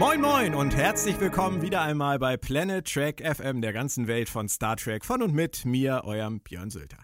[0.00, 4.48] Moin Moin und herzlich willkommen wieder einmal bei Planet Trek FM der ganzen Welt von
[4.48, 6.96] Star Trek von und mit mir, eurem Björn Sülter.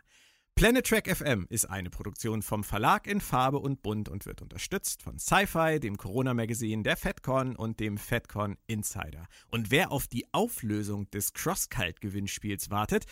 [0.55, 5.03] Planet Trek FM ist eine Produktion vom Verlag in Farbe und Bunt und wird unterstützt
[5.03, 9.27] von Sci-Fi, dem Corona-Magazin, der FedCon und dem FedCon Insider.
[9.51, 13.05] Und wer auf die Auflösung des Crosscult-Gewinnspiels wartet,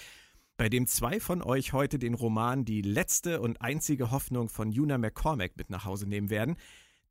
[0.56, 4.96] bei dem zwei von euch heute den Roman Die letzte und einzige Hoffnung von Una
[4.96, 6.56] McCormack mit nach Hause nehmen werden,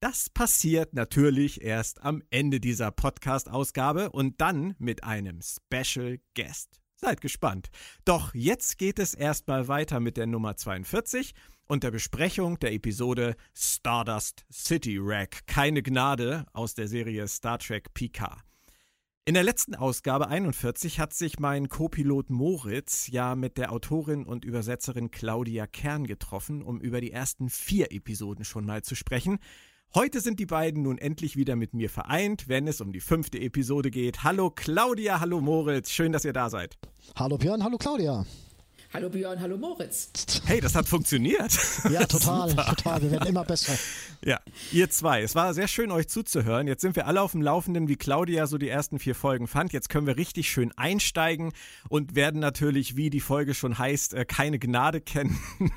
[0.03, 6.81] das passiert natürlich erst am Ende dieser Podcast-Ausgabe und dann mit einem Special Guest.
[6.97, 7.69] Seid gespannt.
[8.03, 11.33] Doch jetzt geht es erstmal weiter mit der Nummer 42
[11.67, 15.47] und der Besprechung der Episode Stardust City Wreck.
[15.47, 18.41] Keine Gnade aus der Serie Star Trek Picard.
[19.23, 24.43] In der letzten Ausgabe 41 hat sich mein Co-Pilot Moritz ja mit der Autorin und
[24.43, 29.39] Übersetzerin Claudia Kern getroffen, um über die ersten vier Episoden schon mal zu sprechen.
[29.95, 33.39] Heute sind die beiden nun endlich wieder mit mir vereint, wenn es um die fünfte
[33.39, 34.23] Episode geht.
[34.23, 36.79] Hallo Claudia, hallo Moritz, schön, dass ihr da seid.
[37.15, 38.25] Hallo Björn, hallo Claudia.
[38.91, 40.09] Hallo Björn, hallo Moritz.
[40.45, 41.55] Hey, das hat funktioniert.
[41.91, 43.03] Ja, total, total.
[43.03, 43.77] Wir werden immer besser.
[44.25, 44.39] Ja,
[44.71, 45.21] ihr zwei.
[45.21, 46.67] Es war sehr schön, euch zuzuhören.
[46.67, 49.73] Jetzt sind wir alle auf dem Laufenden, wie Claudia so die ersten vier Folgen fand.
[49.73, 51.53] Jetzt können wir richtig schön einsteigen
[51.87, 55.37] und werden natürlich, wie die Folge schon heißt, äh, keine Gnade kennen.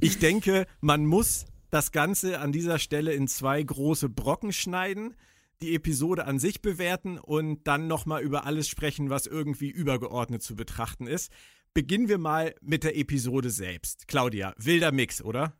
[0.00, 5.16] Ich denke, man muss das Ganze an dieser Stelle in zwei große Brocken schneiden,
[5.60, 10.54] die Episode an sich bewerten und dann nochmal über alles sprechen, was irgendwie übergeordnet zu
[10.54, 11.32] betrachten ist.
[11.72, 14.06] Beginnen wir mal mit der Episode selbst.
[14.06, 15.58] Claudia, wilder Mix, oder?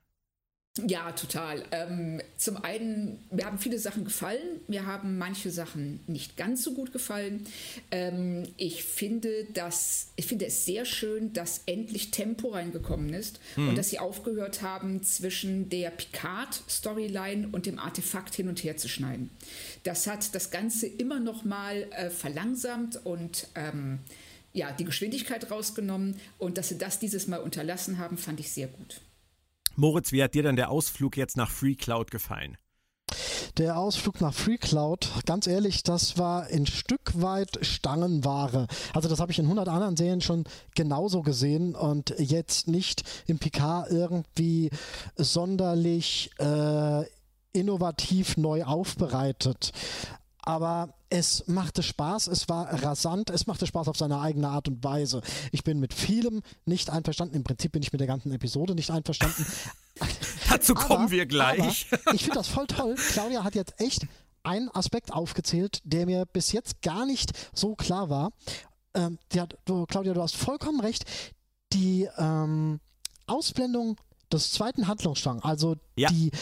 [0.83, 1.63] Ja, total.
[1.71, 6.75] Ähm, zum einen, mir haben viele Sachen gefallen, mir haben manche Sachen nicht ganz so
[6.75, 7.47] gut gefallen.
[7.93, 13.69] Ähm, ich finde das, ich finde es sehr schön, dass endlich Tempo reingekommen ist mhm.
[13.69, 18.89] und dass sie aufgehört haben, zwischen der Picard-Storyline und dem Artefakt hin und her zu
[18.89, 19.31] schneiden.
[19.85, 24.01] Das hat das Ganze immer noch mal äh, verlangsamt und ähm,
[24.53, 28.67] ja, die Geschwindigkeit rausgenommen und dass sie das dieses Mal unterlassen haben, fand ich sehr
[28.67, 29.01] gut.
[29.77, 32.57] Moritz, wie hat dir denn der Ausflug jetzt nach Free Cloud gefallen?
[33.59, 38.67] Der Ausflug nach Free Cloud, ganz ehrlich, das war ein Stück weit Stangenware.
[38.93, 43.39] Also das habe ich in 100 anderen Serien schon genauso gesehen und jetzt nicht im
[43.39, 44.71] Picard irgendwie
[45.17, 47.05] sonderlich äh,
[47.53, 49.73] innovativ neu aufbereitet
[50.45, 54.83] aber es machte Spaß, es war rasant, es machte Spaß auf seine eigene Art und
[54.83, 55.23] Weise.
[55.53, 58.91] Ich bin mit vielem nicht einverstanden, im Prinzip bin ich mit der ganzen Episode nicht
[58.91, 59.47] einverstanden.
[60.51, 61.87] Dazu kommen aber, wir gleich.
[62.13, 62.97] ich finde das voll toll.
[63.13, 64.07] Claudia hat jetzt echt
[64.43, 68.33] einen Aspekt aufgezählt, der mir bis jetzt gar nicht so klar war.
[68.95, 71.05] Ähm, hat, du, Claudia, du hast vollkommen recht.
[71.73, 72.81] Die ähm,
[73.27, 73.97] Ausblendung
[74.33, 76.09] des zweiten Handlungsstrangs, also ja.
[76.09, 76.33] die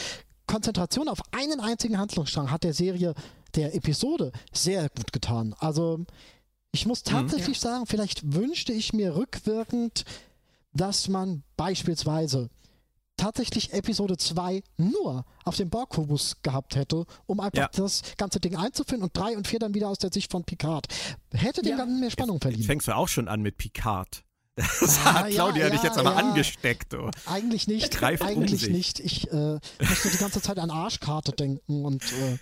[0.47, 3.15] Konzentration auf einen einzigen Handlungsstrang hat der Serie
[3.55, 5.55] der Episode sehr gut getan.
[5.59, 6.05] Also
[6.73, 7.11] ich muss mhm.
[7.11, 7.71] tatsächlich mhm, ja.
[7.71, 10.05] sagen, vielleicht wünschte ich mir rückwirkend,
[10.73, 12.49] dass man beispielsweise
[13.17, 17.69] tatsächlich Episode 2 nur auf dem Borg-Kubus gehabt hätte, um einfach ja.
[17.73, 20.87] das ganze Ding einzuführen und 3 und 4 dann wieder aus der Sicht von Picard.
[21.33, 21.77] Hätte dem ja.
[21.77, 22.61] Ganzen mehr Spannung verliehen.
[22.61, 24.25] Jetzt fängst du auch schon an mit Picard.
[24.55, 26.17] Das ah, hat Claudia ja, dich jetzt aber ja.
[26.17, 26.93] angesteckt.
[26.93, 27.11] Oh.
[27.25, 28.03] Eigentlich nicht.
[28.03, 29.01] Eigentlich um nicht.
[29.01, 32.39] Ich äh, musste die ganze Zeit an Arschkarte denken und äh,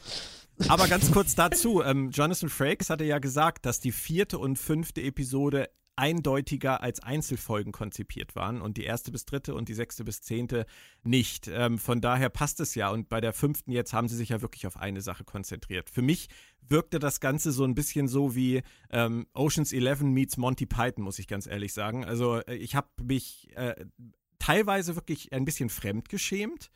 [0.68, 5.02] aber ganz kurz dazu, ähm, Jonathan Frakes hatte ja gesagt, dass die vierte und fünfte
[5.02, 10.22] Episode eindeutiger als Einzelfolgen konzipiert waren und die erste bis dritte und die sechste bis
[10.22, 10.64] zehnte
[11.02, 11.48] nicht.
[11.48, 14.40] Ähm, von daher passt es ja und bei der fünften jetzt haben sie sich ja
[14.40, 15.90] wirklich auf eine Sache konzentriert.
[15.90, 16.28] Für mich
[16.66, 21.18] wirkte das Ganze so ein bisschen so wie ähm, Oceans 11 meets Monty Python, muss
[21.18, 22.04] ich ganz ehrlich sagen.
[22.04, 23.84] Also äh, ich habe mich äh,
[24.38, 26.70] teilweise wirklich ein bisschen fremdgeschämt,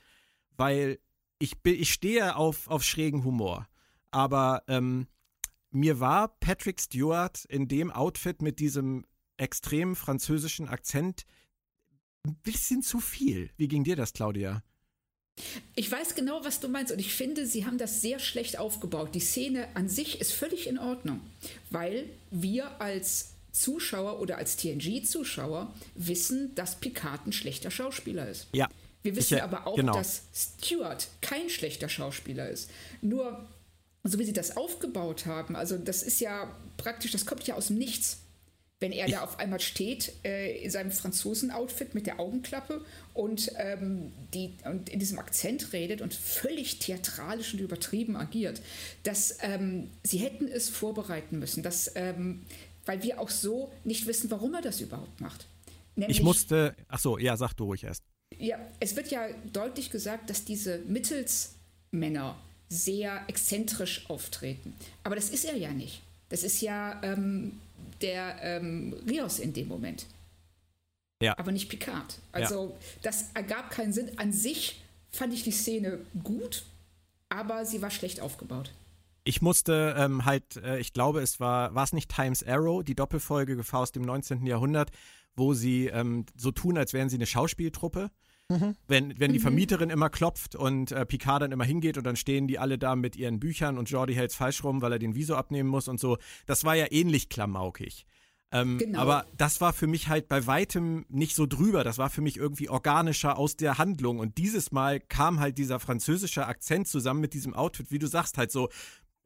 [0.56, 0.98] weil
[1.38, 3.66] ich, ich stehe auf, auf schrägen Humor
[4.14, 5.08] aber ähm,
[5.70, 9.04] mir war Patrick Stewart in dem Outfit mit diesem
[9.36, 11.24] extremen französischen Akzent
[12.24, 13.50] ein bisschen zu viel.
[13.56, 14.62] Wie ging dir das, Claudia?
[15.74, 19.16] Ich weiß genau, was du meinst und ich finde, sie haben das sehr schlecht aufgebaut.
[19.16, 21.20] Die Szene an sich ist völlig in Ordnung,
[21.70, 28.46] weil wir als Zuschauer oder als TNG-Zuschauer wissen, dass Picard ein schlechter Schauspieler ist.
[28.52, 28.68] Ja.
[29.02, 29.92] Wir wissen ich, aber auch, genau.
[29.92, 32.70] dass Stewart kein schlechter Schauspieler ist.
[33.02, 33.44] Nur
[34.04, 37.68] so wie sie das aufgebaut haben, also das ist ja praktisch, das kommt ja aus
[37.68, 38.18] dem Nichts.
[38.80, 42.84] Wenn er da auf einmal steht äh, in seinem Franzosen-Outfit mit der Augenklappe
[43.14, 48.60] und, ähm, die, und in diesem Akzent redet und völlig theatralisch und übertrieben agiert,
[49.04, 52.44] dass ähm, sie hätten es vorbereiten müssen, dass, ähm,
[52.84, 55.46] weil wir auch so nicht wissen, warum er das überhaupt macht.
[55.94, 58.02] Nämlich, ich musste, ach so, ja, sag du ruhig erst.
[58.36, 62.36] Ja, es wird ja deutlich gesagt, dass diese Mittelsmänner
[62.74, 64.74] sehr exzentrisch auftreten.
[65.02, 66.02] Aber das ist er ja nicht.
[66.28, 67.60] Das ist ja ähm,
[68.00, 70.06] der ähm, Rios in dem Moment.
[71.22, 71.38] Ja.
[71.38, 72.18] Aber nicht Picard.
[72.32, 72.86] Also ja.
[73.02, 74.18] das ergab keinen Sinn.
[74.18, 76.64] An sich fand ich die Szene gut,
[77.28, 78.72] aber sie war schlecht aufgebaut.
[79.24, 82.94] Ich musste ähm, halt, äh, ich glaube, es war, war es nicht Times Arrow, die
[82.94, 84.44] Doppelfolge aus dem 19.
[84.44, 84.90] Jahrhundert,
[85.34, 88.10] wo sie ähm, so tun, als wären sie eine Schauspieltruppe.
[88.50, 88.76] Mhm.
[88.86, 89.42] Wenn, wenn die mhm.
[89.42, 92.94] Vermieterin immer klopft und äh, Picard dann immer hingeht und dann stehen die alle da
[92.94, 95.98] mit ihren Büchern und Jordi hält falsch rum, weil er den Viso abnehmen muss und
[95.98, 96.18] so.
[96.46, 98.06] Das war ja ähnlich klamaukig.
[98.52, 99.00] Ähm, genau.
[99.00, 101.82] Aber das war für mich halt bei weitem nicht so drüber.
[101.82, 104.20] Das war für mich irgendwie organischer aus der Handlung.
[104.20, 108.38] Und dieses Mal kam halt dieser französische Akzent zusammen mit diesem Outfit, wie du sagst,
[108.38, 108.68] halt so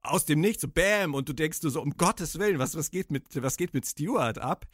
[0.00, 2.90] aus dem Nichts, so Bäm, und du denkst du so, um Gottes Willen, was, was,
[2.90, 4.66] geht, mit, was geht mit Stewart ab?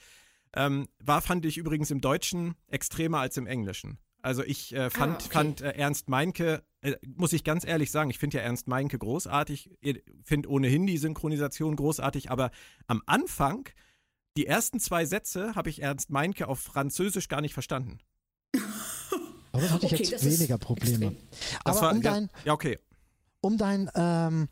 [0.54, 3.98] Ähm, war, fand ich übrigens im Deutschen extremer als im Englischen.
[4.24, 5.28] Also ich äh, fand, ah, okay.
[5.30, 8.98] fand äh, Ernst Meinke, äh, muss ich ganz ehrlich sagen, ich finde ja Ernst Meinke
[8.98, 9.70] großartig,
[10.24, 12.50] finde ohnehin die Synchronisation großartig, aber
[12.86, 13.68] am Anfang,
[14.38, 17.98] die ersten zwei Sätze, habe ich Ernst Meinke auf Französisch gar nicht verstanden.
[19.52, 21.14] Aber das hatte ich okay, jetzt weniger Probleme.
[21.62, 22.78] Aber war, um dein, ja, okay.
[23.42, 24.48] Um dein, ähm,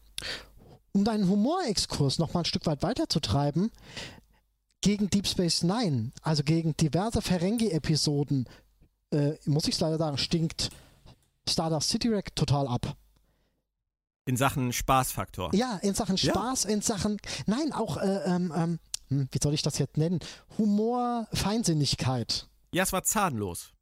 [0.93, 3.71] um deinen Humorexkurs noch mal ein Stück weit weiterzutreiben,
[4.83, 8.47] gegen Deep Space Nine, also gegen diverse Ferengi-Episoden,
[9.13, 10.71] äh, muss ich leider sagen, stinkt
[11.49, 12.97] Stardust City Rack total ab.
[14.25, 15.55] In Sachen Spaßfaktor.
[15.55, 16.71] Ja, in Sachen Spaß, ja.
[16.71, 18.79] in Sachen, nein, auch, äh, ähm, ähm,
[19.09, 20.21] hm, wie soll ich das jetzt nennen?
[20.59, 22.49] Humor, Feinsinnigkeit.
[22.73, 23.73] Ja, es war zahnlos.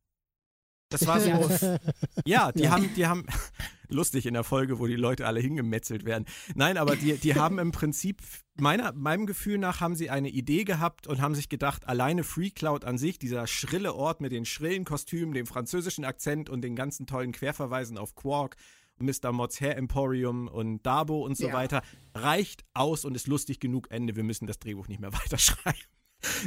[0.90, 1.78] Das war so.
[2.24, 2.70] ja, die ja.
[2.70, 3.24] haben, die haben,
[3.88, 6.26] lustig in der Folge, wo die Leute alle hingemetzelt werden.
[6.54, 8.22] Nein, aber die, die haben im Prinzip,
[8.58, 12.50] meiner, meinem Gefühl nach, haben sie eine Idee gehabt und haben sich gedacht, alleine Free
[12.50, 16.76] Cloud an sich, dieser schrille Ort mit den schrillen Kostümen, dem französischen Akzent und den
[16.76, 18.56] ganzen tollen Querverweisen auf Quark,
[18.98, 19.32] Mr.
[19.32, 21.54] Mods Hair Emporium und Dabo und so ja.
[21.54, 21.82] weiter,
[22.14, 23.90] reicht aus und ist lustig genug.
[23.90, 25.80] Ende, wir müssen das Drehbuch nicht mehr weiterschreiben.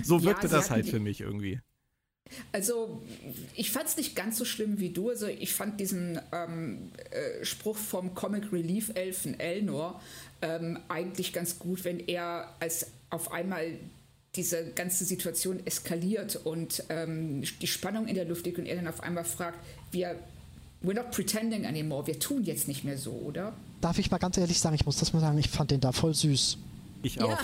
[0.04, 1.60] So wirkte ja, das halt für mich irgendwie.
[2.52, 3.02] Also
[3.56, 5.10] ich fand es nicht ganz so schlimm wie du.
[5.10, 10.02] Also ich fand diesen ähm, äh, Spruch vom Comic Relief Elfen Elnor
[10.42, 13.78] ähm, eigentlich ganz gut, wenn er als auf einmal
[14.36, 18.88] diese ganze Situation eskaliert und ähm, die Spannung in der Luft liegt und er dann
[18.88, 19.60] auf einmal fragt,
[19.92, 20.18] wir
[20.84, 22.08] We're not pretending anymore.
[22.08, 23.54] Wir tun jetzt nicht mehr so, oder?
[23.80, 25.94] Darf ich mal ganz ehrlich sagen, ich muss das mal sagen, ich fand den da
[25.94, 26.58] voll süß.
[27.04, 27.30] Ich auch.
[27.30, 27.40] Ja.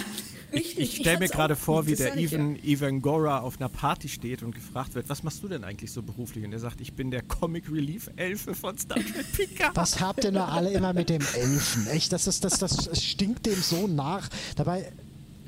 [0.51, 2.63] Ich, ich stelle mir gerade vor, wie der Even, ja.
[2.63, 6.01] Even Gora auf einer Party steht und gefragt wird, was machst du denn eigentlich so
[6.01, 6.43] beruflich?
[6.45, 9.75] Und er sagt, ich bin der Comic Relief Elfe von Star Trek Picard.
[9.75, 11.87] Was habt ihr nur alle immer mit dem Elfen?
[11.87, 14.29] Echt, das, ist, das, das stinkt dem so nach.
[14.55, 14.91] Dabei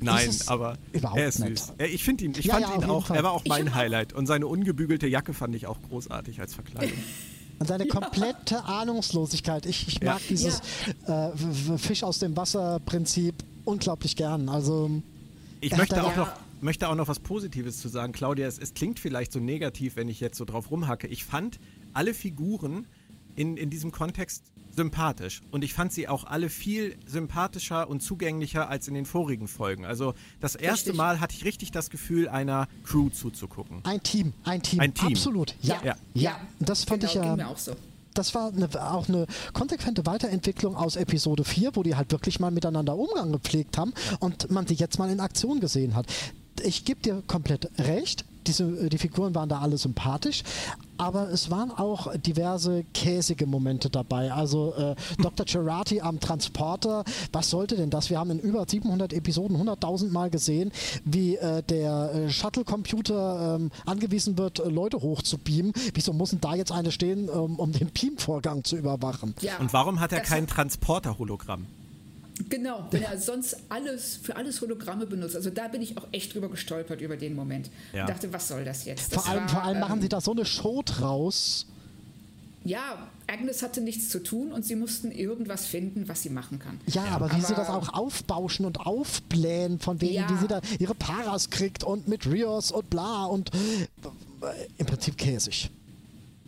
[0.02, 1.58] Nein, aber er ist nicht.
[1.58, 1.72] süß.
[1.78, 3.16] Ich finde ihn, ich ja, fand ja, ihn auch, Fall.
[3.16, 4.12] er war auch mein Highlight.
[4.12, 6.98] Und seine ungebügelte Jacke fand ich auch großartig als Verkleidung.
[7.58, 8.60] Und seine komplette ja.
[8.62, 9.66] Ahnungslosigkeit.
[9.66, 10.62] Ich, ich mag dieses
[11.06, 11.30] äh,
[11.78, 14.48] Fisch aus dem Wasser Prinzip unglaublich gern.
[14.48, 14.90] Also
[15.60, 18.46] ich möchte auch, noch, möchte auch noch was Positives zu sagen, Claudia.
[18.46, 21.06] Es, es, klingt vielleicht so negativ, wenn ich jetzt so drauf rumhacke.
[21.06, 21.60] Ich fand
[21.92, 22.86] alle Figuren
[23.36, 24.44] in, in diesem Kontext
[24.74, 25.42] sympathisch.
[25.50, 29.84] Und ich fand sie auch alle viel sympathischer und zugänglicher als in den vorigen Folgen.
[29.84, 30.96] Also das erste richtig.
[30.96, 33.80] Mal hatte ich richtig das Gefühl, einer Crew zuzugucken.
[33.84, 34.80] Ein Team, ein Team.
[34.80, 35.08] Ein Team.
[35.08, 35.54] Absolut.
[35.60, 35.80] Ja.
[35.84, 35.96] Ja.
[36.14, 36.40] ja.
[36.58, 37.36] Das fand genau, ich ja.
[37.36, 37.76] Mir auch so
[38.14, 42.50] das war eine, auch eine konsequente Weiterentwicklung aus Episode 4, wo die halt wirklich mal
[42.50, 46.06] miteinander Umgang gepflegt haben und man sie jetzt mal in Aktion gesehen hat.
[46.62, 50.42] Ich gebe dir komplett recht diese, äh, die Figuren waren da alle sympathisch,
[50.98, 54.32] aber es waren auch diverse käsige Momente dabei.
[54.32, 55.46] Also äh, Dr.
[55.46, 58.10] Cerati am Transporter, was sollte denn das?
[58.10, 60.70] Wir haben in über 700 Episoden 100.000 Mal gesehen,
[61.04, 65.72] wie äh, der äh, Shuttle-Computer ähm, angewiesen wird, äh, Leute hochzubeamen.
[65.94, 69.34] Wieso muss denn da jetzt eine stehen, ähm, um den Beam-Vorgang zu überwachen?
[69.40, 71.66] Ja, Und warum hat er kein Transporter-Hologramm?
[72.48, 75.36] Genau, wenn er sonst alles für alles Hologramme benutzt.
[75.36, 77.70] Also da bin ich auch echt drüber gestolpert über den Moment.
[77.92, 78.02] Ja.
[78.02, 79.14] Und dachte, was soll das jetzt?
[79.14, 81.66] Das vor, allem, war, vor allem machen ähm, sie da so eine Show draus.
[82.64, 86.80] Ja, Agnes hatte nichts zu tun und sie mussten irgendwas finden, was sie machen kann.
[86.86, 90.30] Ja, aber wie aber, sie das auch aufbauschen und aufblähen, von wegen, ja.
[90.30, 95.18] wie sie da ihre Paras kriegt und mit Rios und bla und äh, im Prinzip
[95.18, 95.70] käsig.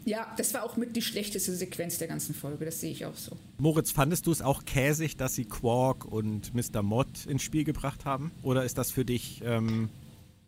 [0.05, 3.17] Ja, das war auch mit die schlechteste Sequenz der ganzen Folge, das sehe ich auch
[3.17, 3.37] so.
[3.59, 6.83] Moritz, fandest du es auch käsig, dass sie Quark und Mr.
[6.83, 8.31] Mod ins Spiel gebracht haben?
[8.43, 9.89] Oder ist das für dich ähm,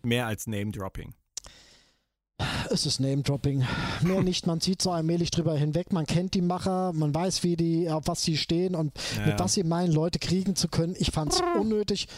[0.03, 1.15] mehr als Name-Dropping?
[2.71, 3.65] Es ist Name-Dropping.
[4.03, 7.57] Mehr nicht, man zieht so allmählich drüber hinweg, man kennt die Macher, man weiß, wie
[7.57, 10.95] die, auf was sie stehen und ja, mit was sie meinen, Leute kriegen zu können.
[10.99, 12.09] Ich fand es unnötig.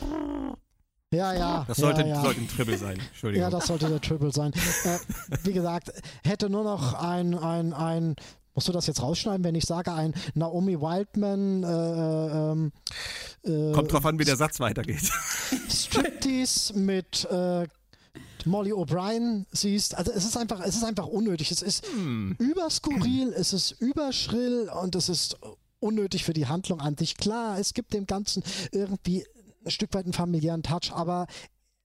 [1.12, 1.64] Ja, ja.
[1.66, 2.22] Das sollte, ja, ja.
[2.22, 2.98] sollte ein Triple sein.
[2.98, 3.42] Entschuldigung.
[3.42, 4.52] Ja, das sollte der Triple sein.
[4.84, 4.98] äh,
[5.42, 5.90] wie gesagt,
[6.22, 8.16] hätte nur noch ein, ein, ein
[8.58, 12.72] Musst du das jetzt rausschneiden, wenn ich sage, ein Naomi Wildman äh, ähm,
[13.44, 15.12] äh, Kommt drauf an, wie der Satz weitergeht.
[15.70, 17.68] Striptease mit äh,
[18.46, 19.96] Molly O'Brien siehst.
[19.96, 21.52] Also es ist einfach, es ist einfach unnötig.
[21.52, 22.34] Es ist hm.
[22.40, 25.36] überskurril, es ist überschrill und es ist
[25.78, 27.16] unnötig für die Handlung an sich.
[27.16, 29.24] Klar, es gibt dem Ganzen irgendwie
[29.64, 31.26] ein Stück weit einen familiären Touch, aber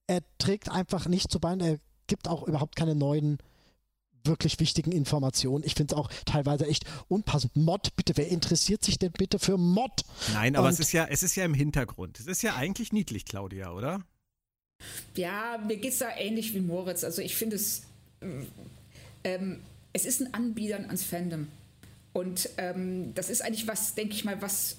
[0.07, 1.59] er trägt einfach nicht zu Bein.
[1.59, 3.37] Er gibt auch überhaupt keine neuen
[4.25, 5.63] wirklich wichtigen Informationen.
[5.65, 7.55] Ich finde es auch teilweise echt unpassend.
[7.55, 10.03] Mod, bitte, wer interessiert sich denn bitte für Mod?
[10.33, 12.19] Nein, aber Und es ist ja, es ist ja im Hintergrund.
[12.19, 14.01] Es ist ja eigentlich niedlich, Claudia, oder?
[15.15, 17.03] Ja, mir geht es da ähnlich wie Moritz.
[17.03, 17.83] Also ich finde es,
[19.23, 19.59] ähm,
[19.93, 21.47] es ist ein Anbietern ans Fandom.
[22.13, 24.75] Und ähm, das ist eigentlich was, denke ich mal, was äh,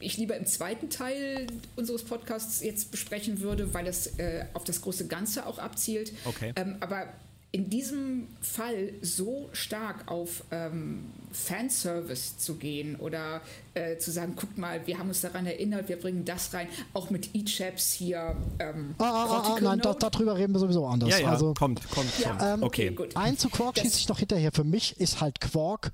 [0.00, 4.82] ich lieber im zweiten Teil unseres Podcasts jetzt besprechen würde, weil es äh, auf das
[4.82, 6.12] große Ganze auch abzielt.
[6.26, 6.52] Okay.
[6.56, 7.06] Ähm, aber
[7.52, 13.40] in diesem Fall so stark auf ähm, Fanservice zu gehen oder
[13.74, 17.10] äh, zu sagen, guck mal, wir haben uns daran erinnert, wir bringen das rein, auch
[17.10, 18.36] mit E-Chaps hier.
[18.60, 21.10] Ähm, ah, ah, ah, ah nein, da, darüber reden wir sowieso anders.
[21.10, 22.42] Ja, ja, also, kommt, kommt, ja, kommt.
[22.42, 23.16] Ähm, okay, gut.
[23.16, 24.52] Ein zu Quark schießt sich noch hinterher.
[24.52, 25.90] Für mich ist halt Quark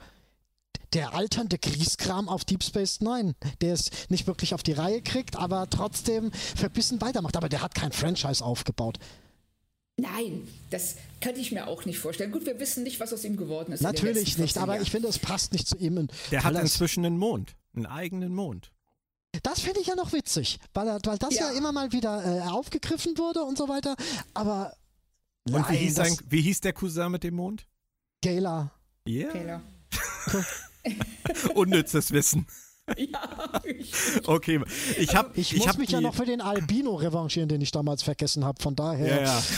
[0.92, 5.36] der alternde Grieskram auf Deep Space Nine, der es nicht wirklich auf die Reihe kriegt,
[5.36, 7.36] aber trotzdem verbissen weitermacht.
[7.36, 8.98] Aber der hat kein Franchise aufgebaut.
[9.98, 12.30] Nein, das könnte ich mir auch nicht vorstellen.
[12.30, 13.80] Gut, wir wissen nicht, was aus ihm geworden ist.
[13.80, 16.08] Natürlich nicht, aber ich finde, es passt nicht zu ihm.
[16.30, 18.72] Der hat inzwischen einen Mond, einen eigenen Mond.
[19.42, 21.50] Das finde ich ja noch witzig, weil, weil das ja.
[21.50, 23.96] ja immer mal wieder äh, aufgegriffen wurde und so weiter.
[24.34, 24.74] Aber.
[25.44, 27.66] Und nein, wie, hieß sein, wie hieß der Cousin mit dem Mond?
[28.22, 28.72] Gala.
[29.06, 29.32] Yeah.
[29.32, 29.62] Gala.
[31.54, 32.46] Unnützes Wissen.
[32.96, 33.60] Ja.
[34.26, 34.60] okay,
[34.96, 37.60] ich habe ich, ich muss hab mich die, ja noch für den Albino revanchieren, den
[37.60, 38.62] ich damals vergessen habe.
[38.62, 39.08] Von daher.
[39.08, 39.42] Ja, ja.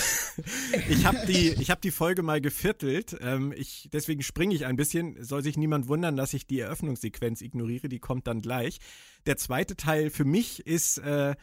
[0.89, 3.17] Ich habe die, ich die Folge mal geviertelt.
[3.21, 5.23] Ähm, ich, deswegen springe ich ein bisschen.
[5.23, 7.89] Soll sich niemand wundern, dass ich die Eröffnungssequenz ignoriere.
[7.89, 8.79] Die kommt dann gleich.
[9.27, 11.35] Der zweite Teil für mich ist äh,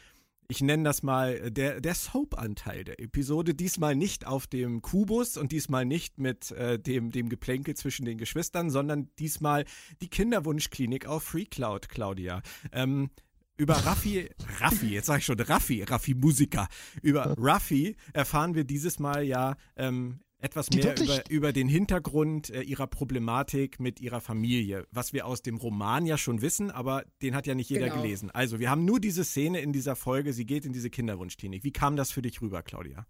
[0.47, 3.55] ich nenne das mal, äh, der, der Soap-Anteil der Episode.
[3.55, 8.17] Diesmal nicht auf dem Kubus und diesmal nicht mit äh, dem, dem Geplänkel zwischen den
[8.17, 9.65] Geschwistern, sondern diesmal
[10.01, 12.41] die Kinderwunschklinik auf FreeCloud, Claudia.
[12.71, 13.09] Ähm,
[13.57, 16.67] über Raffi, Raffi, jetzt sage ich schon Raffi, Raffi Musiker.
[17.01, 22.61] Über Raffi erfahren wir dieses Mal ja ähm, etwas mehr über, über den Hintergrund äh,
[22.61, 27.35] ihrer Problematik mit ihrer Familie, was wir aus dem Roman ja schon wissen, aber den
[27.35, 28.01] hat ja nicht jeder genau.
[28.01, 28.29] gelesen.
[28.31, 31.63] Also, wir haben nur diese Szene in dieser Folge, sie geht in diese Kinderwunschklinik.
[31.63, 33.07] Wie kam das für dich rüber, Claudia?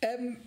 [0.00, 0.38] Ähm,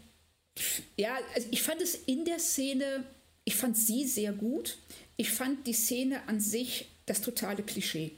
[0.98, 3.06] ja, also ich fand es in der Szene,
[3.46, 4.80] ich fand sie sehr gut.
[5.18, 8.12] Ich fand die Szene an sich das totale Klischee.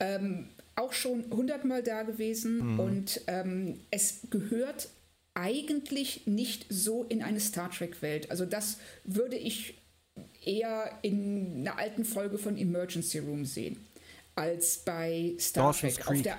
[0.00, 2.80] Ähm, auch schon hundertmal da gewesen mhm.
[2.80, 4.88] und ähm, es gehört
[5.38, 8.30] eigentlich nicht so in eine Star Trek-Welt.
[8.30, 9.74] Also das würde ich
[10.44, 13.78] eher in einer alten Folge von Emergency Room sehen,
[14.34, 16.04] als bei Star Dawson's Trek.
[16.04, 16.16] Creek.
[16.16, 16.38] Auf der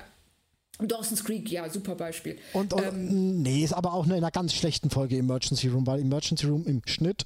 [0.88, 2.38] Dawson's Creek, ja, super Beispiel.
[2.54, 6.00] Und, und ähm, nee, ist aber auch in einer ganz schlechten Folge Emergency Room, weil
[6.00, 7.26] Emergency Room im Schnitt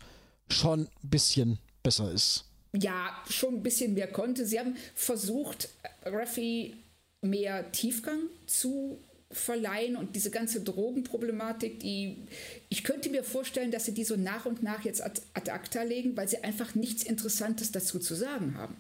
[0.50, 2.46] schon ein bisschen besser ist.
[2.76, 4.46] Ja, schon ein bisschen mehr konnte.
[4.46, 5.70] Sie haben versucht,
[6.04, 6.76] Raffi
[7.22, 9.00] mehr Tiefgang zu
[9.34, 12.28] verleihen und diese ganze Drogenproblematik, die
[12.70, 15.84] ich könnte mir vorstellen, dass sie die so nach und nach jetzt ad, ad acta
[15.84, 18.78] legen, weil sie einfach nichts Interessantes dazu zu sagen haben.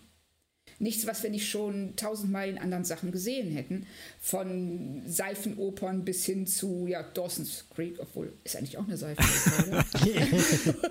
[0.80, 3.86] Nichts, was wir nicht schon tausendmal in anderen Sachen gesehen hätten.
[4.20, 9.86] Von Seifenopern bis hin zu ja, Dawson's Creek, obwohl ist eigentlich auch eine Seifenoper.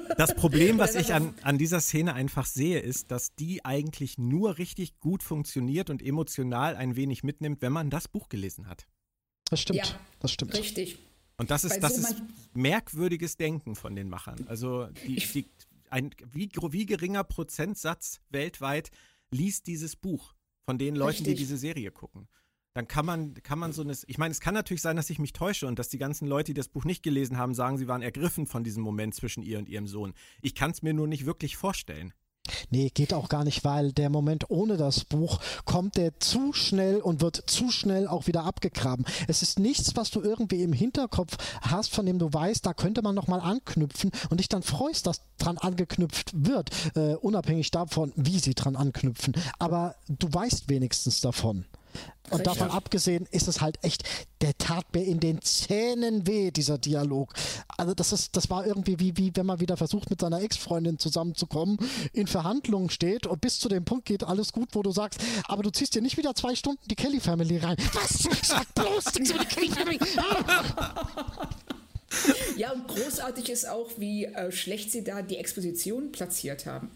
[0.17, 4.59] das Problem, was ich an, an dieser Szene einfach sehe, ist, dass die eigentlich nur
[4.59, 8.87] richtig gut funktioniert und emotional ein wenig mitnimmt, wenn man das Buch gelesen hat.
[9.53, 9.81] Das stimmt.
[9.81, 10.55] Ja, das stimmt.
[10.55, 10.97] Richtig.
[11.37, 12.23] Und das ist, das so ist
[12.55, 14.47] merkwürdiges Denken von den Machern.
[14.49, 15.47] Also die, die,
[15.91, 18.91] ein wie, wie geringer Prozentsatz weltweit
[19.31, 21.27] liest dieses Buch von den Leuten, Richtig.
[21.27, 22.29] die diese Serie gucken.
[22.73, 23.95] Dann kann man, kann man so eine.
[24.07, 26.55] Ich meine, es kann natürlich sein, dass ich mich täusche und dass die ganzen Leute,
[26.55, 29.59] die das Buch nicht gelesen haben, sagen, sie waren ergriffen von diesem Moment zwischen ihr
[29.59, 30.15] und ihrem Sohn.
[30.41, 32.15] Ich kann es mir nur nicht wirklich vorstellen.
[32.71, 37.01] Nee, geht auch gar nicht, weil der Moment ohne das Buch kommt der zu schnell
[37.01, 39.05] und wird zu schnell auch wieder abgegraben.
[39.29, 43.03] Es ist nichts, was du irgendwie im Hinterkopf hast, von dem du weißt, da könnte
[43.03, 48.39] man nochmal anknüpfen und dich dann freust, dass dran angeknüpft wird, äh, unabhängig davon, wie
[48.39, 49.35] sie dran anknüpfen.
[49.59, 51.65] Aber du weißt wenigstens davon.
[52.31, 52.59] Und Richtig.
[52.59, 54.05] davon abgesehen ist es halt echt,
[54.41, 57.35] der tat mir in den Zähnen weh, dieser Dialog.
[57.77, 60.99] Also das ist, das war irgendwie wie, wie wenn man wieder versucht, mit seiner Ex-Freundin
[60.99, 61.79] zusammenzukommen,
[62.13, 65.63] in Verhandlungen steht und bis zu dem Punkt geht alles gut, wo du sagst, aber
[65.63, 67.77] du ziehst dir nicht wieder zwei Stunden die Kelly Family rein.
[67.93, 68.29] Was?
[68.43, 69.99] Sag bloß, die Kelly Family.
[72.57, 76.91] Ja, und großartig ist auch, wie äh, schlecht sie da die Exposition platziert haben.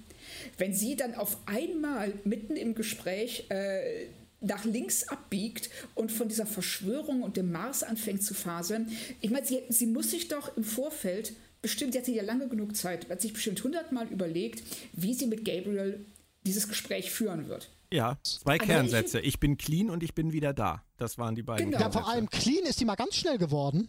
[0.59, 4.07] Wenn sie dann auf einmal mitten im Gespräch äh,
[4.41, 8.91] nach links abbiegt und von dieser Verschwörung und dem Mars anfängt zu fasern.
[9.21, 12.77] Ich meine, sie, sie muss sich doch im Vorfeld bestimmt, sie hatte ja lange genug
[12.77, 14.63] Zeit, hat sich bestimmt hundertmal überlegt,
[14.93, 16.05] wie sie mit Gabriel
[16.45, 17.69] dieses Gespräch führen wird.
[17.93, 19.21] Ja, zwei also Kernsätze.
[19.21, 20.83] Ich, ich, bin clean und ich bin wieder da.
[20.99, 21.71] Das waren die beiden.
[21.71, 21.81] Genau.
[21.81, 23.89] Ja, vor allem clean ist die mal ganz schnell geworden.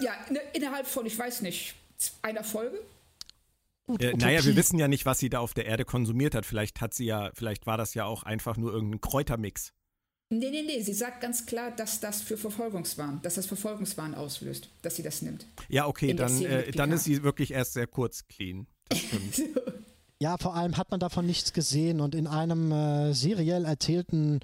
[0.00, 1.74] ja, ne, innerhalb von, ich weiß nicht,
[2.22, 2.80] einer Folge.
[3.86, 6.46] Gut, äh, naja, wir wissen ja nicht, was sie da auf der Erde konsumiert hat.
[6.46, 9.72] Vielleicht hat sie ja, vielleicht war das ja auch einfach nur irgendein Kräutermix.
[10.30, 14.70] Nee, nee, nee, sie sagt ganz klar, dass das für Verfolgungswahn, dass das Verfolgungswahn auslöst,
[14.80, 15.46] dass sie das nimmt.
[15.68, 18.66] Ja, okay, dann, äh, dann ist sie wirklich erst sehr kurz clean.
[18.88, 19.42] Das stimmt.
[20.20, 24.40] Ja, vor allem hat man davon nichts gesehen und in einem äh, seriell erzählten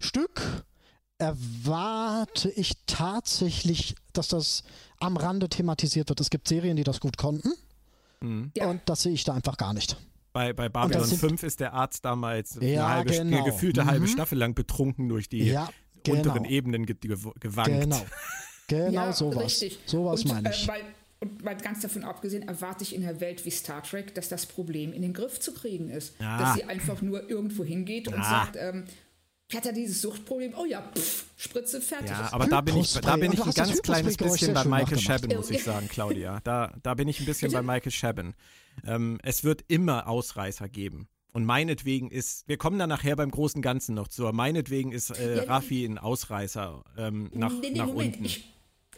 [0.00, 0.64] Stück
[1.18, 4.64] erwarte ich tatsächlich, dass das
[4.98, 6.20] am Rande thematisiert wird.
[6.20, 7.52] Es gibt Serien, die das gut konnten.
[8.22, 8.52] Mhm.
[8.56, 8.68] Ja.
[8.68, 9.96] Und das sehe ich da einfach gar nicht.
[10.32, 13.44] Bei, bei Babylon 5 ist der Arzt damals ja, eine halbe, genau.
[13.44, 13.86] gefühlte mhm.
[13.88, 15.68] halbe Staffel lang betrunken durch die ja,
[16.04, 16.18] genau.
[16.18, 16.96] unteren Ebenen ge
[17.40, 17.80] gewankt.
[17.80, 18.06] Genau,
[18.68, 19.44] genau ja, sowas.
[19.44, 19.80] Richtig.
[19.86, 20.64] Sowas meine ich.
[20.64, 20.82] Äh, weil,
[21.18, 24.46] und mal ganz davon abgesehen, erwarte ich in einer Welt wie Star Trek, dass das
[24.46, 26.14] Problem in den Griff zu kriegen ist.
[26.20, 26.38] Ja.
[26.38, 28.84] Dass sie einfach nur irgendwo hingeht und sagt, ähm,
[29.50, 32.10] ich hatte dieses Suchtproblem, oh ja, pff, Spritze, fertig.
[32.10, 35.36] Ja, aber da bin ich, da bin ich ein ganz kleines bisschen bei Michael Chabin,
[35.36, 36.38] muss ich sagen, Claudia.
[36.44, 38.34] Da, da bin ich ein bisschen bei Michael Chabin.
[38.86, 41.08] Ähm, es wird immer Ausreißer geben.
[41.32, 45.10] Und meinetwegen ist, wir kommen da nachher beim großen Ganzen noch zu, aber meinetwegen ist
[45.10, 48.14] äh, ja, Raffi ein Ausreißer ähm, nach, nee, nee, nach Moment.
[48.14, 48.24] unten.
[48.24, 48.52] Ich,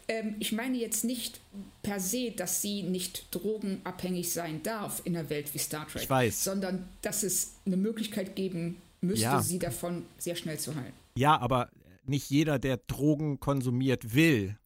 [0.09, 1.40] ähm, ich meine jetzt nicht
[1.82, 6.02] per se, dass sie nicht drogenabhängig sein darf in einer Welt wie Star Trek.
[6.02, 6.44] Ich weiß.
[6.44, 9.42] Sondern dass es eine Möglichkeit geben müsste ja.
[9.42, 10.92] sie davon sehr schnell zu heilen.
[11.16, 11.71] Ja, aber
[12.04, 14.59] nicht jeder, der Drogen konsumiert, will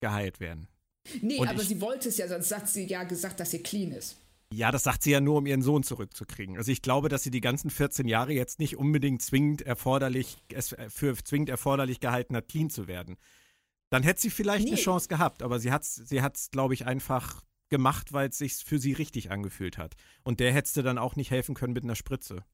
[0.00, 0.68] geheilt werden.
[1.22, 3.62] Nee, Und aber ich, sie wollte es ja, sonst hat sie ja gesagt, dass sie
[3.62, 4.16] clean ist.
[4.52, 6.56] Ja, das sagt sie ja nur, um ihren Sohn zurückzukriegen.
[6.56, 10.74] Also ich glaube, dass sie die ganzen 14 Jahre jetzt nicht unbedingt zwingend erforderlich, es
[10.88, 13.16] für zwingend erforderlich gehalten hat, clean zu werden.
[13.90, 14.72] Dann hätte sie vielleicht nee.
[14.72, 18.38] eine Chance gehabt, aber sie hat es, sie hat's, glaube ich, einfach gemacht, weil es
[18.38, 19.94] sich für sie richtig angefühlt hat.
[20.24, 22.44] Und der hättest du dann auch nicht helfen können mit einer Spritze.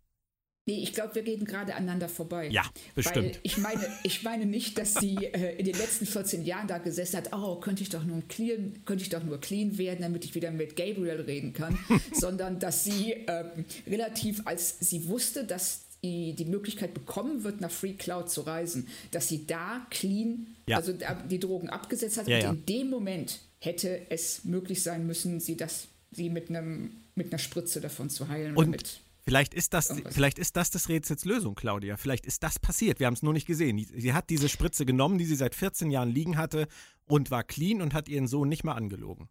[0.68, 2.48] Nee, ich glaube, wir reden gerade aneinander vorbei.
[2.48, 2.64] Ja,
[2.96, 3.36] bestimmt.
[3.36, 6.78] Weil ich meine, ich meine nicht, dass sie äh, in den letzten 14 Jahren da
[6.78, 10.24] gesessen hat, oh, könnte ich doch nur clean, könnte ich doch nur clean werden, damit
[10.24, 11.78] ich wieder mit Gabriel reden kann,
[12.12, 13.44] sondern dass sie äh,
[13.86, 18.88] relativ, als sie wusste, dass die, die Möglichkeit bekommen wird, nach Free Cloud zu reisen,
[19.12, 20.78] dass sie da clean, ja.
[20.78, 20.92] also
[21.30, 25.56] die Drogen abgesetzt hat ja, und in dem Moment hätte es möglich sein müssen, sie
[25.56, 28.56] das, sie mit einem mit einer Spritze davon zu heilen.
[28.56, 31.96] Und mit Vielleicht ist das, vielleicht ist das das Rätsels Lösung, Claudia.
[31.96, 33.00] Vielleicht ist das passiert.
[33.00, 33.84] Wir haben es nur nicht gesehen.
[33.92, 36.68] Sie hat diese Spritze genommen, die sie seit 14 Jahren liegen hatte
[37.08, 39.28] und war clean und hat ihren Sohn nicht mal angelogen.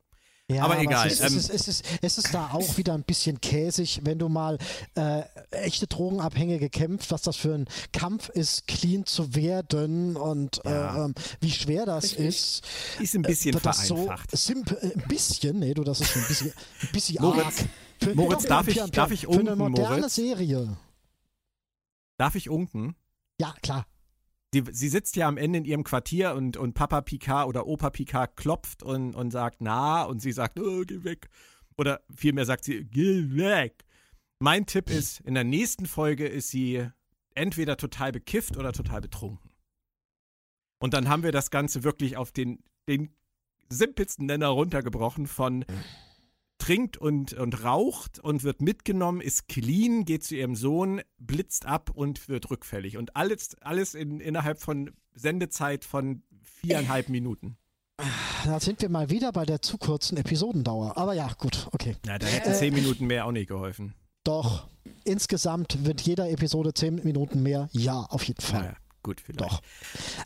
[0.48, 1.08] Ja, aber egal.
[1.08, 4.02] Es ist, ähm, es, ist, es, ist, es ist da auch wieder ein bisschen käsig,
[4.04, 4.60] wenn du mal
[4.94, 11.08] äh, echte Drogenabhängige kämpft, was das für ein Kampf ist, clean zu werden und ja.
[11.08, 12.26] äh, wie schwer das Richtig.
[12.28, 12.64] ist.
[13.00, 14.32] Ist ein bisschen äh, vereinfacht.
[14.32, 17.54] So simpel, äh, ein bisschen, nee, du, das ist ein bisschen, ein bisschen arg.
[18.00, 20.16] Für, Moritz, darf ich, darf ich unken, Für eine moderne Moritz?
[20.16, 20.78] Serie.
[22.18, 22.96] Darf ich unken?
[23.40, 23.88] Ja, klar.
[24.56, 27.90] Sie, sie, sitzt ja am Ende in ihrem Quartier und, und Papa Picard oder Opa
[27.90, 31.28] Picard klopft und, und sagt, na, und sie sagt, oh, geh weg.
[31.78, 33.84] Oder vielmehr sagt sie, geh weg.
[34.40, 36.88] Mein Tipp ist, in der nächsten Folge ist sie
[37.34, 39.52] entweder total bekifft oder total betrunken.
[40.80, 43.14] Und dann haben wir das Ganze wirklich auf den, den
[43.68, 45.66] simpelsten Nenner runtergebrochen von
[46.58, 51.92] trinkt und, und raucht und wird mitgenommen, ist clean, geht zu ihrem Sohn, blitzt ab
[51.94, 52.98] und wird rückfällig.
[52.98, 57.58] Und alles, alles in, innerhalb von Sendezeit von viereinhalb Minuten.
[58.46, 60.98] Da sind wir mal wieder bei der zu kurzen Episodendauer.
[60.98, 61.96] Aber ja, gut, okay.
[62.06, 63.94] Ja, da hätten äh, zehn Minuten mehr auch nicht geholfen.
[64.24, 64.68] Doch,
[65.04, 67.70] insgesamt wird jeder Episode zehn Minuten mehr.
[67.72, 68.64] Ja, auf jeden Fall.
[68.66, 69.42] Ja, gut, vielleicht.
[69.42, 69.62] Doch.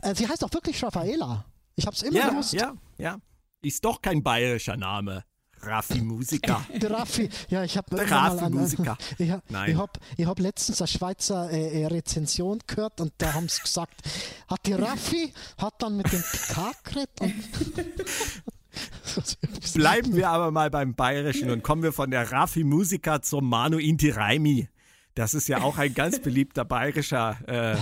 [0.02, 1.44] Äh, sie heißt auch wirklich Raffaela.
[1.76, 2.52] Ich hab's immer ja, gewusst.
[2.52, 3.18] Ja, ja.
[3.62, 5.24] Ist doch kein bayerischer Name.
[5.62, 6.64] Raffi Musiker.
[6.74, 8.96] Der Raffi, ja, ich habe Raffi Musiker.
[9.18, 13.48] Ich, ich habe ich hab letztens eine Schweizer äh, äh, Rezension gehört und da haben
[13.48, 14.00] sie gesagt,
[14.48, 17.34] hat die Raffi, hat dann mit dem PK geredet.
[19.74, 23.78] Bleiben wir aber mal beim Bayerischen und kommen wir von der Raffi Musiker zum Manu
[23.78, 24.68] Inti Raimi.
[25.14, 27.76] Das ist ja auch ein ganz beliebter bayerischer äh, äh,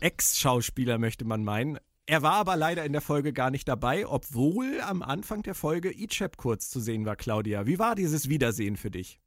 [0.00, 1.78] Ex-Schauspieler, möchte man meinen.
[2.08, 5.92] Er war aber leider in der Folge gar nicht dabei, obwohl am Anfang der Folge
[5.92, 7.66] Ichep kurz zu sehen war, Claudia.
[7.66, 9.20] Wie war dieses Wiedersehen für dich?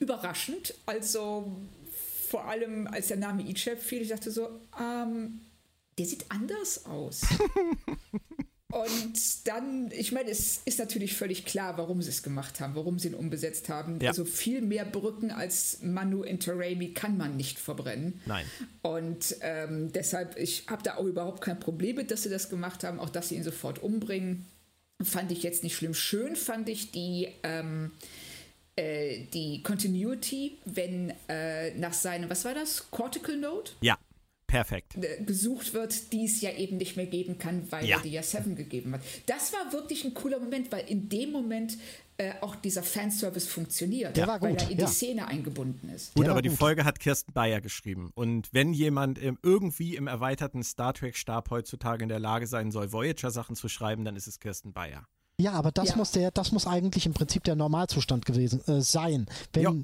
[0.00, 0.74] Überraschend.
[0.84, 1.56] Also
[2.28, 4.48] vor allem als der Name Ichep fiel, ich dachte so,
[4.80, 5.42] ähm,
[5.96, 7.22] der sieht anders aus.
[8.76, 12.98] Und dann, ich meine, es ist natürlich völlig klar, warum sie es gemacht haben, warum
[12.98, 13.98] sie ihn umbesetzt haben.
[14.02, 14.10] Ja.
[14.10, 18.20] Also viel mehr Brücken als Manu Interrami kann man nicht verbrennen.
[18.26, 18.44] Nein.
[18.82, 22.84] Und ähm, deshalb, ich habe da auch überhaupt kein Problem mit, dass sie das gemacht
[22.84, 24.44] haben, auch dass sie ihn sofort umbringen.
[25.02, 25.94] Fand ich jetzt nicht schlimm.
[25.94, 27.92] Schön fand ich die, ähm,
[28.76, 32.90] äh, die Continuity, wenn äh, nach seinem, was war das?
[32.90, 33.72] Cortical Note?
[33.80, 33.96] Ja,
[34.46, 34.94] perfekt.
[34.96, 37.98] äh, gesucht wird, die es ja eben nicht mehr geben kann, weil Ja.
[38.00, 39.00] die ja Seven gegeben hat.
[39.26, 41.76] Das war wirklich ein cooler Moment, weil in dem Moment
[42.18, 44.86] äh, auch dieser Fanservice funktioniert, Der war weil gut, er in ja.
[44.86, 46.14] die Szene eingebunden ist.
[46.14, 46.56] Gut, aber die gut.
[46.58, 48.10] Folge hat Kirsten Bayer geschrieben.
[48.14, 52.90] Und wenn jemand ähm, irgendwie im erweiterten Star Trek-Stab heutzutage in der Lage sein soll,
[52.90, 55.06] Voyager-Sachen zu schreiben, dann ist es Kirsten Bayer.
[55.38, 55.96] Ja, aber das Ja.
[55.96, 59.26] muss der, das muss eigentlich im Prinzip der Normalzustand gewesen äh, sein.
[59.52, 59.74] Wenn, Ja.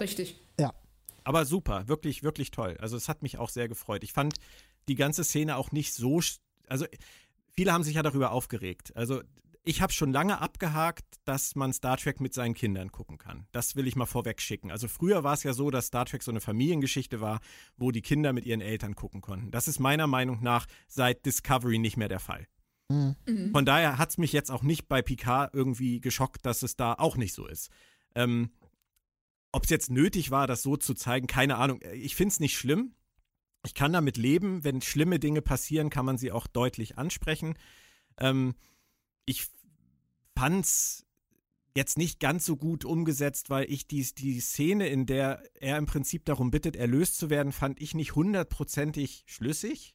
[0.00, 0.36] Richtig.
[1.24, 2.76] Aber super, wirklich, wirklich toll.
[2.80, 4.04] Also es hat mich auch sehr gefreut.
[4.04, 4.34] Ich fand
[4.88, 6.20] die ganze Szene auch nicht so,
[6.68, 6.86] also
[7.50, 8.94] viele haben sich ja darüber aufgeregt.
[8.94, 9.22] Also
[9.66, 13.46] ich habe schon lange abgehakt, dass man Star Trek mit seinen Kindern gucken kann.
[13.52, 14.70] Das will ich mal vorweg schicken.
[14.70, 17.40] Also früher war es ja so, dass Star Trek so eine Familiengeschichte war,
[17.78, 19.50] wo die Kinder mit ihren Eltern gucken konnten.
[19.50, 22.46] Das ist meiner Meinung nach seit Discovery nicht mehr der Fall.
[22.90, 23.16] Mhm.
[23.52, 26.92] Von daher hat es mich jetzt auch nicht bei Picard irgendwie geschockt, dass es da
[26.94, 27.70] auch nicht so ist.
[28.14, 28.50] Ähm,
[29.54, 31.80] Ob es jetzt nötig war, das so zu zeigen, keine Ahnung.
[31.92, 32.96] Ich finde es nicht schlimm.
[33.64, 34.64] Ich kann damit leben.
[34.64, 37.54] Wenn schlimme Dinge passieren, kann man sie auch deutlich ansprechen.
[38.18, 38.56] Ähm,
[39.26, 39.46] ich
[40.36, 41.06] fand's
[41.76, 45.86] jetzt nicht ganz so gut umgesetzt, weil ich die, die Szene, in der er im
[45.86, 49.94] Prinzip darum bittet, erlöst zu werden, fand ich nicht hundertprozentig schlüssig.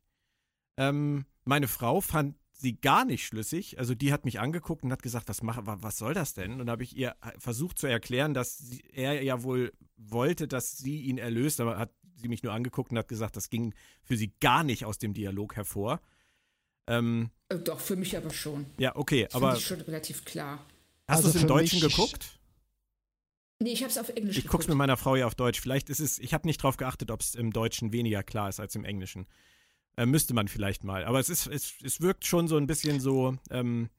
[0.78, 3.80] Ähm, meine Frau fand sie gar nicht schlüssig.
[3.80, 6.60] Also die hat mich angeguckt und hat gesagt, was, mach, wa- was soll das denn?
[6.60, 11.02] Und habe ich ihr versucht zu erklären, dass sie, er ja wohl wollte, dass sie
[11.02, 14.34] ihn erlöst, aber hat sie mich nur angeguckt und hat gesagt, das ging für sie
[14.42, 16.02] gar nicht aus dem Dialog hervor.
[16.88, 18.66] Ähm, Äh, Doch, für mich aber schon.
[18.78, 20.66] ja, okay, Das aber finde ich schon relativ klar.
[21.08, 22.40] hast Also du es im Deutschen geguckt?
[23.62, 25.60] Nee, ich habe es auf Englisch Ich guck's mit meiner Frau ja auf Deutsch.
[25.60, 28.60] Vielleicht ist es, ich habe nicht drauf geachtet, ob es im Deutschen weniger klar ist
[28.60, 29.28] als im Englischen.
[30.00, 31.04] Äh, müsste man vielleicht mal.
[31.04, 33.90] Aber es ist, es, es wirkt schon so ein bisschen so, ähm,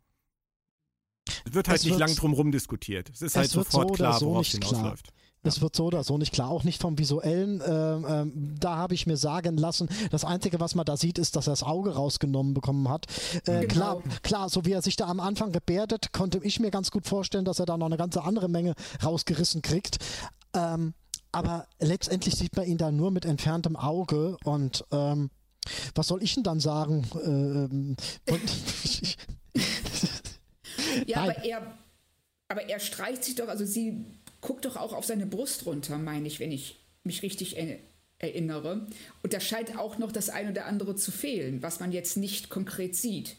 [1.44, 3.10] es wird halt Es nicht wird- lang drum rum diskutiert.
[3.10, 4.80] Es ist es halt wird sofort so oder klar, so worauf es nicht klar.
[4.80, 5.12] hinausläuft.
[5.42, 7.62] Es wird so oder so nicht klar, auch nicht vom visuellen.
[7.66, 11.34] Ähm, ähm, da habe ich mir sagen lassen, das Einzige, was man da sieht, ist,
[11.36, 13.06] dass er das Auge rausgenommen bekommen hat.
[13.46, 13.68] Äh, Genau.
[13.68, 17.06] Klar, klar, so wie er sich da am Anfang gebärdet, konnte ich mir ganz gut
[17.06, 19.96] vorstellen, dass er da noch eine ganze andere Menge rausgerissen kriegt.
[20.54, 20.92] Ähm,
[21.32, 25.30] aber letztendlich sieht man ihn da nur mit entferntem Auge und ähm,
[25.94, 27.06] was soll ich denn dann sagen?
[27.24, 27.96] Ähm,
[31.06, 31.30] Ja, Nein.
[31.30, 31.78] aber er,
[32.48, 34.04] aber er streicht sich doch, also sie
[34.40, 37.78] guckt doch auch auf seine Brust runter, meine ich, wenn ich mich richtig er
[38.18, 38.86] erinnere.
[39.22, 42.50] Und da scheint auch noch das ein oder andere zu fehlen, was man jetzt nicht
[42.50, 43.36] konkret sieht.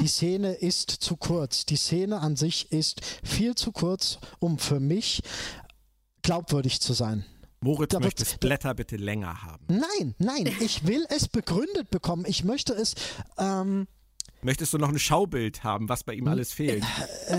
[0.00, 1.64] die Szene ist zu kurz.
[1.64, 5.22] Die Szene an sich ist viel zu kurz, um für mich
[6.22, 7.24] glaubwürdig zu sein.
[7.60, 9.66] Moritz Da möchte das Blätter bitte länger haben.
[9.68, 12.24] Nein, nein, ich will es begründet bekommen.
[12.26, 12.94] Ich möchte es.
[13.38, 13.86] Ähm,
[14.42, 16.18] Möchtest du noch ein Schaubild haben, was bei Hm?
[16.20, 16.84] ihm alles fehlt?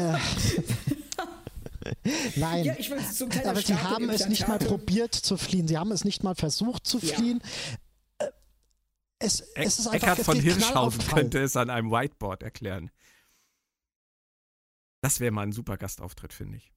[2.36, 2.66] nein.
[2.66, 5.68] Ja, ich will so aber sie Stapel haben es nicht mal probiert zu fliehen.
[5.68, 7.16] Sie haben es nicht mal versucht zu Ja.
[7.16, 7.42] fliehen.
[8.18, 8.26] Äh,
[9.20, 12.92] Es, es ist einfach Eckhard von Hirschhausen könnte es an einem Whiteboard erklären.
[15.02, 16.74] Das wäre mal ein super Gastauftritt, finde ich.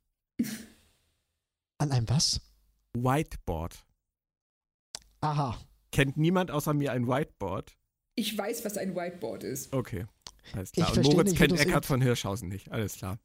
[1.79, 2.41] An einem was?
[2.95, 3.85] Whiteboard.
[5.21, 5.59] Aha.
[5.93, 7.77] Kennt niemand außer mir ein Whiteboard?
[8.15, 9.73] Ich weiß, was ein Whiteboard ist.
[9.73, 10.07] Okay.
[10.53, 10.87] Alles klar.
[10.87, 12.71] Ich Und verstehe Moritz nicht, kennt Eckhard von Hirschhausen nicht.
[12.73, 13.19] Alles klar.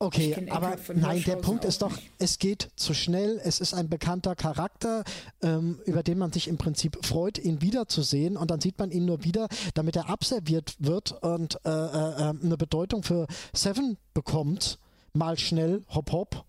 [0.00, 2.10] Okay, aber nein, der Punkt ist doch, nicht.
[2.18, 5.02] es geht zu schnell, es ist ein bekannter Charakter,
[5.40, 9.06] ähm, über den man sich im Prinzip freut, ihn wiederzusehen und dann sieht man ihn
[9.06, 14.78] nur wieder, damit er abserviert wird und äh, äh, äh, eine Bedeutung für Seven bekommt,
[15.14, 16.44] mal schnell, hopp hopp.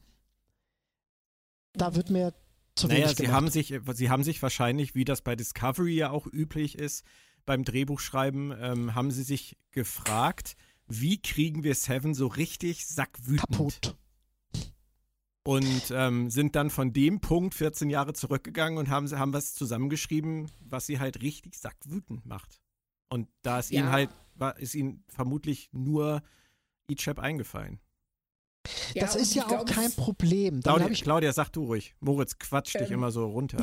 [1.78, 2.34] Da wird mir
[2.76, 3.36] zu Naja, wenig sie gemacht.
[3.36, 7.04] haben, sich, sie haben sich wahrscheinlich, wie das bei Discovery ja auch üblich ist,
[7.46, 10.56] beim Drehbuchschreiben, ähm, haben sie sich gefragt,
[10.88, 13.50] wie kriegen wir Seven so richtig sackwütend?
[13.50, 13.96] kaputt.
[15.48, 20.50] Und ähm, sind dann von dem Punkt 14 Jahre zurückgegangen und haben, haben was zusammengeschrieben,
[20.62, 22.60] was sie halt richtig sackwütend macht.
[23.10, 23.92] Und da ist ihnen Ja.
[23.92, 26.24] halt, war, ist ihnen vermutlich nur
[26.88, 27.80] Ichab eingefallen.
[28.94, 30.62] Ja, das ist ja auch kein Problem.
[30.62, 31.94] Claudia, habe ich Claudia, sag du ruhig.
[32.00, 32.96] Moritz quatscht dich Ähm.
[32.96, 33.58] immer so runter.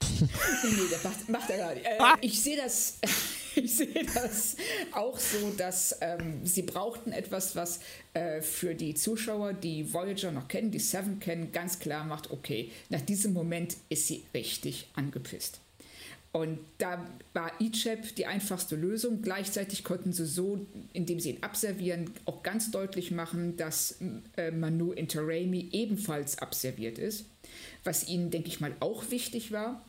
[0.00, 0.28] Nee,
[0.70, 1.86] nee, das macht, macht er gar nicht.
[1.86, 2.16] Äh, Ah.
[2.20, 2.98] Ich sehe das,
[3.54, 4.56] ich sehe das
[4.92, 7.80] auch so, dass ähm, sie brauchten etwas, was
[8.14, 12.70] äh, für die Zuschauer, die Voyager noch kennen, die Seven kennen, ganz klar macht, okay,
[12.88, 15.60] nach diesem Moment ist sie richtig angepisst.
[16.32, 19.20] Und da war Ichep die einfachste Lösung.
[19.20, 23.98] Gleichzeitig konnten sie so, indem sie ihn abservieren, auch ganz deutlich machen, dass
[24.38, 27.26] äh, Manu Interrami ebenfalls abserviert ist.
[27.84, 29.84] Was ihnen, denke ich mal, auch wichtig war.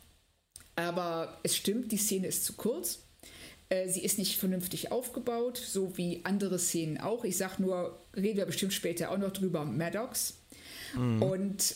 [0.76, 3.00] Aber es stimmt, die Szene ist zu kurz.
[3.70, 7.24] Äh, sie ist nicht vernünftig aufgebaut, so wie andere Szenen auch.
[7.24, 10.40] Ich sage nur, reden wir bestimmt später auch noch drüber, Maddox.
[10.94, 11.22] Mhm.
[11.22, 11.76] Und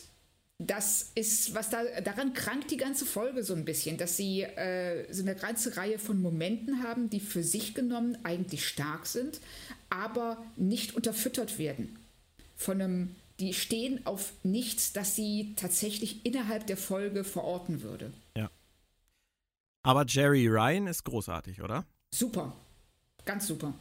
[0.59, 5.11] das ist, was da, daran krankt die ganze Folge so ein bisschen, dass sie äh,
[5.13, 9.39] so eine ganze Reihe von Momenten haben, die für sich genommen eigentlich stark sind,
[9.89, 11.99] aber nicht unterfüttert werden.
[12.55, 18.11] Von einem, die stehen auf nichts, das sie tatsächlich innerhalb der Folge verorten würde.
[18.35, 18.49] Ja.
[19.83, 21.85] Aber Jerry Ryan ist großartig, oder?
[22.11, 22.55] Super.
[23.25, 23.75] Ganz super.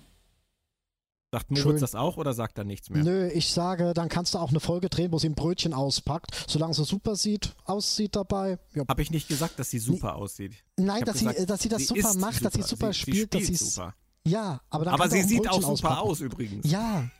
[1.36, 1.80] Sagt Moritz Schön.
[1.80, 3.04] das auch oder sagt er nichts mehr?
[3.04, 6.30] Nö, ich sage, dann kannst du auch eine Folge drehen, wo sie ein Brötchen auspackt,
[6.48, 8.58] solange sie super sieht, aussieht dabei.
[8.72, 8.84] Ja.
[8.88, 10.54] Habe ich nicht gesagt, dass sie super N aussieht.
[10.78, 12.44] Nein, dass, gesagt, sie, dass sie das sie super macht, super.
[12.44, 13.94] dass sie super sie, spielt, sie spielt dass sie super.
[14.24, 15.98] Ja, aber dann Aber sie auch sieht auch super auspacken.
[15.98, 16.70] aus übrigens.
[16.70, 17.10] Ja.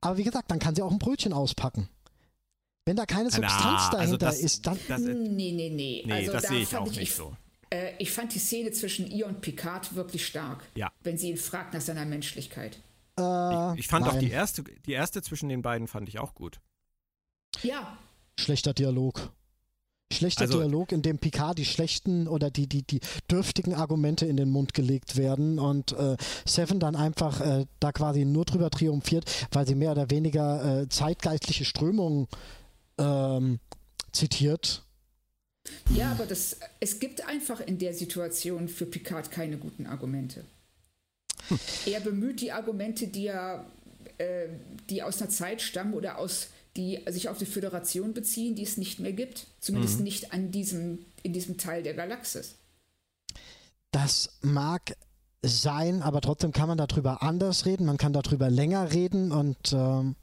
[0.00, 1.90] aber wie gesagt, dann kann sie auch ein Brötchen auspacken.
[2.86, 3.52] Wenn da keine Substanz
[3.92, 4.78] Na, also dahinter also das, ist, dann.
[4.88, 6.02] Das, nee, nee, nee.
[6.06, 7.36] Nee, also das da sehe ich auch ich, nicht so.
[7.68, 10.64] Äh, ich fand die Szene zwischen ihr und Picard wirklich stark.
[10.74, 10.90] Ja.
[11.02, 12.78] Wenn sie ihn fragt nach seiner Menschlichkeit.
[13.18, 14.14] Äh, ich, ich, fand nein.
[14.14, 16.60] auch die erste, die erste zwischen den beiden fand ich auch gut.
[17.62, 17.98] Ja.
[18.38, 19.30] Schlechter Dialog.
[20.12, 24.36] Schlechter also, Dialog, in dem Picard die schlechten oder die, die, die dürftigen Argumente in
[24.36, 29.30] den Mund gelegt werden und äh, Seven dann einfach äh, da quasi nur drüber triumphiert,
[29.52, 32.26] weil sie mehr oder weniger äh, zeitgeistliche Strömungen
[32.98, 33.60] ähm,
[34.12, 34.84] zitiert.
[35.94, 40.44] Ja, aber das, es gibt einfach in der Situation für Picard keine guten Argumente.
[41.86, 43.66] Er bemüht die Argumente, die, er,
[44.18, 44.48] äh,
[44.88, 48.76] die aus einer Zeit stammen oder aus, die sich auf die Föderation beziehen, die es
[48.76, 49.46] nicht mehr gibt.
[49.60, 50.04] Zumindest mhm.
[50.04, 52.54] nicht an diesem, in diesem Teil der Galaxis.
[53.90, 54.94] Das mag
[55.42, 60.14] sein, aber trotzdem kann man darüber anders reden, man kann darüber länger reden und ähm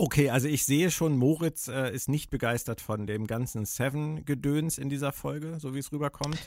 [0.00, 4.88] Okay, also ich sehe schon, Moritz äh, ist nicht begeistert von dem ganzen Seven-Gedöns in
[4.88, 6.38] dieser Folge, so wie es rüberkommt.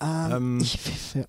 [0.00, 1.24] Ähm, ähm, ich, ja.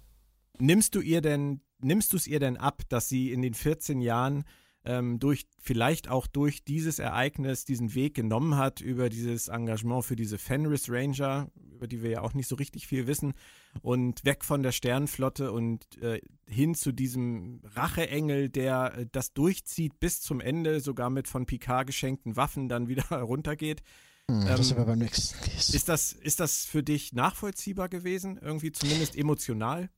[0.62, 4.02] Nimmst du ihr denn, nimmst du es ihr denn ab, dass sie in den 14
[4.02, 4.44] Jahren
[4.86, 10.16] ähm, durch, vielleicht auch durch dieses Ereignis diesen Weg genommen hat, über dieses Engagement für
[10.16, 13.34] diese Fenris Ranger, über die wir ja auch nicht so richtig viel wissen,
[13.82, 20.00] und weg von der Sternflotte und äh, hin zu diesem Racheengel, der äh, das durchzieht
[20.00, 23.82] bis zum Ende, sogar mit von Picard geschenkten Waffen dann wieder runtergeht.
[24.30, 25.38] Hm, das ähm, ist aber beim nächsten.
[25.76, 29.90] Ist das, ist das für dich nachvollziehbar gewesen, irgendwie zumindest emotional?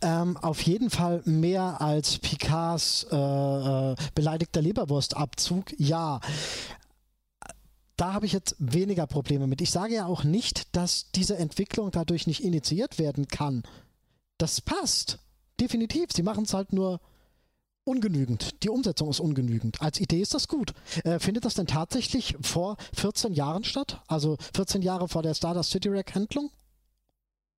[0.00, 6.20] Ähm, auf jeden Fall mehr als Picards äh, äh, beleidigter Leberwurstabzug, ja.
[7.96, 9.60] Da habe ich jetzt weniger Probleme mit.
[9.60, 13.62] Ich sage ja auch nicht, dass diese Entwicklung dadurch nicht initiiert werden kann.
[14.38, 15.18] Das passt.
[15.60, 16.10] Definitiv.
[16.12, 17.00] Sie machen es halt nur
[17.84, 18.62] ungenügend.
[18.62, 19.80] Die Umsetzung ist ungenügend.
[19.82, 20.72] Als Idee ist das gut.
[21.04, 24.00] Äh, findet das denn tatsächlich vor 14 Jahren statt?
[24.06, 26.50] Also 14 Jahre vor der Stardust City Rack Handlung?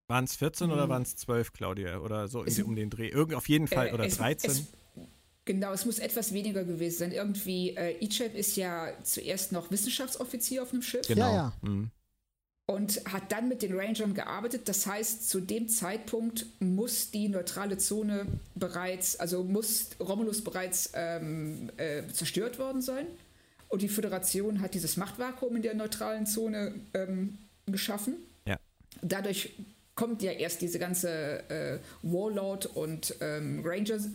[0.06, 0.72] Waren es 14 mhm.
[0.74, 1.98] oder waren es 12, Claudia?
[1.98, 3.08] Oder so es, um den Dreh?
[3.08, 4.50] Irgend, auf jeden Fall, äh, oder es, 13?
[4.50, 4.64] Es,
[5.44, 7.12] genau, es muss etwas weniger gewesen sein.
[7.12, 11.06] Irgendwie, äh, Icheb ist ja zuerst noch Wissenschaftsoffizier auf einem Schiff.
[11.06, 11.30] Genau.
[11.30, 11.52] Ja, ja.
[11.62, 11.90] Mhm.
[12.66, 14.68] Und hat dann mit den Rangern gearbeitet.
[14.68, 21.70] Das heißt, zu dem Zeitpunkt muss die neutrale Zone bereits, also muss Romulus bereits ähm,
[21.76, 23.06] äh, zerstört worden sein.
[23.68, 28.14] Und die Föderation hat dieses Machtvakuum in der neutralen Zone ähm, geschaffen.
[28.46, 28.58] Ja.
[29.02, 29.52] Dadurch
[29.94, 34.08] kommt ja erst diese ganze äh, Warlord und ähm, Rangers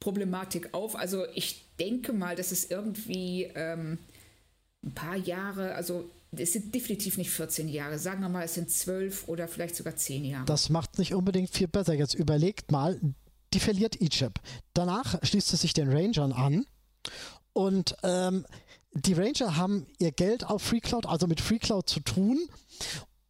[0.00, 0.96] Problematik auf.
[0.96, 3.98] Also ich denke mal, dass es irgendwie ähm,
[4.84, 8.70] ein paar Jahre, also es sind definitiv nicht 14 Jahre, sagen wir mal, es sind
[8.70, 10.44] 12 oder vielleicht sogar 10 Jahre.
[10.44, 11.94] Das macht nicht unbedingt viel besser.
[11.94, 13.00] Jetzt überlegt mal,
[13.54, 14.40] die verliert Egypt.
[14.74, 16.66] Danach schließt sie sich den Rangern an
[17.52, 18.44] und ähm,
[18.92, 22.40] die Ranger haben ihr Geld auf FreeCloud, also mit FreeCloud zu tun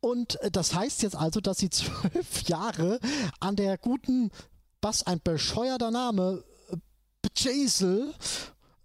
[0.05, 3.01] und äh, das heißt jetzt also, dass sie zwölf Jahre
[3.41, 4.31] an der guten,
[4.83, 6.45] was ein bescheuerter Name,
[7.35, 8.13] Jaisel,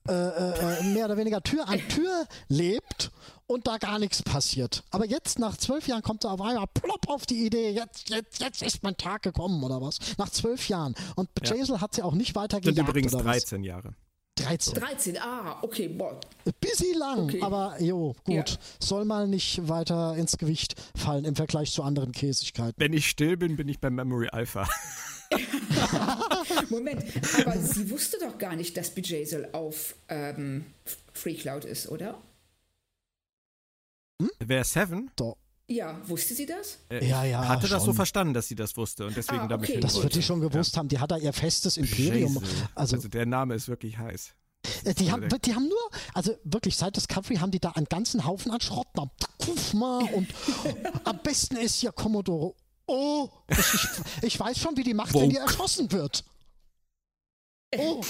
[0.08, 3.12] äh, äh, äh, mehr oder weniger Tür an Tür lebt
[3.48, 4.86] und da gar nichts passiert.
[4.92, 8.40] Aber jetzt nach zwölf Jahren kommt er auf einmal plopp auf die Idee, jetzt, jetzt,
[8.40, 10.00] jetzt ist mein Tag gekommen oder was.
[10.18, 10.96] Nach zwölf Jahren.
[11.16, 11.82] Und Jaisel ja.
[11.82, 12.78] hat sie auch nicht weiter gejagt.
[12.78, 13.94] Sind übrigens 13 Jahre.
[14.44, 14.74] 13.
[14.74, 16.20] 13, ah, okay, boah.
[16.60, 17.42] Busy lang, okay.
[17.42, 18.50] aber jo, gut.
[18.50, 18.58] Ja.
[18.80, 22.74] Soll mal nicht weiter ins Gewicht fallen im Vergleich zu anderen Käsigkeiten.
[22.78, 24.68] Wenn ich still bin, bin ich bei Memory Alpha.
[26.70, 27.04] Moment,
[27.40, 30.66] aber sie wusste doch gar nicht, dass Bejazel auf ähm,
[31.14, 32.20] FreeCloud ist, oder?
[34.22, 34.32] Hm?
[34.40, 35.12] Wer Seven?
[35.16, 35.38] Doch.
[35.72, 36.80] Ja, wusste sie das?
[36.90, 37.96] Äh, Ja, ja, hatte das so schon.
[37.96, 39.74] verstanden, dass sie das wusste und deswegen Ah, damit okay.
[39.74, 40.88] hin Das wird die schon gewusst haben.
[40.90, 42.38] Die hat da ihr festes Imperium.
[42.74, 44.34] Also, Also der Name ist wirklich heiß.
[44.84, 48.26] äh, die, haben, die haben nur, also wirklich, seit Discovery haben die da einen ganzen
[48.26, 48.88] Haufen an Schrott.
[49.74, 50.28] Mal, und
[51.06, 52.56] am besten ist hier Commodore.
[52.88, 53.88] Oh, ich,
[54.24, 55.44] ich, weiß schon, wie die macht, wenn die Woke.
[55.46, 56.24] erschossen wird.
[57.78, 58.02] Oh,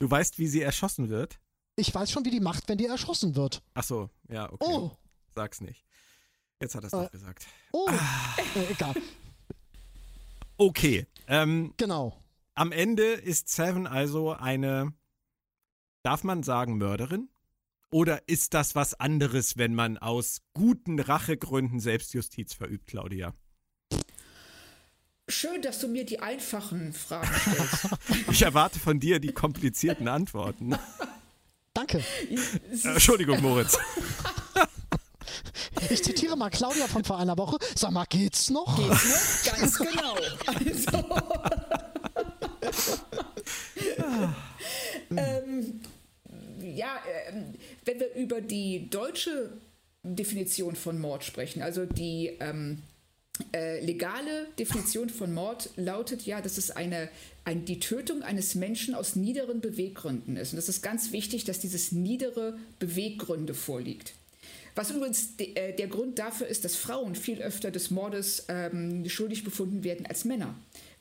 [0.00, 1.38] Du weißt, wie sie erschossen wird?
[1.76, 3.62] ich weiß schon, wie die macht, wenn die erschossen wird.
[3.74, 4.66] Ach so, ja, okay.
[4.68, 4.90] Oh,
[5.34, 5.86] Sag's nicht.
[6.60, 6.96] Jetzt hat er es Äh.
[7.04, 7.46] doch gesagt.
[7.72, 8.36] oh, Ah.
[8.54, 8.94] äh, egal.
[10.56, 12.22] Okay, ähm, Genau.
[12.54, 14.92] am Ende ist Seven also eine,
[16.02, 17.28] darf man sagen, Mörderin?
[17.92, 23.34] Oder ist das was anderes, wenn man aus guten Rachegründen Selbstjustiz verübt, Claudia?
[25.28, 27.88] Schön, dass du mir die einfachen Fragen stellst.
[28.30, 30.76] Ich erwarte von dir die komplizierten Antworten.
[31.74, 31.98] Danke.
[32.28, 33.78] Äh, Entschuldigung, Moritz.
[35.90, 37.58] Ich zitiere mal Claudia von vor einer Woche.
[37.74, 38.76] Sag mal, geht's noch?
[38.76, 39.58] Geht's noch?
[39.58, 40.16] Ganz genau.
[40.46, 41.04] Also,
[45.16, 45.80] ähm,
[46.62, 47.54] ja, ähm,
[47.84, 49.52] wenn wir über die deutsche
[50.02, 52.82] Definition von Mord sprechen, also die ähm,
[53.52, 57.08] äh, legale Definition von Mord lautet ja, dass es eine,
[57.44, 60.52] ein, die Tötung eines Menschen aus niederen Beweggründen ist.
[60.52, 64.14] Und es ist ganz wichtig, dass dieses niedere Beweggründe vorliegt.
[64.80, 69.06] Was übrigens de, äh, der Grund dafür ist, dass Frauen viel öfter des Mordes ähm,
[69.10, 70.54] schuldig befunden werden als Männer.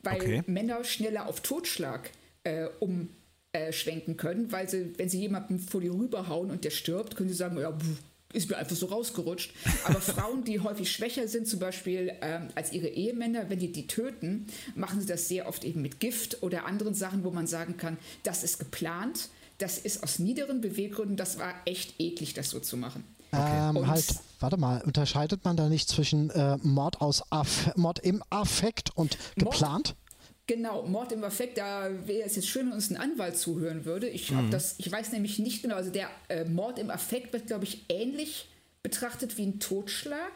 [0.04, 0.44] Weil Okay.
[0.48, 2.10] Männer schneller auf Totschlag
[2.44, 7.30] äh, umschwenken können, weil sie, wenn sie jemanden vor die rüberhauen und der stirbt, können
[7.30, 7.86] sie sagen, ja, pff,
[8.34, 9.54] ist mir einfach so rausgerutscht.
[9.86, 13.88] Aber Frauen, die häufig schwächer sind, zum Beispiel ähm, als ihre Ehemänner, wenn die die
[13.88, 17.78] töten, machen sie das sehr oft eben mit Gift oder anderen Sachen, wo man sagen
[17.78, 22.60] kann, das ist geplant, das ist aus niederen Beweggründen, das war echt eklig, das so
[22.60, 23.06] zu machen.
[23.32, 24.06] Ähm, Und- halt,
[24.39, 29.18] warte mal, unterscheidet man da nicht zwischen äh, Mord aus Aff Mord im Affekt und
[29.38, 29.96] Mord- geplant?
[30.48, 34.10] Genau, Mord im Affekt, da wäre es jetzt schön, wenn uns ein Anwalt zuhören würde.
[34.10, 34.50] Ich, Mhm.
[34.50, 37.86] das, ich weiß nämlich nicht genau, also der äh, Mord im Affekt wird, glaube ich,
[37.88, 38.48] ähnlich
[38.82, 40.32] betrachtet wie ein Totschlag.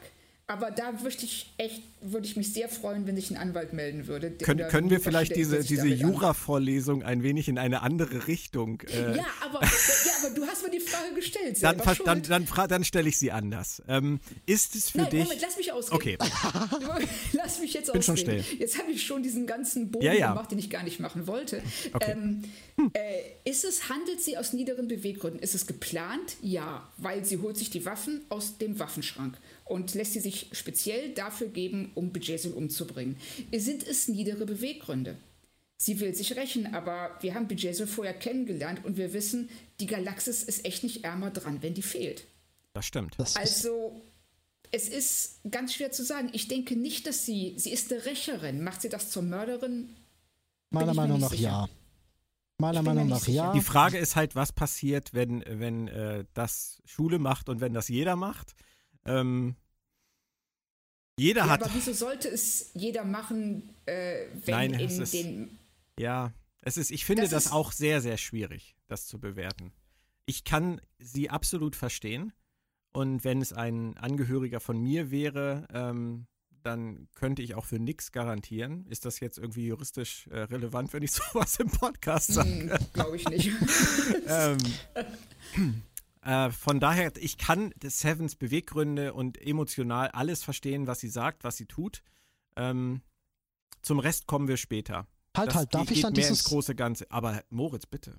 [0.46, 4.06] Aber da möchte ich echt, würde ich mich sehr freuen, wenn sich ein Anwalt melden
[4.08, 4.30] würde.
[4.30, 8.82] Können, oder können wir vielleicht diese, diese Jura-Vorlesung ein wenig in eine andere Richtung?
[8.82, 9.62] Äh, Ja aber,
[10.26, 11.62] aber du hast mir die Frage gestellt.
[11.62, 13.82] dann dann, dann, dann stelle ich sie anders.
[13.88, 15.24] Ähm, ist es für Nein, dich.
[15.24, 15.96] Moment, lass mich ausreden.
[15.96, 16.18] Okay.
[17.34, 18.44] lass mich jetzt Bin schon ausreden.
[18.44, 18.60] still.
[18.60, 20.30] Jetzt habe ich schon diesen ganzen Bogen Ja, ja.
[20.30, 21.62] gemacht, den ich gar nicht machen wollte.
[21.94, 22.12] Okay.
[22.12, 22.44] Ähm,
[22.94, 25.40] äh, ist es, handelt sie aus niederen Beweggründen?
[25.42, 26.38] Ist es geplant?
[26.42, 31.14] Ja, weil sie holt sich die Waffen aus dem Waffenschrank und lässt sie sich speziell
[31.14, 33.18] dafür geben, um Bejesul umzubringen.
[33.56, 35.18] Sind es niedere Beweggründe?
[35.78, 39.50] Sie will sich rächen, aber wir haben Bejesul vorher kennengelernt und wir wissen,
[39.84, 42.26] die Galaxis ist echt nicht ärmer dran, wenn die fehlt.
[42.74, 43.16] Das stimmt.
[43.18, 44.02] Das Also,
[44.72, 46.30] es ist ganz schwer zu sagen.
[46.34, 48.64] Ich denke nicht, dass sie, sie ist eine Rächerin.
[48.64, 49.96] Macht sie das zur Mörderin?
[50.72, 51.44] meiner Meinung nach sicher.
[51.44, 51.70] ja.
[52.60, 53.32] Meiner Meinung nach sicher.
[53.46, 53.54] ja.
[53.54, 57.90] Die Frage ist halt, was passiert, wenn, wenn äh, das Schule macht und wenn das
[57.90, 58.56] jeder macht.
[59.06, 59.56] Ähm,
[61.20, 61.64] jeder Ja, hat.
[61.64, 65.60] aber wieso sollte es jeder machen, äh, wenn Nein, in es ist- den.
[66.00, 66.32] Ja,
[66.66, 69.74] es ist, ich finde Das das, auch sehr, sehr schwierig, das zu bewerten.
[70.26, 72.34] Ich kann sie absolut verstehen.
[72.94, 76.28] Und wenn es ein Angehöriger von mir wäre, ähm,
[76.62, 78.86] dann könnte ich auch für nichts garantieren.
[78.88, 82.80] Ist das jetzt irgendwie juristisch äh, relevant, wenn ich sowas im Podcast sage?
[82.94, 83.52] Glaube ich nicht.
[84.28, 84.58] ähm,
[86.22, 91.58] äh, von daher, ich kann Sevens Beweggründe und emotional alles verstehen, was sie sagt, was
[91.58, 92.04] sie tut.
[92.56, 93.02] Ähm,
[93.82, 95.08] zum Rest kommen wir später.
[95.36, 97.10] Halt, Das halt, darf geht ich dann mehr ins dieses, große Ganze.
[97.10, 98.18] Aber Moritz, bitte.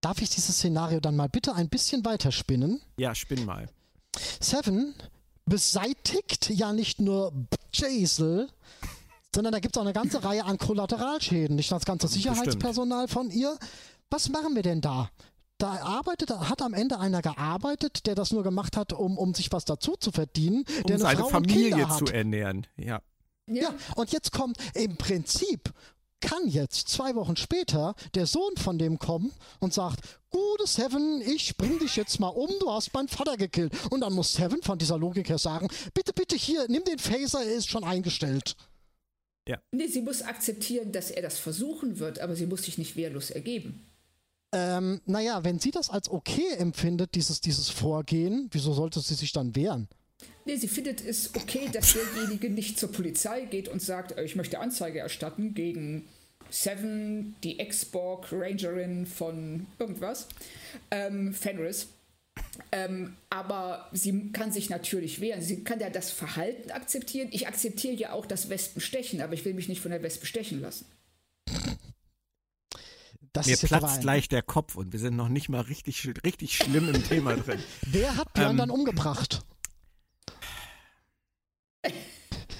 [0.00, 2.80] darf ich dieses Szenario dann mal bitte ein bisschen weiterspinnen?
[2.98, 3.68] Ja, spinn mal.
[4.40, 4.94] Seven
[5.44, 7.32] beseitigt ja nicht nur
[7.72, 8.48] Jaisel,
[9.34, 11.56] sondern da gibt es auch eine ganze Reihe an Kollateralschäden.
[11.56, 13.56] Nicht das ganze Sicherheitspersonal von ihr.
[14.10, 15.10] Was machen wir denn da?
[15.58, 19.50] Da arbeitet, hat am Ende einer gearbeitet, der das nur gemacht hat, um, um sich
[19.52, 22.66] was dazu zu verdienen, Um der eine seine Frau Familie zu ernähren.
[22.76, 23.00] Ja.
[23.50, 25.72] Ja, und jetzt kommt im Prinzip
[26.20, 30.00] kann jetzt zwei Wochen später der Sohn von dem kommen und sagt,
[30.30, 33.72] gute Seven, ich bring dich jetzt mal um, du hast meinen Vater gekillt.
[33.90, 37.44] Und dann muss Seven von dieser Logik her sagen, bitte, bitte hier, nimm den Phaser,
[37.44, 38.56] er ist schon eingestellt.
[39.72, 43.30] nee, sie muss akzeptieren, dass er das versuchen wird, aber sie muss sich nicht wehrlos
[43.30, 43.86] ergeben.
[44.52, 49.32] Ähm, naja, wenn sie das als okay empfindet, dieses, dieses Vorgehen, wieso sollte sie sich
[49.32, 49.88] dann wehren?
[50.44, 54.34] Nee, sie findet es okay, dass derjenige nicht zur Polizei geht und sagt, äh, ich
[54.34, 56.08] möchte Anzeige erstatten gegen
[56.50, 60.26] Seven, die Ex-Borg Rangerin von irgendwas,
[60.90, 61.88] ähm, Fenris.
[62.72, 65.42] Ähm, aber sie kann sich natürlich wehren.
[65.42, 67.28] Sie kann ja das Verhalten akzeptieren.
[67.30, 70.60] Ich akzeptiere ja auch das Wespenstechen, aber ich will mich nicht von der Wespe stechen
[70.60, 70.86] lassen.
[73.32, 76.88] Das Mir platzt gleich der Kopf und wir sind noch nicht mal richtig, richtig schlimm
[76.92, 77.62] im Thema drin.
[77.86, 79.44] Wer hat Björn ähm, dann umgebracht?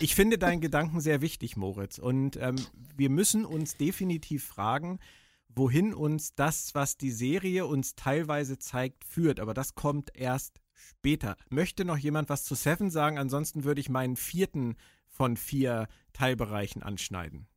[0.01, 1.99] Ich finde deinen Gedanken sehr wichtig, Moritz.
[1.99, 2.57] Und ähm,
[2.97, 5.01] wir müssen uns definitiv fragen,
[5.49, 9.41] wohin uns das, was die Serie uns teilweise zeigt, führt.
[9.41, 11.37] Aber das kommt erst später.
[11.49, 13.19] Möchte noch jemand was zu Seven sagen?
[13.19, 14.77] Ansonsten würde ich meinen vierten
[15.09, 17.49] von vier Teilbereichen anschneiden.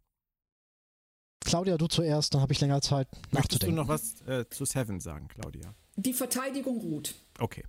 [1.43, 3.75] Claudia, du zuerst, dann habe ich länger Zeit Möchtest nachzudenken.
[3.85, 5.75] Möchtest du noch was äh, zu Seven sagen, Claudia?
[5.95, 7.13] Die Verteidigung ruht.
[7.39, 7.63] Okay.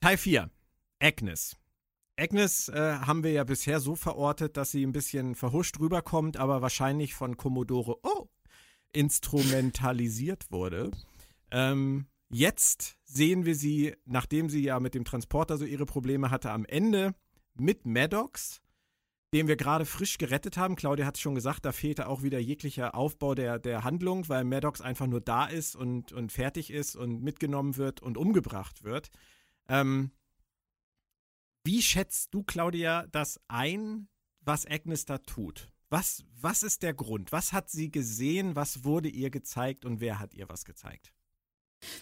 [0.00, 0.50] Teil 4.
[1.00, 1.56] Agnes.
[2.18, 6.62] Agnes äh, haben wir ja bisher so verortet, dass sie ein bisschen verhuscht rüberkommt, aber
[6.62, 8.28] wahrscheinlich von Commodore oh,
[8.92, 10.90] instrumentalisiert wurde.
[11.50, 16.50] Ähm, jetzt sehen wir sie, nachdem sie ja mit dem Transporter so ihre Probleme hatte,
[16.50, 17.14] am Ende
[17.54, 18.62] mit Maddox
[19.32, 20.76] den wir gerade frisch gerettet haben.
[20.76, 24.44] Claudia hat es schon gesagt, da fehlte auch wieder jeglicher Aufbau der, der Handlung, weil
[24.44, 29.10] Maddox einfach nur da ist und, und fertig ist und mitgenommen wird und umgebracht wird.
[29.68, 30.10] Ähm,
[31.64, 34.08] wie schätzt du, Claudia, das ein,
[34.40, 35.68] was Agnes da tut?
[35.88, 37.32] Was, was ist der Grund?
[37.32, 38.56] Was hat sie gesehen?
[38.56, 41.12] Was wurde ihr gezeigt und wer hat ihr was gezeigt?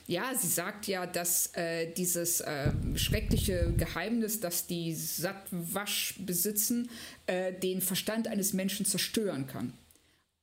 [0.06, 6.90] Ja, sie sagt ja, dass äh, dieses äh, schreckliche Geheimnis, das die Sattwasch besitzen,
[7.26, 9.72] äh, den Verstand eines Menschen zerstören kann.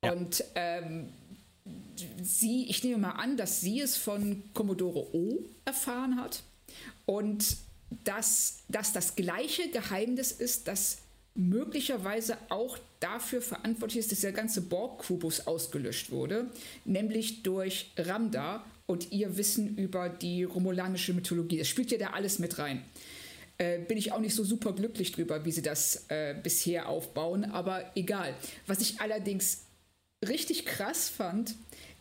[0.04, 0.12] Ja.
[0.12, 1.10] Und ähm,
[2.22, 6.44] sie, ich nehme mal an, dass sie es von Commodore O erfahren hat
[7.06, 7.58] und
[7.90, 11.00] dass, dass das gleiche Geheimnis ist, das
[11.36, 16.50] möglicherweise auch dafür verantwortlich ist, dass der ganze Borg-Kubus ausgelöscht wurde,
[16.84, 21.60] nämlich durch Ramda und ihr Wissen über die romulanische Mythologie.
[21.60, 22.84] Das spielt ja da alles mit rein.
[23.60, 27.46] Äh, bin ich auch nicht so super glücklich drüber, wie sie das äh, bisher aufbauen,
[27.46, 28.36] aber egal.
[28.66, 29.64] Was ich allerdings
[30.28, 31.56] richtig krass fand,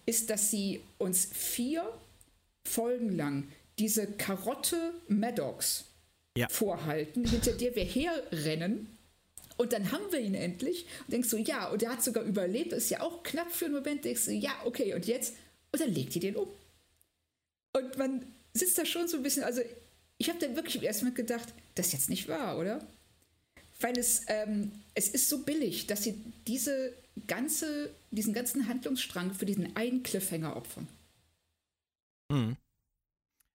[0.07, 1.85] ist, dass sie uns vier
[2.67, 3.49] Folgen lang
[3.79, 5.85] diese Karotte Maddox
[6.37, 6.49] ja.
[6.49, 8.89] vorhalten, hinter der wir herrennen.
[9.57, 12.73] Und dann haben wir ihn endlich und denkst so, ja, und er hat sogar überlebt,
[12.73, 15.35] das ist ja auch knapp für einen Moment, denkst du, ja, okay, und jetzt?
[15.73, 16.49] Und dann legt ihr den um.
[17.73, 19.63] Und man sitzt da schon so ein bisschen, also
[20.19, 22.87] ich habe dann wirklich Moment gedacht, das ist jetzt nicht wahr, oder?
[23.81, 26.15] Weil es, ähm, es ist so billig, dass sie
[26.47, 26.95] diese
[27.27, 30.89] ganze, diesen ganzen Handlungsstrang für diesen einen Cliffhanger opfern.
[32.31, 32.57] Mhm.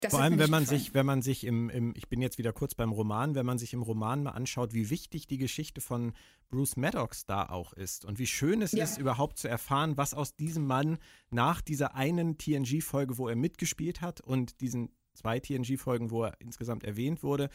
[0.01, 0.79] Das Vor allem, wenn man gefallen.
[0.79, 3.59] sich, wenn man sich im, im, ich bin jetzt wieder kurz beim Roman, wenn man
[3.59, 6.13] sich im Roman mal anschaut, wie wichtig die Geschichte von
[6.49, 8.83] Bruce Maddox da auch ist und wie schön es ja.
[8.83, 10.97] ist, überhaupt zu erfahren, was aus diesem Mann
[11.29, 16.83] nach dieser einen TNG-Folge, wo er mitgespielt hat und diesen zwei TNG-Folgen, wo er insgesamt
[16.83, 17.51] erwähnt wurde,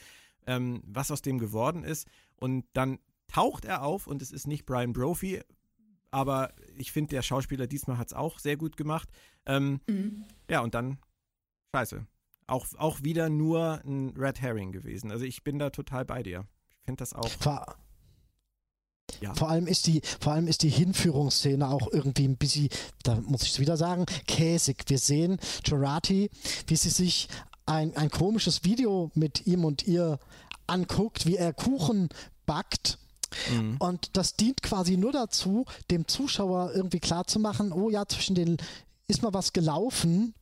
[0.46, 2.06] ähm, was aus dem geworden ist.
[2.36, 5.40] Und dann taucht er auf und es ist nicht Brian Brophy,
[6.12, 9.08] aber ich finde, der Schauspieler diesmal hat es auch sehr gut gemacht.
[9.46, 10.24] Ähm, mhm.
[10.48, 10.98] Ja, und dann,
[11.74, 12.06] scheiße,
[12.46, 15.10] auch, auch wieder nur ein Red Herring gewesen.
[15.10, 16.46] Also ich bin da total bei dir.
[16.70, 17.28] Ich finde das auch.
[17.28, 17.76] Vor,
[19.20, 19.34] ja.
[19.34, 22.68] vor, allem ist die, vor allem ist die Hinführungsszene auch irgendwie ein bisschen,
[23.02, 24.84] da muss ich es wieder sagen, käsig.
[24.86, 26.30] Wir sehen Gerati,
[26.66, 27.28] wie sie sich
[27.66, 30.18] ein, ein komisches Video mit ihm und ihr
[30.66, 32.08] anguckt, wie er Kuchen
[32.46, 32.98] backt.
[33.50, 33.76] Mhm.
[33.78, 38.56] Und das dient quasi nur dazu, dem Zuschauer irgendwie klarzumachen, oh ja, zwischen den
[39.08, 40.34] ist mal was gelaufen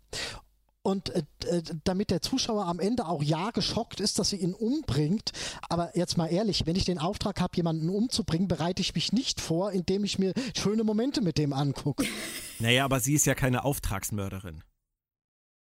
[0.84, 4.52] und äh, äh, damit der Zuschauer am Ende auch ja geschockt ist, dass sie ihn
[4.52, 5.32] umbringt.
[5.68, 9.40] Aber jetzt mal ehrlich, wenn ich den Auftrag habe, jemanden umzubringen, bereite ich mich nicht
[9.40, 12.06] vor, indem ich mir schöne Momente mit dem angucke.
[12.60, 14.62] Naja, aber sie ist ja keine Auftragsmörderin.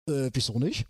[0.08, 0.86] Äh, wieso nicht?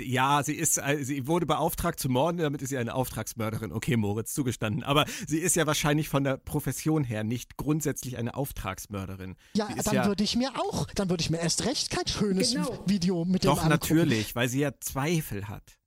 [0.00, 3.72] Ja, sie ist, äh, sie wurde beauftragt zu morden, damit ist sie eine Auftragsmörderin.
[3.72, 4.82] Okay, Moritz, zugestanden.
[4.82, 9.36] Aber sie ist ja wahrscheinlich von der Profession her nicht grundsätzlich eine Auftragsmörderin.
[9.54, 12.52] Ja, dann ja würde ich mir auch, dann würde ich mir erst recht kein schönes
[12.52, 12.82] genau.
[12.86, 15.78] Video mit Doch, dem Doch, natürlich, weil sie ja Zweifel hat.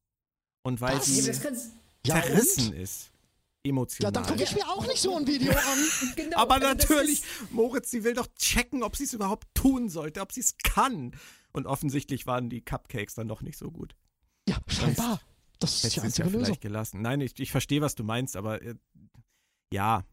[0.63, 1.05] Und weil Was?
[1.05, 1.31] sie
[2.05, 2.73] ja, zerrissen und?
[2.73, 3.11] ist.
[3.63, 4.07] Emotional.
[4.07, 6.13] Ja, dann gucke ich mir auch nicht so ein Video an.
[6.15, 10.21] genau, Aber also natürlich, Moritz, sie will doch checken, ob sie es überhaupt tun sollte,
[10.21, 11.13] ob sie es kann.
[11.55, 13.95] Und offensichtlich waren die Cupcakes dann doch nicht so gut.
[14.49, 15.21] Ja, scheinbar.
[15.59, 16.45] Das ist die einzige ja Lösung.
[16.45, 17.01] vielleicht gelassen.
[17.01, 18.75] Nein, ich, ich verstehe, was du meinst, aber äh,
[19.71, 20.03] ja.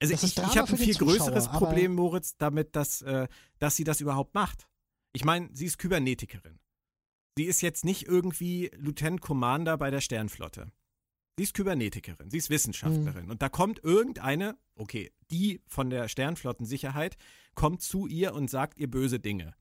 [0.00, 4.00] Also ich, ich habe ein viel größeres Problem, Moritz, damit, dass, äh, dass sie das
[4.00, 4.66] überhaupt macht.
[5.12, 6.58] Ich meine, sie ist Kybernetikerin.
[7.36, 10.72] Sie ist jetzt nicht irgendwie Lieutenant Commander bei der Sternflotte.
[11.36, 13.26] Sie ist Kybernetikerin, sie ist Wissenschaftlerin.
[13.26, 13.30] Mhm.
[13.30, 17.18] Und da kommt irgendeine, okay, die von der Sternflottensicherheit,
[17.54, 19.54] kommt zu ihr und sagt ihr böse Dinge.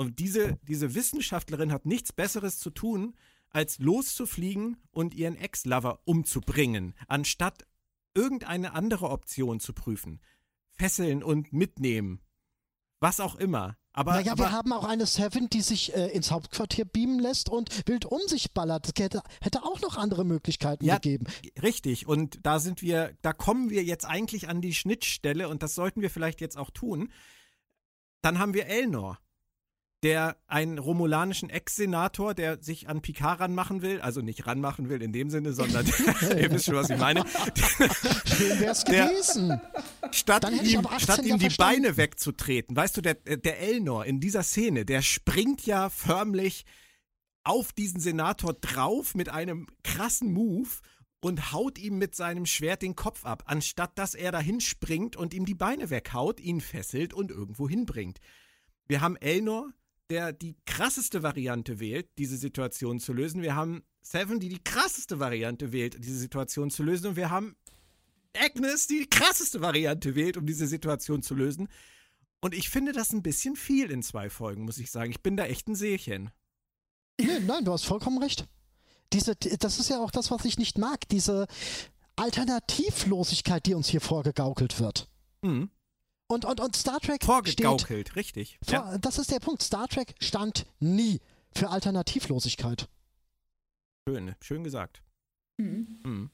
[0.00, 3.14] Und diese, diese Wissenschaftlerin hat nichts Besseres zu tun,
[3.50, 7.66] als loszufliegen und ihren Ex-Lover umzubringen, anstatt
[8.14, 10.22] irgendeine andere Option zu prüfen.
[10.70, 12.22] Fesseln und mitnehmen.
[13.00, 13.76] Was auch immer.
[13.92, 17.50] Aber, naja, aber, wir haben auch eine Seven, die sich äh, ins Hauptquartier beamen lässt
[17.50, 18.86] und wild um sich ballert.
[18.86, 21.26] Es hätte, hätte auch noch andere Möglichkeiten ja, gegeben.
[21.60, 22.06] Richtig.
[22.06, 26.00] Und da sind wir, da kommen wir jetzt eigentlich an die Schnittstelle und das sollten
[26.00, 27.12] wir vielleicht jetzt auch tun.
[28.22, 29.18] Dann haben wir Elnor
[30.02, 35.12] der einen romulanischen Ex-Senator, der sich an Picard ranmachen will, also nicht ranmachen will in
[35.12, 35.86] dem Sinne, sondern
[36.38, 37.24] ihr wisst schon, was ich meine.
[38.24, 39.60] Schön wär's gewesen.
[40.10, 44.86] Statt ihm, statt ihm die Beine wegzutreten, weißt du, der, der Elnor in dieser Szene,
[44.86, 46.64] der springt ja förmlich
[47.44, 50.68] auf diesen Senator drauf mit einem krassen Move
[51.20, 55.34] und haut ihm mit seinem Schwert den Kopf ab, anstatt dass er dahin springt und
[55.34, 58.18] ihm die Beine weghaut, ihn fesselt und irgendwo hinbringt.
[58.86, 59.72] Wir haben Elnor,
[60.10, 63.42] der die krasseste Variante wählt, diese Situation zu lösen.
[63.42, 67.06] Wir haben Seven, die die krasseste Variante wählt, diese Situation zu lösen.
[67.08, 67.56] Und wir haben
[68.36, 71.68] Agnes, die die krasseste Variante wählt, um diese Situation zu lösen.
[72.40, 75.10] Und ich finde das ein bisschen viel in zwei Folgen, muss ich sagen.
[75.10, 76.30] Ich bin da echt ein Seelchen.
[77.20, 78.46] Nee, nein, du hast vollkommen recht.
[79.12, 81.46] Diese, das ist ja auch das, was ich nicht mag, diese
[82.16, 85.08] Alternativlosigkeit, die uns hier vorgegaukelt wird.
[85.42, 85.70] Mhm.
[86.30, 87.24] Und, und, und Star Trek.
[87.24, 88.58] Vorgegaukelt, steht, richtig.
[88.62, 88.98] Vor, ja.
[88.98, 89.62] Das ist der Punkt.
[89.62, 91.20] Star Trek stand nie
[91.56, 92.88] für Alternativlosigkeit.
[94.08, 95.02] Schön, schön gesagt.
[95.56, 95.98] Mhm.
[96.04, 96.30] Mhm.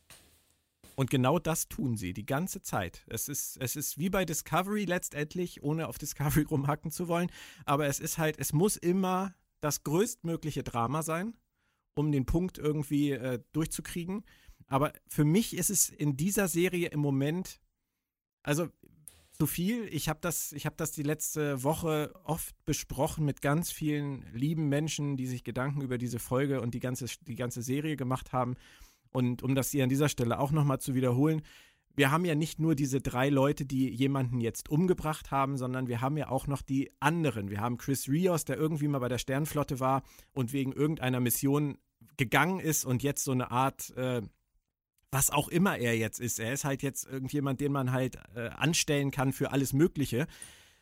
[0.97, 3.07] Und genau das tun sie die ganze Zeit.
[3.07, 7.31] Es ist, es ist wie bei Discovery letztendlich, ohne auf Discovery rumhacken zu wollen.
[7.65, 11.39] Aber es ist halt, es muss immer das größtmögliche Drama sein,
[11.95, 14.27] um den Punkt irgendwie äh, durchzukriegen.
[14.67, 17.61] Aber für mich ist es in dieser Serie im Moment,
[18.43, 18.69] also
[19.37, 19.87] zu viel.
[19.93, 25.17] Ich habe das, hab das die letzte Woche oft besprochen mit ganz vielen lieben Menschen,
[25.17, 28.57] die sich Gedanken über diese Folge und die ganze, die ganze Serie gemacht haben.
[29.11, 31.43] Und um das hier an dieser Stelle auch nochmal zu wiederholen,
[31.95, 36.03] wir haben ja nicht nur diese drei Leute, die jemanden jetzt umgebracht haben, sondern wir
[36.03, 37.51] haben ja auch noch die anderen.
[37.51, 41.79] Wir haben Chris Rios, der irgendwie mal bei der Sternflotte war und wegen irgendeiner Mission
[42.19, 44.23] gegangen ist und jetzt so eine Art äh,
[45.17, 46.39] was auch immer er jetzt ist.
[46.39, 50.27] Er ist halt jetzt irgendjemand, den man halt äh, anstellen kann für alles Mögliche.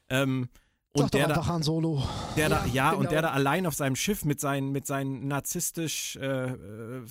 [0.09, 0.49] Ähm,
[0.93, 2.03] und der da, Han Solo.
[2.37, 3.01] Der da, ja, ja genau.
[3.01, 6.17] und der da allein auf seinem Schiff mit seinen, mit seinen narzisstisch.
[6.17, 7.03] Äh, äh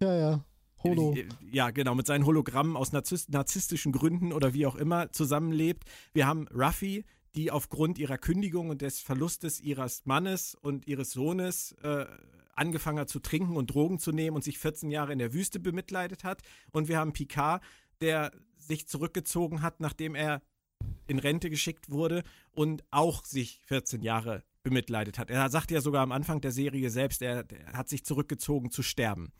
[0.00, 0.44] ja, ja.
[0.84, 1.14] Holo.
[1.16, 5.82] Äh, ja, genau, mit seinen Hologrammen aus narzisstischen Gründen oder wie auch immer zusammenlebt.
[6.12, 7.04] Wir haben Ruffy,
[7.34, 12.06] die aufgrund ihrer Kündigung und des Verlustes ihres Mannes und ihres Sohnes äh,
[12.60, 15.58] angefangen hat zu trinken und Drogen zu nehmen und sich 14 Jahre in der Wüste
[15.58, 16.42] bemitleidet hat.
[16.72, 17.62] Und wir haben Picard,
[18.00, 20.42] der sich zurückgezogen hat, nachdem er
[21.06, 25.30] in Rente geschickt wurde und auch sich 14 Jahre bemitleidet hat.
[25.30, 28.82] Er sagt ja sogar am Anfang der Serie selbst, er, er hat sich zurückgezogen zu
[28.82, 29.32] sterben.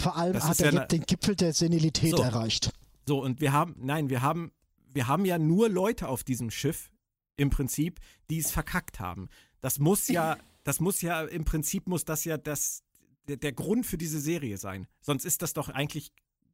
[0.00, 2.72] Vor allem das hat er ja den Gipfel der Senilität so, erreicht.
[3.06, 4.52] So, und wir haben, nein, wir haben,
[4.92, 6.90] wir haben ja nur Leute auf diesem Schiff,
[7.36, 9.28] im Prinzip, die es verkackt haben.
[9.60, 12.82] Das muss ja das muss ja, im Prinzip muss das ja das,
[13.28, 14.86] der, der Grund für diese Serie sein.
[15.00, 16.12] Sonst ist das doch eigentlich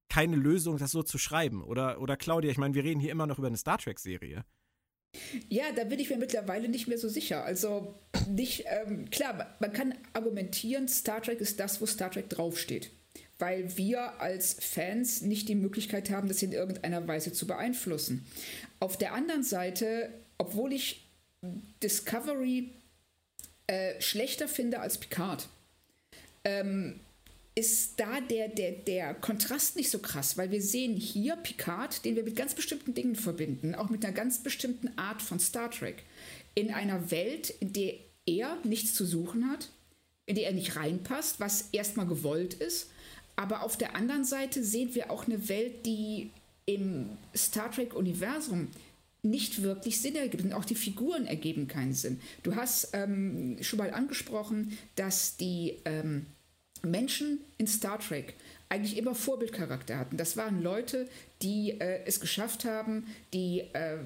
[0.09, 1.63] keine Lösung, das so zu schreiben.
[1.63, 4.45] Oder, oder Claudia, ich meine, wir reden hier immer noch über eine Star Trek-Serie.
[5.49, 7.45] Ja, da bin ich mir mittlerweile nicht mehr so sicher.
[7.45, 7.95] Also
[8.29, 12.91] nicht, ähm, klar, man kann argumentieren, Star Trek ist das, wo Star Trek draufsteht.
[13.39, 18.27] Weil wir als Fans nicht die Möglichkeit haben, das in irgendeiner Weise zu beeinflussen.
[18.81, 21.07] Auf der anderen Seite, obwohl ich
[21.83, 22.71] Discovery
[23.67, 25.49] äh, schlechter finde als Picard,
[26.45, 27.01] ähm,
[27.55, 32.15] ist da der, der, der Kontrast nicht so krass, weil wir sehen hier Picard, den
[32.15, 36.03] wir mit ganz bestimmten Dingen verbinden, auch mit einer ganz bestimmten Art von Star Trek,
[36.55, 37.95] in einer Welt, in der
[38.27, 39.71] er nichts zu suchen hat,
[40.27, 42.91] in der er nicht reinpasst, was erstmal gewollt ist.
[43.37, 46.31] Aber auf der anderen Seite sehen wir auch eine Welt, die
[46.67, 48.69] im Star Trek-Universum
[49.31, 52.21] nicht wirklich Sinn ergibt und auch die Figuren ergeben keinen Sinn.
[52.43, 56.27] Du hast ähm, schon mal angesprochen, dass die ähm,
[56.83, 58.35] Menschen in Star Trek
[58.69, 60.17] eigentlich immer Vorbildcharakter hatten.
[60.17, 61.09] Das waren Leute,
[61.43, 63.99] die äh, es geschafft haben, die, äh,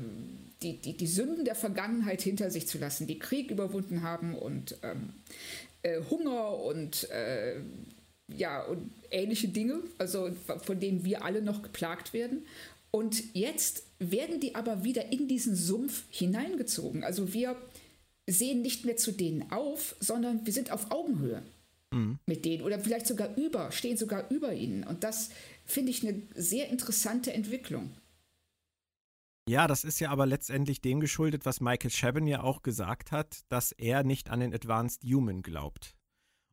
[0.62, 4.76] die, die, die, Sünden der Vergangenheit hinter sich zu lassen, die Krieg überwunden haben und
[4.82, 5.14] ähm,
[5.82, 7.60] äh, Hunger und äh,
[8.28, 10.30] ja, und ähnliche Dinge, also
[10.62, 12.46] von denen wir alle noch geplagt werden.
[12.90, 17.04] Und jetzt werden die aber wieder in diesen Sumpf hineingezogen.
[17.04, 17.56] Also wir
[18.26, 21.42] sehen nicht mehr zu denen auf, sondern wir sind auf Augenhöhe
[21.92, 22.18] mhm.
[22.26, 24.84] mit denen oder vielleicht sogar über, stehen sogar über ihnen.
[24.84, 25.30] Und das
[25.66, 27.90] finde ich eine sehr interessante Entwicklung.
[29.48, 33.40] Ja, das ist ja aber letztendlich dem geschuldet, was Michael Chabon ja auch gesagt hat,
[33.48, 35.96] dass er nicht an den Advanced Human glaubt.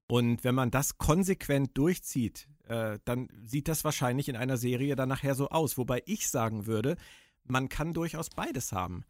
[0.07, 5.09] Und wenn man das konsequent durchzieht, äh, dann sieht das wahrscheinlich in einer Serie dann
[5.09, 5.77] nachher so aus.
[5.77, 6.95] Wobei ich sagen würde,
[7.43, 9.03] man kann durchaus beides haben.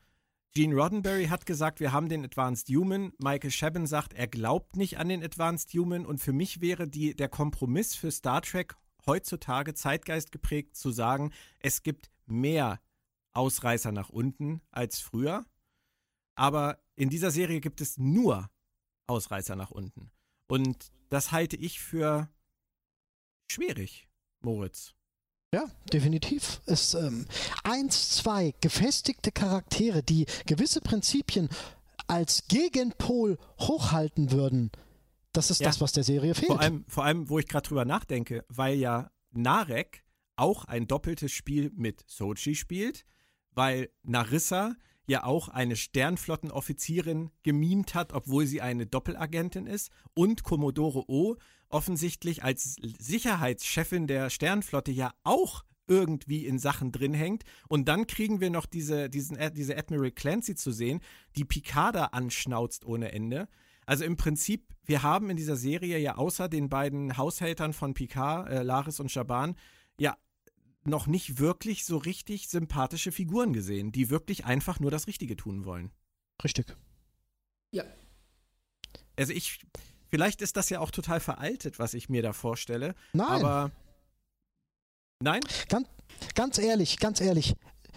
[0.53, 3.13] Gene Roddenberry hat gesagt, wir haben den Advanced Human.
[3.19, 6.05] Michael Chabon sagt, er glaubt nicht an den Advanced Human.
[6.05, 11.31] Und für mich wäre die, der Kompromiss für Star Trek heutzutage Zeitgeist geprägt zu sagen,
[11.59, 12.79] es gibt mehr
[13.33, 15.45] Ausreißer nach unten als früher.
[16.35, 18.49] Aber in dieser Serie gibt es nur
[19.07, 20.11] Ausreißer nach unten.
[20.47, 22.29] Und das halte ich für
[23.47, 24.07] schwierig,
[24.41, 24.93] Moritz.
[25.53, 26.61] Ja, definitiv.
[26.65, 27.25] Es ähm,
[27.63, 31.49] eins, zwei gefestigte Charaktere, die gewisse Prinzipien
[32.07, 34.71] als Gegenpol hochhalten würden.
[35.31, 35.67] Das ist ja.
[35.67, 36.47] das, was der Serie fehlt.
[36.47, 40.03] Vor allem, vor allem wo ich gerade drüber nachdenke, weil ja Narek
[40.35, 43.05] auch ein doppeltes Spiel mit Sochi spielt,
[43.51, 44.75] weil Narissa
[45.07, 51.37] ja auch eine Sternflottenoffizierin gemimt hat, obwohl sie eine Doppelagentin ist und Commodore O
[51.69, 57.43] offensichtlich als Sicherheitschefin der Sternflotte ja auch irgendwie in Sachen drin hängt.
[57.69, 61.01] Und dann kriegen wir noch diese, diesen, diese Admiral Clancy zu sehen,
[61.35, 63.47] die Picard anschnauzt ohne Ende.
[63.85, 68.49] Also im Prinzip, wir haben in dieser Serie ja außer den beiden Haushältern von Picard,
[68.49, 69.55] äh, Laris und Shaban,
[69.97, 70.17] ja
[70.83, 75.65] noch nicht wirklich so richtig sympathische Figuren gesehen, die wirklich einfach nur das Richtige tun
[75.65, 75.91] wollen.
[76.43, 76.75] Richtig.
[77.71, 77.83] Ja.
[79.15, 79.59] Also ich,
[80.09, 82.95] vielleicht ist das ja auch total veraltet, was ich mir da vorstelle.
[83.13, 83.27] Nein.
[83.27, 83.71] Aber
[85.21, 85.41] nein?
[85.69, 85.87] Ganz,
[86.35, 87.55] ganz ehrlich, ganz ehrlich.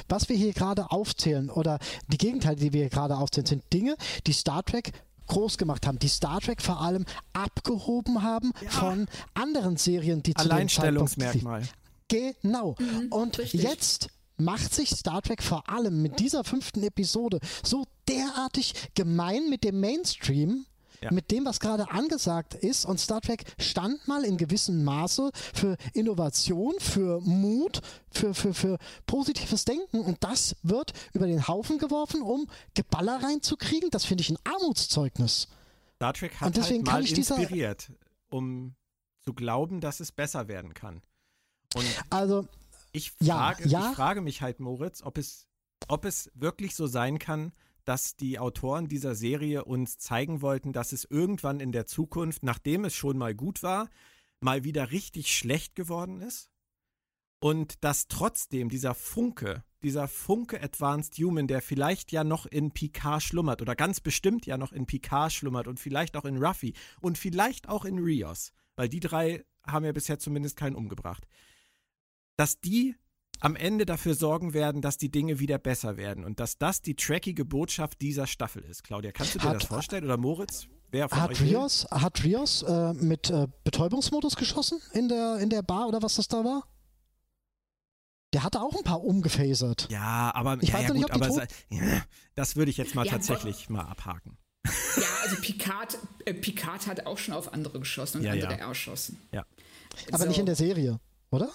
[0.08, 3.96] Was wir hier gerade aufzählen oder die Gegenteile, die wir hier gerade aufzählen, sind Dinge,
[4.26, 4.92] die Star Trek
[5.26, 8.70] groß gemacht haben, die Star Trek vor allem abgehoben haben ja.
[8.70, 11.62] von anderen Serien, die zu Alleinstellungsmerkmal.
[12.08, 12.74] Genau.
[12.78, 13.62] Mhm, und richtig.
[13.62, 19.62] jetzt macht sich Star Trek vor allem mit dieser fünften Episode so derartig gemein mit
[19.62, 20.66] dem Mainstream,
[21.02, 21.12] ja.
[21.12, 22.84] mit dem, was gerade angesagt ist.
[22.84, 27.80] Und Star Trek stand mal in gewissem Maße für Innovation, für Mut,
[28.10, 30.00] für, für, für positives Denken.
[30.00, 33.90] Und das wird über den Haufen geworfen, um Geballer reinzukriegen.
[33.90, 35.48] Das finde ich ein Armutszeugnis.
[35.96, 37.92] Star Trek hat halt mal inspiriert,
[38.30, 38.74] um
[39.22, 41.02] zu glauben, dass es besser werden kann.
[41.74, 42.48] Und also,
[42.92, 43.90] ich frage, ja, ja.
[43.90, 45.46] ich frage mich halt, Moritz, ob es,
[45.88, 47.52] ob es wirklich so sein kann,
[47.84, 52.84] dass die Autoren dieser Serie uns zeigen wollten, dass es irgendwann in der Zukunft, nachdem
[52.84, 53.88] es schon mal gut war,
[54.40, 56.50] mal wieder richtig schlecht geworden ist.
[57.40, 63.22] Und dass trotzdem dieser Funke, dieser Funke Advanced Human, der vielleicht ja noch in Picard
[63.22, 67.16] schlummert oder ganz bestimmt ja noch in Picard schlummert und vielleicht auch in Ruffy und
[67.16, 71.26] vielleicht auch in Rios, weil die drei haben ja bisher zumindest keinen umgebracht
[72.40, 72.96] dass die
[73.40, 76.94] am Ende dafür sorgen werden, dass die Dinge wieder besser werden und dass das die
[76.94, 78.84] trackige Botschaft dieser Staffel ist.
[78.84, 80.04] Claudia, kannst du dir hat, das vorstellen?
[80.04, 80.68] Oder Moritz?
[80.92, 85.48] Wer von hat, euch Rios, hat Rios äh, mit äh, Betäubungsmodus geschossen in der, in
[85.48, 86.64] der Bar oder was das da war?
[88.32, 89.88] Der hatte auch ein paar umgefasert.
[89.90, 92.02] Ja, aber ich ja, weiß ja, nicht, gut, aber ja,
[92.34, 94.36] das würde ich jetzt mal ja, tatsächlich mal abhaken.
[94.64, 99.20] Ja, also Picard, äh, Picard hat auch schon auf andere geschossen und andere erschossen.
[99.32, 99.44] Ja.
[100.12, 100.28] Aber so.
[100.28, 101.50] nicht in der Serie, oder?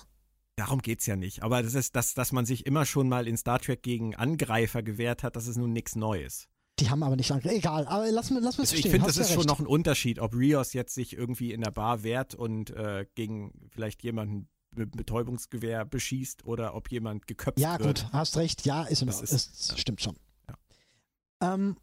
[0.55, 1.43] Darum geht es ja nicht.
[1.43, 4.83] Aber das ist, dass, dass man sich immer schon mal in Star Trek gegen Angreifer
[4.83, 6.47] gewehrt hat, das ist nun nichts Neues.
[6.79, 7.57] Die haben aber nicht angegriffen.
[7.57, 10.19] Egal, aber lass, lass mich also Ich finde, das ist ja schon noch ein Unterschied,
[10.19, 14.95] ob Rios jetzt sich irgendwie in der Bar wehrt und äh, gegen vielleicht jemanden mit
[14.95, 17.99] Betäubungsgewehr beschießt oder ob jemand geköpft ja, wird.
[17.99, 18.65] Ja, gut, hast recht.
[18.65, 20.17] Ja, ist, das ist, ist stimmt schon.
[20.49, 21.53] Ja.
[21.53, 21.77] Ähm,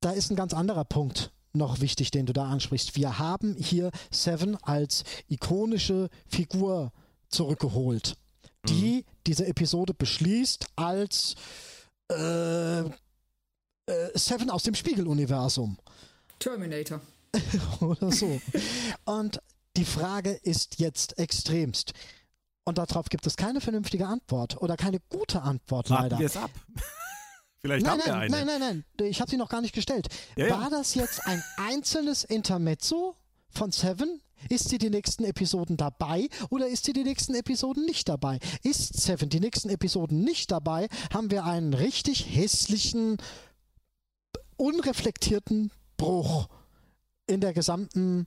[0.00, 2.96] da ist ein ganz anderer Punkt noch wichtig, den du da ansprichst.
[2.96, 6.92] Wir haben hier Seven als ikonische Figur
[7.28, 8.16] zurückgeholt,
[8.68, 9.04] die mhm.
[9.26, 11.34] diese Episode beschließt als
[12.10, 12.90] äh, äh,
[14.14, 15.78] Seven aus dem Spiegeluniversum.
[16.38, 17.00] Terminator.
[17.80, 18.40] Oder so.
[19.04, 19.40] Und
[19.76, 21.92] die Frage ist jetzt extremst.
[22.64, 26.18] Und darauf gibt es keine vernünftige Antwort oder keine gute Antwort Warten leider.
[26.18, 26.50] wir es ab.
[27.62, 28.30] Vielleicht nein, haben wir eine.
[28.30, 30.08] Nein, nein, nein, ich habe sie noch gar nicht gestellt.
[30.36, 30.70] Ja, War ja.
[30.70, 33.16] das jetzt ein einzelnes Intermezzo
[33.50, 34.20] von Seven?
[34.48, 38.38] Ist sie die nächsten Episoden dabei oder ist sie die nächsten Episoden nicht dabei?
[38.62, 43.18] Ist Seven die nächsten Episoden nicht dabei, haben wir einen richtig hässlichen,
[44.56, 46.48] unreflektierten Bruch
[47.26, 48.26] in der gesamten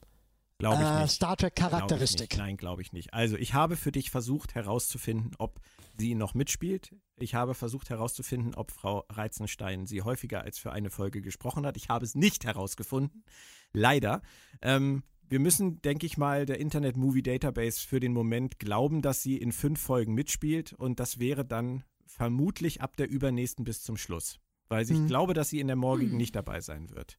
[0.61, 2.29] äh, Star Trek Charakteristik.
[2.29, 3.13] Glaub Nein, glaube ich nicht.
[3.13, 5.59] Also ich habe für dich versucht herauszufinden, ob
[5.97, 6.95] sie noch mitspielt.
[7.17, 11.77] Ich habe versucht herauszufinden, ob Frau Reizenstein sie häufiger als für eine Folge gesprochen hat.
[11.77, 13.23] Ich habe es nicht herausgefunden.
[13.71, 14.21] Leider.
[14.61, 19.21] Ähm, wir müssen, denke ich mal, der Internet Movie Database für den Moment glauben, dass
[19.21, 23.97] sie in fünf Folgen mitspielt und das wäre dann vermutlich ab der übernächsten bis zum
[23.97, 24.39] Schluss.
[24.69, 25.07] Weil ich hm.
[25.07, 26.17] glaube, dass sie in der morgigen hm.
[26.17, 27.17] nicht dabei sein wird.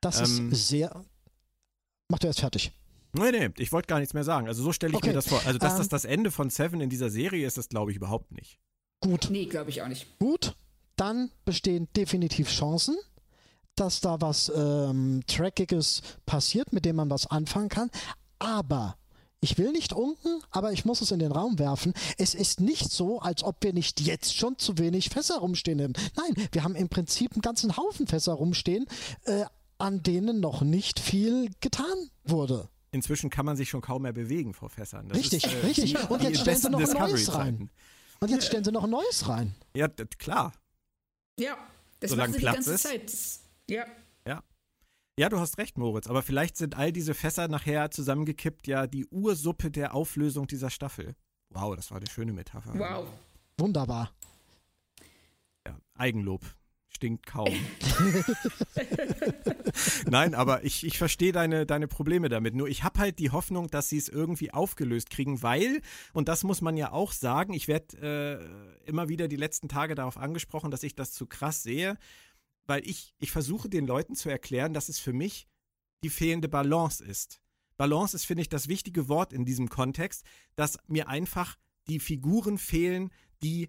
[0.00, 1.04] Das ähm, ist sehr.
[2.08, 2.72] Mach du erst fertig.
[3.14, 4.48] Nee, nee, ich wollte gar nichts mehr sagen.
[4.48, 5.08] Also so stelle ich okay.
[5.08, 5.40] mir das vor.
[5.44, 7.96] Also, dass ähm, das das Ende von Seven in dieser Serie ist, das glaube ich
[7.96, 8.58] überhaupt nicht.
[9.00, 9.28] Gut.
[9.30, 10.18] Nee, glaube ich auch nicht.
[10.18, 10.56] Gut,
[10.96, 12.96] dann bestehen definitiv Chancen,
[13.76, 17.90] dass da was ähm, Trackiges passiert, mit dem man was anfangen kann.
[18.38, 18.96] Aber
[19.40, 21.92] ich will nicht unken, aber ich muss es in den Raum werfen.
[22.16, 25.94] Es ist nicht so, als ob wir nicht jetzt schon zu wenig Fässer rumstehen hätten.
[26.16, 28.86] Nein, wir haben im Prinzip einen ganzen Haufen Fässer rumstehen,
[29.24, 29.44] äh,
[29.76, 32.70] an denen noch nicht viel getan wurde.
[32.94, 35.08] Inzwischen kann man sich schon kaum mehr bewegen vor Fässern.
[35.08, 36.10] Das richtig, ist, äh, richtig.
[36.10, 37.70] Und jetzt stellen sie noch ein neues rein.
[38.20, 39.52] Und jetzt stellen sie noch ein neues rein.
[39.74, 40.52] Ja, klar.
[41.36, 41.56] Ja,
[41.98, 43.34] das Solange machen sie Platz die ganze ist.
[43.34, 43.40] Zeit.
[43.68, 43.84] Ja.
[44.28, 44.44] Ja.
[45.18, 46.06] Ja, du hast recht, Moritz.
[46.06, 51.16] Aber vielleicht sind all diese Fässer nachher zusammengekippt ja die Ursuppe der Auflösung dieser Staffel.
[51.50, 52.78] Wow, das war eine schöne Metapher.
[52.78, 53.08] Wow.
[53.58, 54.12] Wunderbar.
[55.66, 56.42] Ja, Eigenlob
[56.94, 57.52] stinkt kaum.
[60.10, 62.54] Nein, aber ich, ich verstehe deine, deine Probleme damit.
[62.54, 65.80] Nur ich habe halt die Hoffnung, dass sie es irgendwie aufgelöst kriegen, weil,
[66.12, 68.40] und das muss man ja auch sagen, ich werde
[68.84, 71.98] äh, immer wieder die letzten Tage darauf angesprochen, dass ich das zu krass sehe,
[72.66, 75.48] weil ich, ich versuche den Leuten zu erklären, dass es für mich
[76.02, 77.40] die fehlende Balance ist.
[77.76, 80.24] Balance ist, finde ich, das wichtige Wort in diesem Kontext,
[80.54, 81.56] dass mir einfach
[81.88, 83.10] die Figuren fehlen,
[83.42, 83.68] die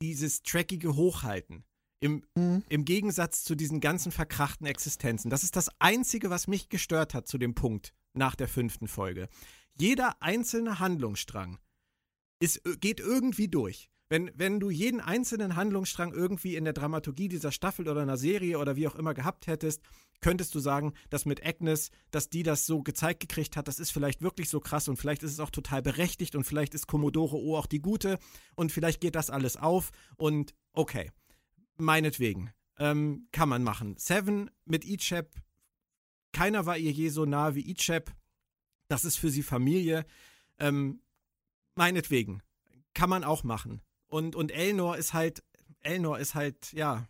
[0.00, 1.64] dieses Trackige hochhalten.
[2.04, 2.62] Im, mhm.
[2.68, 5.30] Im Gegensatz zu diesen ganzen verkrachten Existenzen.
[5.30, 9.26] Das ist das Einzige, was mich gestört hat zu dem Punkt nach der fünften Folge.
[9.80, 11.58] Jeder einzelne Handlungsstrang
[12.40, 13.88] ist, geht irgendwie durch.
[14.10, 18.58] Wenn, wenn du jeden einzelnen Handlungsstrang irgendwie in der Dramaturgie dieser Staffel oder einer Serie
[18.58, 19.80] oder wie auch immer gehabt hättest,
[20.20, 23.92] könntest du sagen, dass mit Agnes, dass die das so gezeigt gekriegt hat, das ist
[23.92, 27.36] vielleicht wirklich so krass und vielleicht ist es auch total berechtigt und vielleicht ist Commodore
[27.36, 28.18] O auch die gute
[28.56, 31.10] und vielleicht geht das alles auf und okay
[31.76, 32.52] meinetwegen.
[32.78, 33.96] Ähm, kann man machen.
[33.96, 35.36] Seven mit Ichep,
[36.34, 38.12] keiner war ihr je so nah wie Ichep.
[38.88, 40.04] Das ist für sie Familie.
[40.58, 41.00] Ähm,
[41.76, 42.42] meinetwegen.
[42.92, 43.80] Kann man auch machen.
[44.08, 45.42] Und, und Elnor ist halt,
[45.80, 47.08] Elnor ist halt, ja,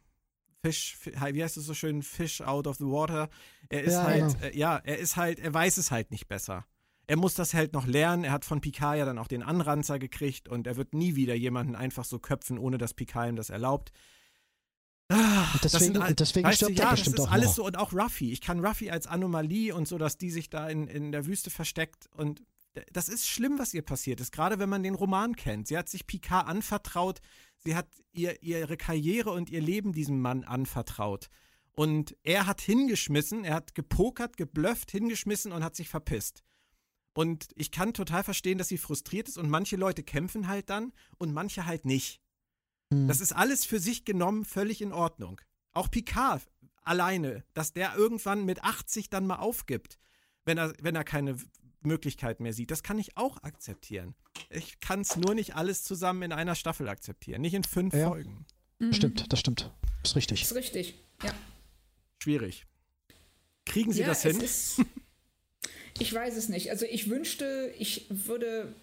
[0.63, 3.29] Fish, wie heißt es so schön, Fish out of the water.
[3.69, 4.45] Er ist ja, halt, genau.
[4.47, 6.67] äh, ja, er ist halt, er weiß es halt nicht besser.
[7.07, 8.25] Er muss das halt noch lernen.
[8.25, 11.35] Er hat von Picard ja dann auch den Anranzer gekriegt und er wird nie wieder
[11.35, 13.93] jemanden einfach so köpfen, ohne dass Picard ihm das erlaubt.
[15.15, 17.55] Und deswegen, das sind, deswegen weißt stirbt du, ja, das bestimmt ist auch alles noch.
[17.55, 18.33] so und auch Ruffy.
[18.33, 21.51] Ich kann Ruffy als Anomalie und so, dass die sich da in, in der Wüste
[21.51, 22.43] versteckt und
[22.93, 25.69] das ist schlimm, was ihr passiert ist, gerade wenn man den Roman kennt.
[25.69, 27.21] Sie hat sich Picard anvertraut,
[27.59, 31.31] sie hat ihr, ihre Karriere und ihr Leben diesem Mann anvertraut.
[31.77, 36.43] Und er hat hingeschmissen, er hat gepokert, geblufft, hingeschmissen und hat sich verpisst.
[37.15, 40.93] Und ich kann total verstehen, dass sie frustriert ist und manche Leute kämpfen halt dann
[41.19, 42.21] und manche halt nicht.
[42.95, 43.09] Hm.
[43.09, 45.41] Das ist alles für sich genommen völlig in Ordnung.
[45.73, 46.43] Auch Picard
[46.85, 49.99] alleine, dass der irgendwann mit 80 dann mal aufgibt,
[50.45, 51.37] wenn er, wenn er keine
[51.81, 54.15] Möglichkeit mehr sieht, das kann ich auch akzeptieren.
[54.51, 58.09] Ich kann es nur nicht alles zusammen in einer Staffel akzeptieren, nicht in fünf ja.
[58.09, 58.47] Folgen.
[58.79, 58.93] Mhm.
[58.93, 59.71] Stimmt, das stimmt.
[60.03, 60.41] Das ist richtig.
[60.41, 61.33] Das ist richtig, ja.
[62.23, 62.67] Schwierig.
[63.67, 64.41] Kriegen Sie ja, das hin?
[64.41, 64.81] Ist,
[65.99, 66.71] ich weiß es nicht.
[66.71, 68.75] Also ich wünschte, ich würde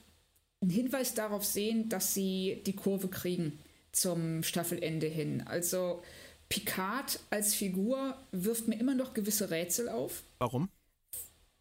[0.62, 3.59] einen Hinweis darauf sehen, dass sie die Kurve kriegen
[3.92, 5.44] zum Staffelende hin.
[5.46, 6.04] Also
[6.50, 10.24] Picard als Figur wirft mir immer noch gewisse Rätsel auf.
[10.39, 10.70] Warum?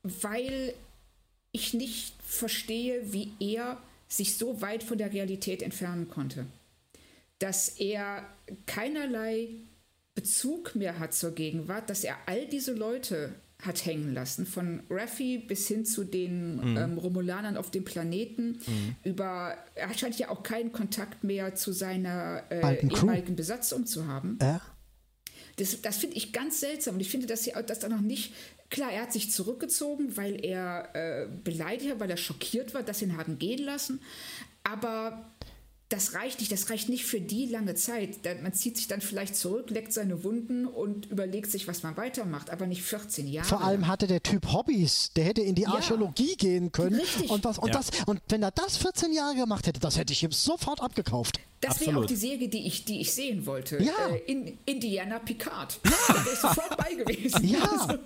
[0.02, 0.74] Weil
[1.52, 6.46] ich nicht verstehe, wie er sich so weit von der Realität entfernen konnte.
[7.38, 8.26] Dass er
[8.66, 9.48] keinerlei
[10.14, 15.38] Bezug mehr hat zur Gegenwart, dass er all diese Leute hat hängen lassen, von Raffi
[15.38, 16.76] bis hin zu den mhm.
[16.76, 18.58] ähm, Romulanern auf dem Planeten.
[18.66, 18.96] Mhm.
[19.04, 24.38] Über er scheint ja auch keinen Kontakt mehr zu seiner äh, ehemaligen Besatzung zu haben.
[24.40, 24.60] Ja.
[25.56, 28.32] Das, das finde ich ganz seltsam und ich finde, dass, sie, dass da noch nicht
[28.70, 33.00] Klar, er hat sich zurückgezogen, weil er äh, beleidigt war, weil er schockiert war, dass
[33.00, 34.00] sie ihn haben gehen lassen.
[34.62, 35.32] Aber
[35.90, 38.20] das reicht nicht, das reicht nicht für die lange Zeit.
[38.42, 42.50] Man zieht sich dann vielleicht zurück, leckt seine Wunden und überlegt sich, was man weitermacht,
[42.50, 43.48] aber nicht 14 Jahre.
[43.48, 46.94] Vor allem hatte der Typ Hobbys, der hätte in die Archäologie ja, gehen können.
[46.94, 47.28] Richtig.
[47.28, 47.74] Und, was, und, ja.
[47.74, 51.40] das, und wenn er das 14 Jahre gemacht hätte, das hätte ich ihm sofort abgekauft.
[51.60, 53.82] Das wäre auch die Serie, die ich, die ich sehen wollte.
[53.82, 53.92] Ja.
[54.08, 55.80] Äh, in Indiana Picard.
[55.84, 55.90] Ja.
[56.06, 57.48] Da wäre ich sofort bei gewesen.
[57.48, 57.62] Ja.
[57.62, 57.98] Also.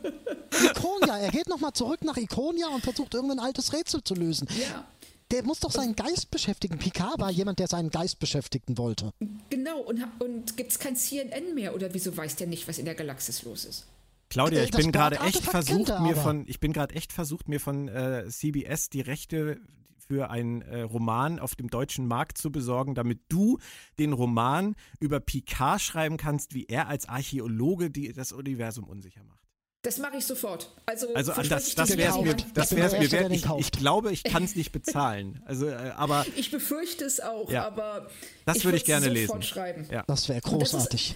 [0.70, 4.48] Ikonia, er geht nochmal zurück nach Ikonia und versucht irgendein altes Rätsel zu lösen.
[4.58, 4.86] Ja
[5.34, 6.78] der muss doch seinen Geist beschäftigen.
[6.78, 9.12] Picard war jemand, der seinen Geist beschäftigen wollte.
[9.50, 12.84] Genau, und, und gibt es kein CNN mehr oder wieso weiß der nicht, was in
[12.84, 13.86] der Galaxis los ist?
[14.30, 17.88] Claudia, ich bin gerade echt versucht, mir von, ich bin gerade echt versucht, mir von
[17.88, 19.60] äh, CBS die Rechte
[19.98, 23.58] für einen äh, Roman auf dem deutschen Markt zu besorgen, damit du
[23.98, 29.43] den Roman über Picard schreiben kannst, wie er als Archäologe die, das Universum unsicher macht.
[29.84, 30.70] Das mache ich sofort.
[30.86, 33.30] Also, also das, das wäre es mir, das wär's mir wert.
[33.32, 35.42] Ich, ich, glaube, ich kann es nicht bezahlen.
[35.44, 37.66] Also, äh, aber ich befürchte es auch, ja.
[37.66, 38.08] aber
[38.46, 39.42] das würde ich gerne lesen.
[39.42, 39.86] Schreiben.
[39.92, 40.02] Ja.
[40.06, 41.14] Das wäre großartig.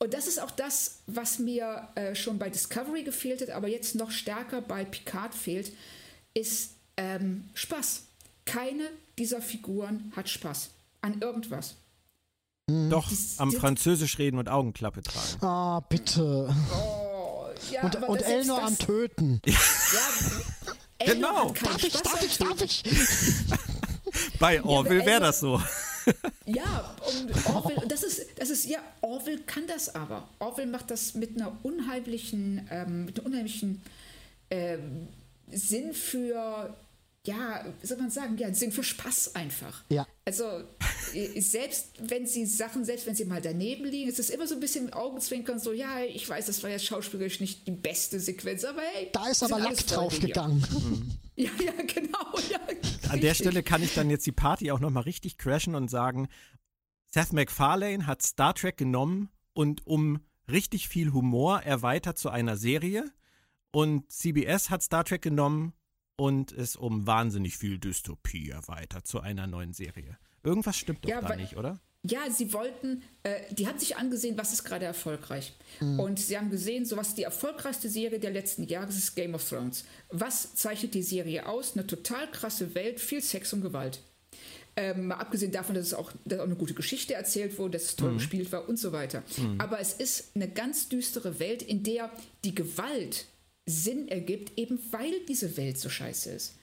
[0.00, 3.94] Und das ist auch das, was mir äh, schon bei Discovery gefehlt hat, aber jetzt
[3.94, 5.72] noch stärker bei Picard fehlt,
[6.34, 8.02] ist ähm, Spaß.
[8.44, 8.88] Keine
[9.18, 10.70] dieser Figuren hat Spaß
[11.02, 11.76] an irgendwas.
[12.88, 15.44] Doch, die, am Französisch reden und Augenklappe tragen.
[15.44, 16.52] Ah, bitte.
[16.72, 16.99] Oh,
[17.70, 19.40] ja, und und Elnor am Töten.
[19.44, 21.52] Ja, genau.
[21.62, 22.82] Darf ich, darf ich, darf ich?
[24.38, 25.60] Bei Orville wäre das so.
[26.46, 30.28] Ja, und Orwell, das ist, das ist, ja, Orwell kann das aber.
[30.38, 33.82] Orwell macht das mit einer unheimlichen, ähm, mit einem unheimlichen
[34.50, 35.08] ähm,
[35.50, 36.74] Sinn für,
[37.30, 39.84] ja, wie soll man sagen, ja, Sinn für Spaß einfach.
[39.88, 40.06] Ja.
[40.24, 40.44] Also,
[41.14, 44.54] äh, selbst wenn sie Sachen, selbst wenn sie mal daneben liegen, ist es immer so
[44.54, 48.64] ein bisschen Augenzwinkern, so, ja, ich weiß, das war jetzt schauspielerisch nicht die beste Sequenz,
[48.64, 49.08] aber hey.
[49.12, 50.64] Da ist aber Lack draufgegangen.
[51.36, 52.38] Ja, ja, genau.
[52.50, 52.58] Ja,
[53.08, 56.28] An der Stelle kann ich dann jetzt die Party auch nochmal richtig crashen und sagen,
[57.08, 60.20] Seth MacFarlane hat Star Trek genommen und um
[60.50, 63.10] richtig viel Humor erweitert zu einer Serie.
[63.72, 65.72] Und CBS hat Star Trek genommen
[66.20, 70.18] und es um wahnsinnig viel Dystopie erweitert zu einer neuen Serie.
[70.42, 71.80] Irgendwas stimmt doch ja, da nicht, oder?
[72.02, 75.54] Ja, sie wollten, äh, die haben sich angesehen, was ist gerade erfolgreich.
[75.80, 75.98] Mhm.
[75.98, 79.34] Und sie haben gesehen, so was die erfolgreichste Serie der letzten Jahre ist, ist Game
[79.34, 79.86] of Thrones.
[80.10, 81.72] Was zeichnet die Serie aus?
[81.74, 84.02] Eine total krasse Welt, viel Sex und Gewalt.
[84.76, 87.84] Ähm, mal abgesehen davon, dass es auch, dass auch eine gute Geschichte erzählt wurde, dass
[87.84, 88.18] es toll mhm.
[88.18, 89.22] gespielt war und so weiter.
[89.38, 89.58] Mhm.
[89.58, 92.10] Aber es ist eine ganz düstere Welt, in der
[92.44, 93.26] die Gewalt
[93.70, 96.54] Sinn ergibt, eben weil diese Welt so scheiße ist.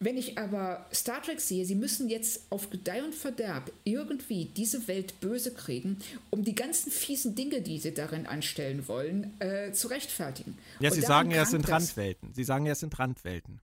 [0.00, 4.86] Wenn ich aber Star Trek sehe, sie müssen jetzt auf Gedeih und Verderb irgendwie diese
[4.86, 5.98] Welt böse kriegen,
[6.30, 10.56] um die ganzen fiesen Dinge, die sie darin anstellen wollen, äh, zu rechtfertigen.
[10.78, 12.32] Ja, und Sie sagen ja, es sind Randwelten.
[12.32, 13.60] Sie sagen ja, es sind Randwelten.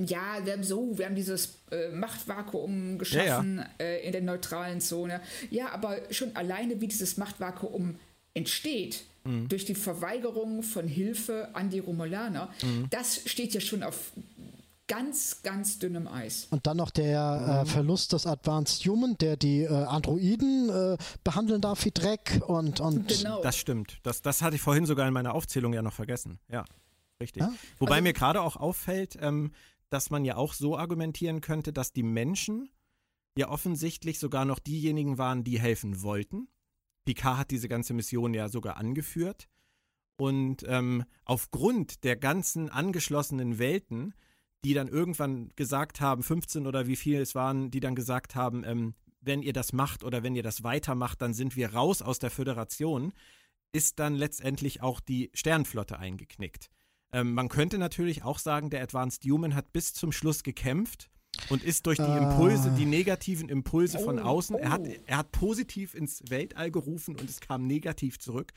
[0.00, 3.84] Ja, wir haben so, wir haben dieses äh, Machtvakuum geschaffen ja, ja.
[3.84, 5.20] Äh, in der neutralen Zone.
[5.50, 7.96] Ja, aber schon alleine, wie dieses Machtvakuum
[8.32, 9.48] entsteht, mhm.
[9.48, 12.88] durch die Verweigerung von Hilfe an die Romulaner, mhm.
[12.90, 14.12] das steht ja schon auf
[14.88, 16.48] ganz, ganz dünnem Eis.
[16.50, 17.66] Und dann noch der äh, mhm.
[17.66, 22.80] Verlust des Advanced Human, der die äh, Androiden äh, behandeln darf wie Dreck und.
[22.80, 23.42] und genau.
[23.42, 23.98] Das stimmt.
[24.02, 26.40] Das, das hatte ich vorhin sogar in meiner Aufzählung ja noch vergessen.
[26.48, 26.64] Ja,
[27.20, 27.42] richtig.
[27.42, 27.52] Ja?
[27.78, 29.52] Wobei also, mir gerade auch auffällt, ähm,
[29.90, 32.70] dass man ja auch so argumentieren könnte, dass die Menschen
[33.36, 36.48] ja offensichtlich sogar noch diejenigen waren, die helfen wollten.
[37.14, 39.48] Picard hat diese ganze Mission ja sogar angeführt.
[40.16, 44.14] Und ähm, aufgrund der ganzen angeschlossenen Welten
[44.64, 48.64] die dann irgendwann gesagt haben, 15 oder wie viel es waren, die dann gesagt haben,
[48.64, 52.18] ähm, wenn ihr das macht oder wenn ihr das weitermacht, dann sind wir raus aus
[52.18, 53.12] der Föderation,
[53.72, 56.70] ist dann letztendlich auch die Sternflotte eingeknickt.
[57.12, 61.10] Ähm, man könnte natürlich auch sagen, der Advanced Human hat bis zum Schluss gekämpft
[61.48, 64.94] und ist durch die Impulse, die negativen Impulse von oh, außen, er, hat, oh.
[65.06, 68.52] er hat positiv ins Weltall gerufen und es kam negativ zurück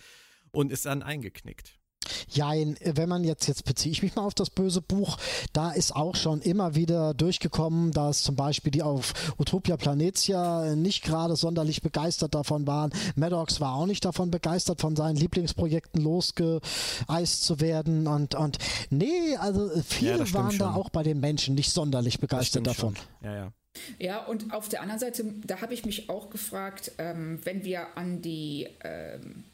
[0.51, 1.80] und ist dann eingeknickt.
[2.29, 5.17] Ja, wenn man jetzt, jetzt beziehe ich mich mal auf das böse Buch,
[5.53, 11.03] da ist auch schon immer wieder durchgekommen, dass zum Beispiel die auf Utopia Planetia nicht
[11.03, 12.91] gerade sonderlich begeistert davon waren.
[13.15, 18.07] Maddox war auch nicht davon begeistert, von seinen Lieblingsprojekten losgeeist zu werden.
[18.07, 18.57] Und, und
[18.89, 22.95] nee, also viele ja, waren da auch bei den Menschen nicht sonderlich begeistert davon.
[22.95, 23.05] Schon.
[23.23, 23.51] Ja, ja.
[23.99, 27.97] Ja, und auf der anderen Seite, da habe ich mich auch gefragt, ähm, wenn wir
[27.97, 29.45] an die ähm,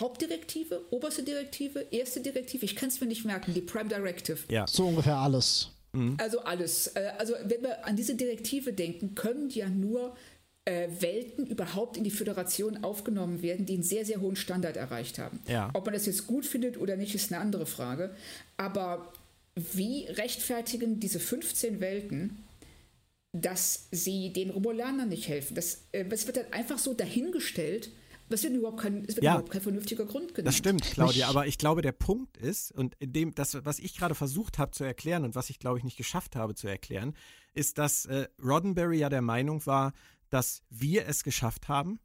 [0.00, 4.38] Hauptdirektive, oberste Direktive, erste Direktive, ich kann es mir nicht merken, die Prime Directive.
[4.48, 5.70] Ja, so ungefähr alles.
[5.92, 6.16] Mhm.
[6.18, 6.88] Also alles.
[6.88, 10.16] Äh, also wenn wir an diese Direktive denken, können ja nur
[10.64, 15.18] äh, Welten überhaupt in die Föderation aufgenommen werden, die einen sehr, sehr hohen Standard erreicht
[15.18, 15.40] haben.
[15.48, 15.70] Ja.
[15.74, 18.14] Ob man das jetzt gut findet oder nicht, ist eine andere Frage.
[18.56, 19.12] Aber
[19.54, 22.44] wie rechtfertigen diese 15 Welten,
[23.32, 25.54] dass sie den Romulanern nicht helfen?
[25.54, 27.90] Das, äh, das wird dann einfach so dahingestellt
[28.30, 30.48] es wird überhaupt kein, es wird ja, überhaupt kein vernünftiger Grund genannt.
[30.48, 33.96] Das stimmt, Claudia, aber ich glaube, der Punkt ist, und in dem, das, was ich
[33.96, 37.14] gerade versucht habe zu erklären und was ich, glaube ich, nicht geschafft habe zu erklären,
[37.54, 39.92] ist, dass äh, Roddenberry ja der Meinung war,
[40.28, 41.98] dass wir es geschafft haben,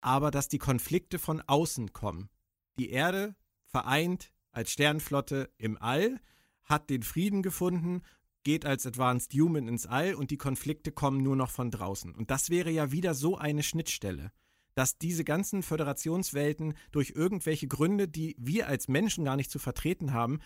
[0.00, 2.30] aber dass die Konflikte von außen kommen.
[2.78, 3.34] Die Erde
[3.64, 6.20] vereint als Sternflotte im All,
[6.64, 8.02] hat den Frieden gefunden,
[8.44, 12.14] geht als Advanced Human ins All und die Konflikte kommen nur noch von draußen.
[12.14, 14.32] Und das wäre ja wieder so eine Schnittstelle
[14.80, 20.14] dass diese ganzen Föderationswelten durch irgendwelche Gründe, die wir als Menschen gar nicht zu vertreten
[20.14, 20.40] haben,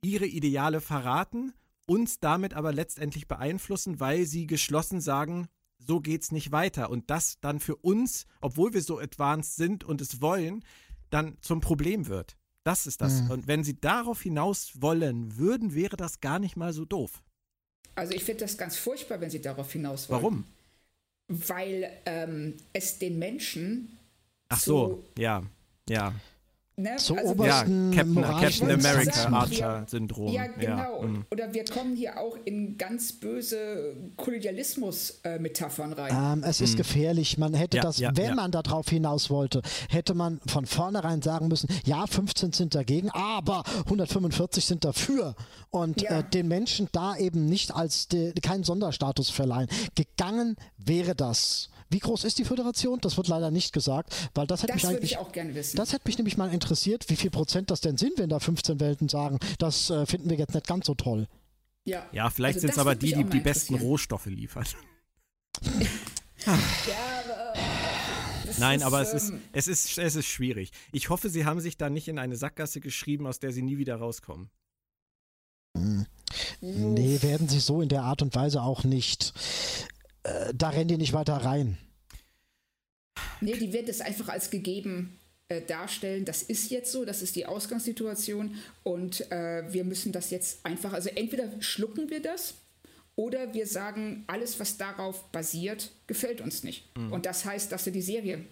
[0.00, 1.52] ihre Ideale verraten
[1.84, 6.88] uns damit aber letztendlich beeinflussen, weil sie geschlossen sagen, so geht's nicht weiter.
[6.88, 10.64] Und das dann für uns, obwohl wir so advanced sind und es wollen,
[11.10, 12.36] dann zum Problem wird.
[12.62, 13.22] Das ist das.
[13.22, 13.30] Mhm.
[13.32, 17.24] Und wenn sie darauf hinaus wollen würden, wäre das gar nicht mal so doof.
[17.96, 20.22] Also ich finde das ganz furchtbar, wenn sie darauf hinaus wollen.
[20.22, 20.44] Warum?
[21.28, 23.98] Weil ähm, es den Menschen.
[24.48, 25.42] Ach so, ja,
[25.88, 26.14] ja.
[26.78, 26.94] Ne?
[26.96, 30.32] Zur also, obersten ja, Captain, Captain America Archer-Syndrom.
[30.32, 31.00] Ja, genau.
[31.02, 31.08] Ja.
[31.08, 31.24] Mhm.
[31.32, 36.38] Oder wir kommen hier auch in ganz böse Kolonialismus-Metaphern rein.
[36.38, 36.76] Ähm, es ist mhm.
[36.76, 37.36] gefährlich.
[37.36, 41.68] Man hätte ja, das, wenn man darauf hinaus wollte, hätte man von vornherein sagen müssen,
[41.84, 45.34] ja, 15 sind dagegen, aber 145 sind dafür.
[45.70, 49.68] Und äh, den Menschen da eben nicht als de, keinen Sonderstatus verleihen.
[49.96, 51.70] Gegangen wäre das.
[51.90, 52.98] Wie groß ist die Föderation?
[53.00, 55.12] Das wird leider nicht gesagt, weil das hätte das mich eigentlich.
[55.12, 55.76] Ich auch gerne wissen.
[55.76, 58.78] Das hätte mich nämlich mal interessiert, wie viel Prozent das denn sind, wenn da 15
[58.80, 61.26] Welten sagen, das äh, finden wir jetzt nicht ganz so toll.
[61.84, 64.66] Ja, ja vielleicht also sind es aber die, die die besten Rohstoffe liefern.
[66.46, 66.52] ja,
[67.24, 67.54] aber.
[67.54, 67.78] Äh,
[68.58, 70.70] Nein, ist, aber es, ist, ähm, es, ist, es ist schwierig.
[70.92, 73.78] Ich hoffe, Sie haben sich da nicht in eine Sackgasse geschrieben, aus der Sie nie
[73.78, 74.50] wieder rauskommen.
[75.76, 76.06] Hm.
[76.60, 79.32] Nee, werden Sie so in der Art und Weise auch nicht.
[80.22, 81.78] Äh, da rennen die nicht weiter rein.
[83.40, 86.24] Nee, die werden es einfach als gegeben äh, darstellen.
[86.24, 90.92] Das ist jetzt so, das ist die Ausgangssituation und äh, wir müssen das jetzt einfach,
[90.92, 92.54] also entweder schlucken wir das
[93.16, 96.96] oder wir sagen, alles, was darauf basiert, gefällt uns nicht.
[96.96, 97.12] Mhm.
[97.12, 98.44] Und das heißt, dass wir die Serie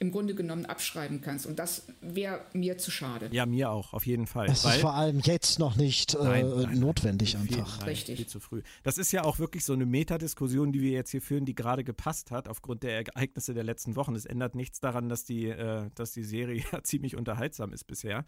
[0.00, 1.44] im Grunde genommen abschreiben kannst.
[1.44, 3.28] Und das wäre mir zu schade.
[3.32, 4.46] Ja, mir auch, auf jeden Fall.
[4.48, 7.78] Es ist vor allem jetzt noch nicht äh, nein, nein, notwendig nein, einfach.
[7.80, 8.16] Viel, Richtig.
[8.16, 8.62] Viel zu früh.
[8.82, 11.84] Das ist ja auch wirklich so eine Metadiskussion, die wir jetzt hier führen, die gerade
[11.84, 14.14] gepasst hat aufgrund der Ereignisse der letzten Wochen.
[14.14, 18.24] Es ändert nichts daran, dass die, äh, dass die Serie ja ziemlich unterhaltsam ist bisher.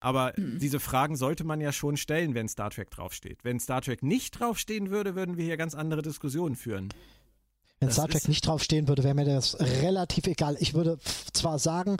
[0.00, 0.58] Aber mhm.
[0.58, 3.40] diese Fragen sollte man ja schon stellen, wenn Star Trek draufsteht.
[3.42, 6.88] Wenn Star Trek nicht draufstehen würde, würden wir hier ganz andere Diskussionen führen.
[7.80, 10.56] Wenn Star Trek nicht draufstehen würde, wäre mir das relativ egal.
[10.58, 10.98] Ich würde
[11.32, 11.98] zwar sagen,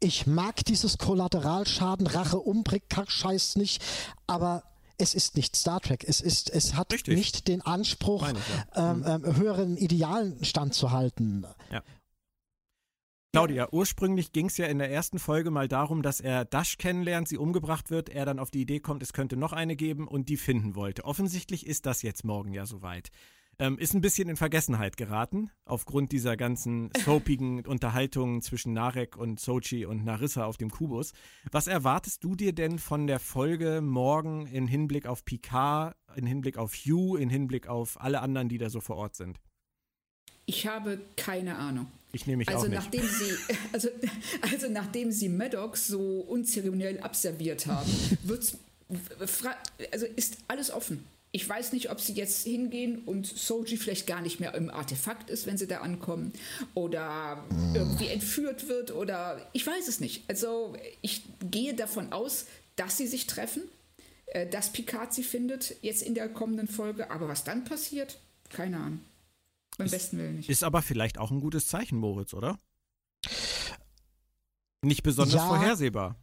[0.00, 3.82] ich mag dieses Kollateralschaden, Rache, Umbrick, Kackscheiß nicht,
[4.26, 4.64] aber
[4.98, 6.04] es ist nicht Star Trek.
[6.06, 7.16] Es ist, es hat Richtig.
[7.16, 8.34] nicht den Anspruch, ich,
[8.74, 8.92] ja.
[8.92, 9.06] ähm, mhm.
[9.06, 11.46] ähm, höheren Idealen standzuhalten.
[11.70, 11.82] Ja.
[13.34, 17.28] Claudia, ursprünglich ging es ja in der ersten Folge mal darum, dass er Dash kennenlernt,
[17.28, 20.28] sie umgebracht wird, er dann auf die Idee kommt, es könnte noch eine geben und
[20.28, 21.04] die finden wollte.
[21.04, 23.10] Offensichtlich ist das jetzt morgen ja soweit.
[23.62, 29.38] Ähm, ist ein bisschen in Vergessenheit geraten, aufgrund dieser ganzen soapigen Unterhaltungen zwischen Narek und
[29.38, 31.12] Sochi und Narissa auf dem Kubus.
[31.52, 36.58] Was erwartest du dir denn von der Folge morgen in Hinblick auf Picard, in Hinblick
[36.58, 39.38] auf Hugh, in Hinblick auf alle anderen, die da so vor Ort sind?
[40.44, 41.86] Ich habe keine Ahnung.
[42.10, 42.80] Ich nehme mich also auch nicht.
[42.80, 43.88] Nachdem sie, also,
[44.40, 47.88] also nachdem sie Maddox so unzeremoniell abserviert haben,
[48.24, 48.58] wird's,
[49.92, 51.04] also ist alles offen.
[51.34, 55.30] Ich weiß nicht, ob sie jetzt hingehen und Soji vielleicht gar nicht mehr im Artefakt
[55.30, 56.34] ist, wenn sie da ankommen.
[56.74, 60.28] Oder irgendwie entführt wird oder ich weiß es nicht.
[60.28, 63.62] Also ich gehe davon aus, dass sie sich treffen,
[64.26, 67.10] äh, dass Picard sie findet, jetzt in der kommenden Folge.
[67.10, 68.18] Aber was dann passiert,
[68.50, 69.00] keine Ahnung.
[69.78, 70.50] Beim ist, besten Willen nicht.
[70.50, 72.58] Ist aber vielleicht auch ein gutes Zeichen, Moritz, oder?
[74.82, 76.16] Nicht besonders ja, vorhersehbar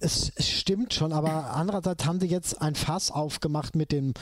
[0.00, 4.14] es, stimmt schon, aber andererseits haben die jetzt ein Fass aufgemacht mit dem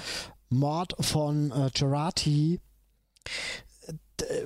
[0.48, 2.60] Mord von äh, Gerati,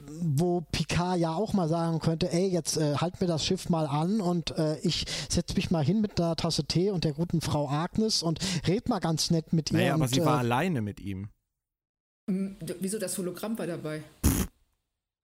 [0.09, 3.87] wo Picard ja auch mal sagen könnte, ey, jetzt äh, halt mir das Schiff mal
[3.87, 7.41] an und äh, ich setze mich mal hin mit einer Tasse Tee und der guten
[7.41, 9.79] Frau Agnes und red mal ganz nett mit ihr.
[9.79, 11.29] Naja, und, aber sie war äh, alleine mit ihm.
[12.27, 14.03] Wieso das Hologramm war dabei?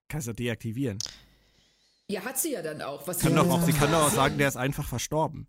[0.07, 0.99] Kannst du deaktivieren.
[2.09, 3.07] Ja, hat sie ja dann auch.
[3.07, 5.47] Was kann doch auch sie kann doch auch sagen, der ist einfach verstorben.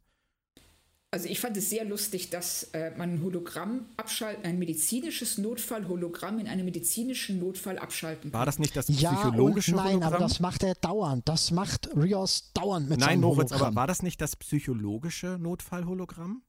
[1.15, 6.39] Also ich fand es sehr lustig, dass äh, man ein Hologramm abschalten, ein medizinisches Notfall-Hologramm
[6.39, 8.39] in einem medizinischen Notfall abschalten kann.
[8.39, 10.15] War das nicht das psychologische ja nein, Hologramm?
[10.15, 11.29] aber das macht er dauernd.
[11.29, 13.67] Das macht Rios dauernd mit nein, seinem Moritz, Hologramm.
[13.67, 16.43] aber war das nicht das psychologische Notfall-Hologramm?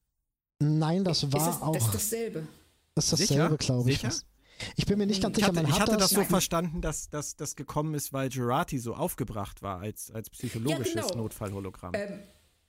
[0.60, 1.74] Nein, das war ist es, auch.
[1.74, 2.48] Das ist dasselbe.
[2.96, 4.00] Das ist dasselbe, glaube ich.
[4.00, 4.14] Sicher?
[4.78, 5.58] Ich bin mir nicht ganz ich sicher.
[5.58, 9.62] Hatte, ich hatte das, das so verstanden, dass, das gekommen ist, weil Gerati so aufgebracht
[9.62, 11.24] war als, als psychologisches ja, genau.
[11.24, 11.92] Notfallhologramm.
[11.96, 12.20] Ähm,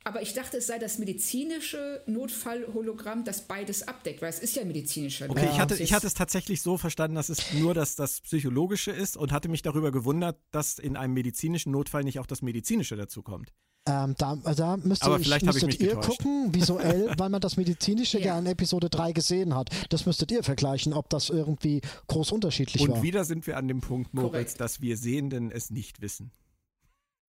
[0.05, 4.65] aber ich dachte, es sei das medizinische Notfallhologramm, das beides abdeckt, weil es ist ja
[4.65, 5.31] medizinischer.
[5.31, 8.91] Okay, ich hatte, ich hatte es tatsächlich so verstanden, dass es nur das, das psychologische
[8.91, 12.97] ist und hatte mich darüber gewundert, dass in einem medizinischen Notfall nicht auch das medizinische
[12.97, 13.53] dazu kommt.
[13.87, 18.19] Ähm, da, da müsste Aber vielleicht müsstet ich ihr gucken, visuell, weil man das medizinische
[18.19, 18.27] ja.
[18.27, 19.71] ja in Episode 3 gesehen hat.
[19.89, 22.97] Das müsstet ihr vergleichen, ob das irgendwie groß unterschiedlich und war.
[22.97, 24.61] Und wieder sind wir an dem Punkt, Moritz, Korrekt.
[24.61, 26.31] dass wir Sehenden es nicht wissen.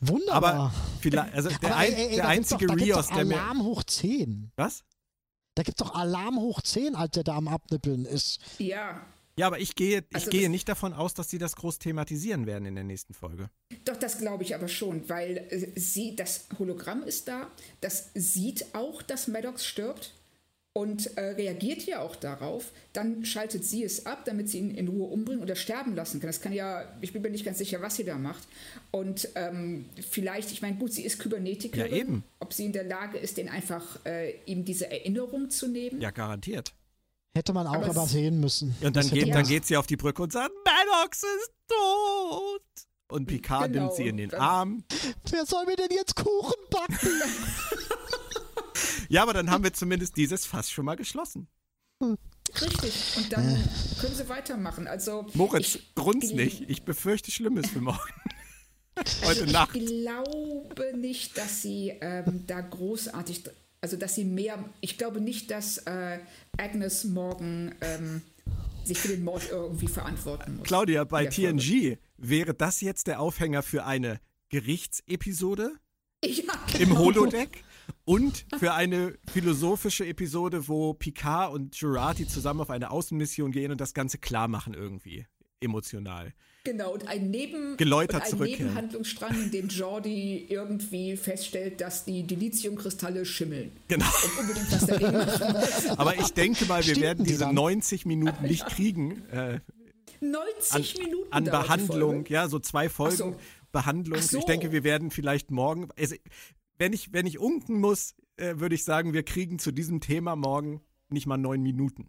[0.02, 0.54] Wunderbar.
[0.54, 4.50] Aber vielleicht, also der, aber, ey, ey, der einzige doch, Rios, der Alarm hoch 10.
[4.56, 4.84] Was?
[5.54, 8.40] Da gibt's doch Alarm hoch 10, als der da am Abnippeln ist.
[8.58, 9.06] Ja.
[9.36, 12.46] Ja, aber ich gehe, ich Also gehe nicht davon aus, dass sie das groß thematisieren
[12.46, 13.48] werden in der nächsten Folge.
[13.84, 17.50] Doch, das glaube ich aber schon, weil äh, sie, das Hologramm ist da,
[17.80, 20.12] das sieht auch, dass Maddox stirbt
[20.74, 22.72] und äh, reagiert ja auch darauf.
[22.92, 26.28] Dann schaltet sie es ab, damit sie ihn in Ruhe umbringen oder sterben lassen kann.
[26.28, 28.42] Das kann ja, ich bin mir nicht ganz sicher, was sie da macht.
[28.90, 31.90] Und ähm, vielleicht, ich meine, gut, sie ist Kybernetikerin.
[31.90, 32.24] Ja, eben.
[32.40, 36.00] Ob sie in der Lage ist, den einfach äh, ihm diese Erinnerung zu nehmen.
[36.00, 36.72] Ja, garantiert.
[37.34, 38.74] Hätte man auch Aber aber, sehen müssen.
[38.82, 42.62] Und dann geht, dann geht sie auf die Brücke und sagt, Maddox ist tot.
[43.08, 43.84] Und Picard Genau.
[43.86, 44.84] nimmt sie in den Arm.
[45.30, 46.96] Wer soll mir denn jetzt Kuchen backen?
[49.12, 51.46] Ja, aber dann haben wir zumindest dieses Fass schon mal geschlossen.
[52.00, 52.94] Richtig.
[53.18, 53.44] Und dann
[54.00, 54.86] können sie weitermachen.
[54.86, 56.62] Also Moritz, ich grunz nicht.
[56.70, 57.98] Ich befürchte Schlimmes für morgen.
[59.22, 59.74] Heute ich Nacht.
[59.74, 63.44] glaube nicht, dass sie ähm, da großartig,
[63.82, 66.18] also dass sie mehr, ich glaube nicht, dass äh,
[66.56, 68.22] Agnes morgen ähm,
[68.84, 70.66] sich für den Mord irgendwie verantworten muss.
[70.66, 71.26] Claudia, bei.
[71.26, 75.72] TNG wäre das jetzt der Aufhänger für eine Gerichtsepisode
[76.24, 77.00] Ja, im genau.
[77.00, 77.62] Holodeck
[78.04, 83.80] und für eine philosophische Episode, wo Picard und Jurati zusammen auf eine Außenmission gehen und
[83.80, 85.26] das Ganze klar machen irgendwie.
[85.60, 86.32] Emotional.
[86.64, 88.48] Genau, und ein, Neben Geläutert und ein.
[88.48, 93.72] Nebenhandlungsstrang, in dem Jordi irgendwie feststellt, dass die Dilithiumkristalle schimmeln.
[93.88, 94.06] Genau.
[94.06, 95.98] Und unbedingt was dagegen machen muss.
[95.98, 97.54] Aber ich denke mal, wir Stinken werden die diese dann?
[97.56, 99.58] 90 Minuten nicht kriegen äh,
[100.20, 102.26] 90 an, Minuten an Behandlung.
[102.28, 103.36] Ja, so zwei Folgen so.
[103.72, 104.20] Behandlung.
[104.20, 104.38] So.
[104.38, 105.88] Ich denke, wir werden vielleicht morgen.
[105.98, 106.14] Also,
[106.78, 110.36] wenn ich, wenn ich unken muss, äh, würde ich sagen, wir kriegen zu diesem Thema
[110.36, 112.08] morgen nicht mal neun Minuten.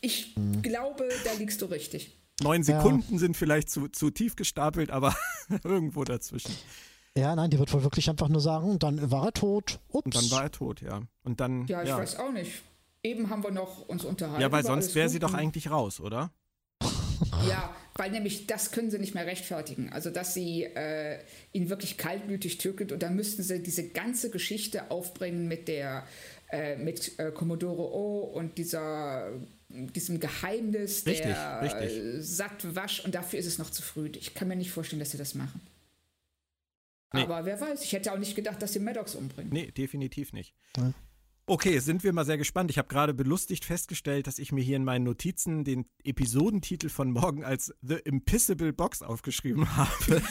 [0.00, 0.62] Ich Hm.
[0.62, 2.22] glaube, da liegst du richtig.
[2.42, 2.78] Neun Ja.
[2.80, 5.14] Sekunden sind vielleicht zu, zu tief gestapelt, aber
[5.64, 6.52] irgendwo dazwischen.
[7.16, 9.80] Ja, nein, die wird wohl wirklich einfach nur sagen, dann war er tot.
[9.88, 10.04] Ups.
[10.04, 11.00] Und dann war er tot, ja.
[11.24, 11.66] Und dann.
[11.66, 11.98] Ja, ich ja.
[11.98, 12.62] weiß auch nicht.
[13.02, 14.42] Eben haben wir noch uns unterhalten.
[14.42, 16.30] Ja, weil sonst wäre sie doch eigentlich raus, oder?
[17.48, 19.92] Ja, weil nämlich das können sie nicht mehr rechtfertigen.
[19.92, 21.18] Also, dass sie äh,
[21.52, 26.06] ihn wirklich kaltblütig tötet und dann müssten sie diese ganze Geschichte aufbringen mit der
[26.50, 29.32] äh, mit äh, Commodore O und dieser
[29.68, 31.96] diesem Geheimnis Richtig, der richtig.
[31.96, 34.10] Äh, Sattwasch und dafür ist es noch zu früh.
[34.16, 35.60] Ich kann mir nicht vorstellen, dass sie das machen.
[37.12, 37.22] Nee.
[37.22, 39.52] Aber wer weiß, ich hätte auch nicht gedacht, dass sie Maddox umbringen.
[39.52, 40.54] Nee, definitiv nicht.
[40.76, 40.92] Ja.
[41.48, 42.72] Okay, sind wir mal sehr gespannt.
[42.72, 47.12] Ich habe gerade belustigt festgestellt, dass ich mir hier in meinen Notizen den Episodentitel von
[47.12, 50.22] morgen als The Impissable Box aufgeschrieben habe.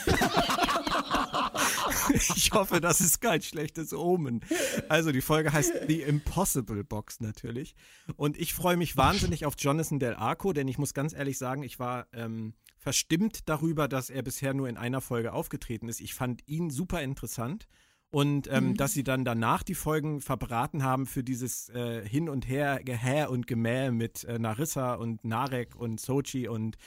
[2.12, 4.42] ich hoffe, das ist kein schlechtes Omen.
[4.90, 7.76] Also die Folge heißt The Impossible Box natürlich.
[8.18, 11.64] Und ich freue mich wahnsinnig auf Jonathan Del Arco, denn ich muss ganz ehrlich sagen,
[11.64, 16.02] ich war ähm, verstimmt darüber, dass er bisher nur in einer Folge aufgetreten ist.
[16.02, 17.70] Ich fand ihn super interessant.
[18.16, 22.48] Und ähm, dass sie dann danach die Folgen verbraten haben für dieses äh, Hin und
[22.48, 26.78] Her, Gehä und Gemäh mit äh, Narissa und Narek und Sochi und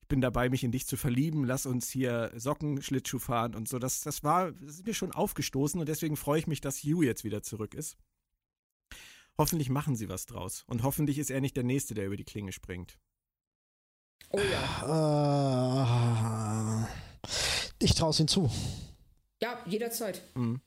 [0.00, 3.78] ich bin dabei, mich in dich zu verlieben, lass uns hier Sockenschlittschuh fahren und so.
[3.78, 7.04] Das, das war, das ist mir schon aufgestoßen und deswegen freue ich mich, dass Hugh
[7.04, 7.98] jetzt wieder zurück ist.
[9.36, 10.64] Hoffentlich machen sie was draus.
[10.68, 12.98] Und hoffentlich ist er nicht der Nächste, der über die Klinge springt.
[14.30, 16.82] Oh ja.
[16.82, 16.86] Äh,
[17.78, 18.50] ich traue es ihm zu.
[19.42, 20.22] Ja, jederzeit.
[20.34, 20.62] Mhm.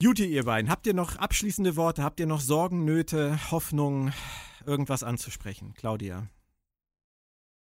[0.00, 2.04] Juti, ihr beiden, habt ihr noch abschließende Worte?
[2.04, 4.12] Habt ihr noch Sorgen, Nöte, Hoffnung,
[4.64, 5.74] irgendwas anzusprechen?
[5.76, 6.28] Claudia.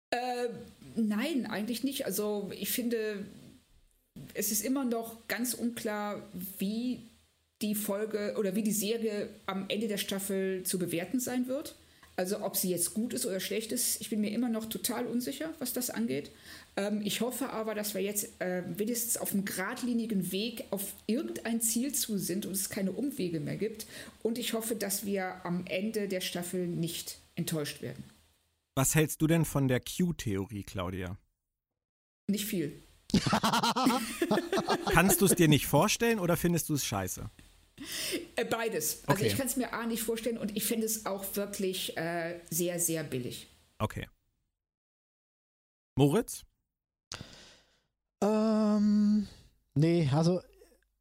[0.10, 0.50] Äh,
[0.96, 2.06] nein, eigentlich nicht.
[2.06, 3.26] Also ich finde,
[4.34, 7.08] es ist immer noch ganz unklar, wie
[7.62, 11.76] die Folge oder wie die Serie am Ende der Staffel zu bewerten sein wird.
[12.18, 15.08] Also ob sie jetzt gut ist oder schlecht ist, ich bin mir immer noch total
[15.08, 16.32] unsicher, was das angeht.
[16.80, 21.60] Ähm, ich hoffe aber, dass wir jetzt äh, wenigstens auf einem geradlinigen Weg auf irgendein
[21.60, 23.86] Ziel zu sind und es keine Umwege mehr gibt.
[24.24, 28.06] Und ich hoffe, dass wir am Ende der Staffel nicht enttäuscht werden.
[28.76, 31.18] Was hältst du denn von der Q-Theorie, Claudia?
[32.28, 32.82] Nicht viel.
[34.94, 37.30] Kannst du es dir nicht vorstellen oder findest du es scheiße?
[38.38, 39.04] Äh, Beides.
[39.06, 39.28] Also Okay.
[39.28, 42.80] ich kann es mir A nicht vorstellen und ich finde es auch wirklich äh, sehr,
[42.80, 43.48] sehr billig.
[43.80, 44.08] Okay.
[45.98, 46.46] Moritz?
[48.22, 49.28] Ähm,
[49.76, 50.42] nee, also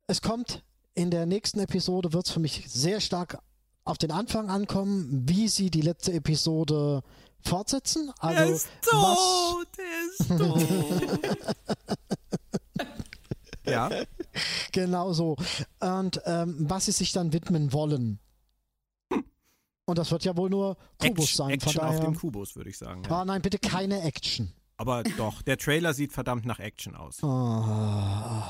[0.07, 0.63] es kommt
[0.95, 3.39] in der nächsten Episode, wird es für mich sehr stark
[3.85, 7.03] auf den Anfang ankommen, wie sie die letzte Episode
[7.41, 8.13] fortsetzen.
[8.19, 9.69] Also was, er ist tot.
[13.67, 13.91] ja,
[14.73, 15.37] genau so.
[15.81, 18.19] Und ähm, was sie sich dann widmen wollen.
[19.87, 21.51] Und das wird ja wohl nur Kubus Action, sein.
[21.51, 22.11] Action von auf daher.
[22.11, 23.05] dem Kubus, würde ich sagen.
[23.05, 23.11] Ja.
[23.11, 24.53] Ah, nein, bitte keine Action.
[24.79, 27.19] Aber doch, der Trailer sieht verdammt nach Action aus.
[27.23, 28.43] Oh.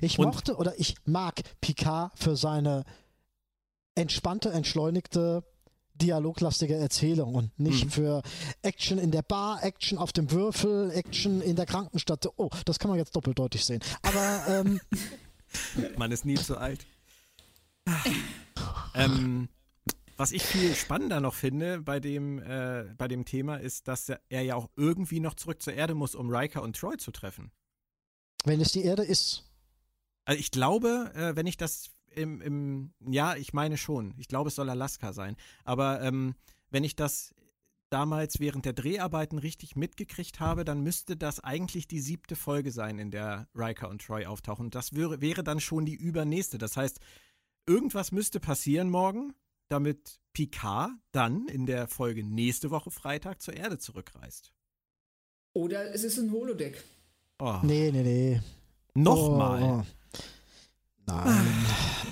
[0.00, 2.84] Ich Und- mochte oder ich mag Picard für seine
[3.94, 5.44] entspannte, entschleunigte,
[5.94, 7.90] dialoglastige Erzählung und nicht Mhm.
[7.90, 8.22] für
[8.62, 12.26] Action in der Bar, Action auf dem Würfel, Action in der Krankenstadt.
[12.36, 13.80] Oh, das kann man jetzt doppeldeutig sehen.
[14.02, 14.80] Aber ähm,
[15.98, 16.86] Man ist nie zu alt.
[18.94, 19.48] ähm,
[20.16, 24.42] was ich viel spannender noch finde bei dem, äh, bei dem Thema ist, dass er,
[24.42, 27.50] ja auch irgendwie noch zurück zur Erde muss, um Riker und Troy zu treffen.
[28.44, 29.44] wenn es die Erde ist,
[30.24, 34.14] Also ich glaube, äh, wenn ich das im, im, ja, ich meine schon.
[34.18, 35.36] Ich glaube, es soll Alaska sein.
[35.64, 36.34] Aber ähm,
[36.70, 37.34] wenn ich das
[37.90, 42.98] damals während der Dreharbeiten richtig mitgekriegt habe, dann müsste das eigentlich die siebte Folge sein,
[42.98, 44.66] in der Riker und Troy auftauchen.
[44.66, 46.58] Und das wäre, wäre dann schon die übernächste.
[46.58, 47.00] Das heißt,
[47.66, 49.34] irgendwas müsste passieren morgen,
[49.72, 54.52] damit Picard dann in der Folge nächste Woche Freitag zur Erde zurückreist.
[55.54, 56.82] Oder es ist ein Holodeck.
[57.38, 58.40] Oh, nee, nee, nee.
[58.94, 59.62] Nochmal.
[59.80, 60.18] Oh,
[61.06, 61.46] Nein.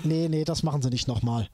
[0.04, 1.48] Nee, nee, das machen sie nicht nochmal.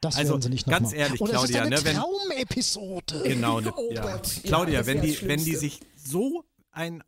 [0.00, 1.00] Das Also, werden sie nicht ganz nochmal.
[1.00, 3.22] ehrlich, Oder Claudia, es ist ne, eine wenn- Traumepisode.
[3.24, 4.06] Genau, ne, Oh ja.
[4.16, 7.02] Ja, Claudia, das wenn, die, wenn die sich so ein,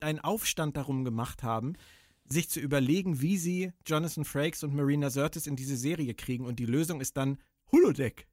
[0.00, 1.74] ein Aufstand darum gemacht haben,
[2.26, 6.58] sich zu überlegen, wie sie Jonathan Frakes und Marina Sirtis in diese Serie kriegen und
[6.58, 7.38] die Lösung ist dann
[7.72, 8.26] Holodeck,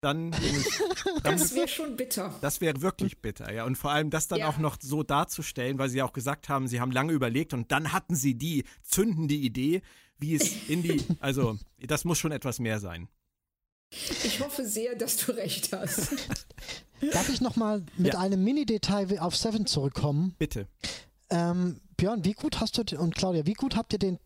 [0.00, 0.30] dann,
[1.22, 2.34] dann Das wäre schon bitter.
[2.40, 3.64] das wäre wirklich bitter, ja.
[3.64, 4.48] Und vor allem das dann Ja.
[4.48, 7.70] auch noch so darzustellen, weil sie ja auch gesagt haben, sie haben lange überlegt und
[7.72, 9.82] dann hatten sie die zündende Idee,
[10.18, 13.08] wie es in die, also das muss schon etwas mehr sein.
[13.90, 16.12] Ich hoffe sehr, dass du recht hast.
[17.12, 18.20] Darf ich nochmal mit Ja.
[18.20, 20.34] einem Mini-Detail auf Seven zurückkommen?
[20.38, 20.66] Bitte.
[21.30, 24.18] Ähm, Björn, wie gut hast du und Claudia, wie gut habt ihr den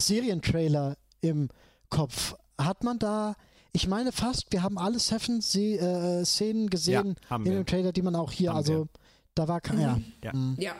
[0.00, 1.48] Serientrailer im
[1.90, 2.34] Kopf?
[2.58, 3.34] Hat man da,
[3.72, 6.24] ich meine fast, wir haben alle Seven Se äh,
[6.68, 7.58] gesehen Ja, haben in wir.
[7.60, 8.88] dem Trailer, die man auch hier, Haben also
[9.34, 10.00] da war kein, ja.
[10.24, 10.32] Ja.
[10.32, 10.56] Mm.
[10.58, 10.74] Ja.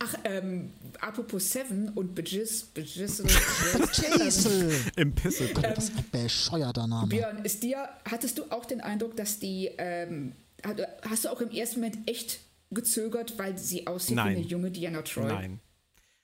[0.00, 3.22] Ach, ähm, apropos Seven und Bejiss, Bejiss,
[3.94, 4.70] Jason!
[4.96, 5.48] Im Pisse.
[5.54, 7.06] Das ist ein bescheuerter Name.
[7.08, 10.32] Björn, ist dir, hattest du auch den Eindruck, dass die, ähm,
[11.08, 12.40] hast du auch im ersten Moment echt
[12.70, 14.34] gezögert, weil sie aussieht Nein.
[14.36, 15.26] wie eine junge Diana Troy?
[15.26, 15.60] Nein.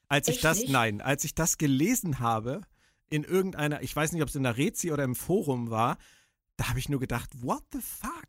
[0.09, 0.71] Als ich Echt das, nicht?
[0.71, 2.63] nein, als ich das gelesen habe,
[3.11, 5.99] in irgendeiner, ich weiß nicht, ob es in der Rezi oder im Forum war,
[6.57, 8.29] da habe ich nur gedacht, what the fuck?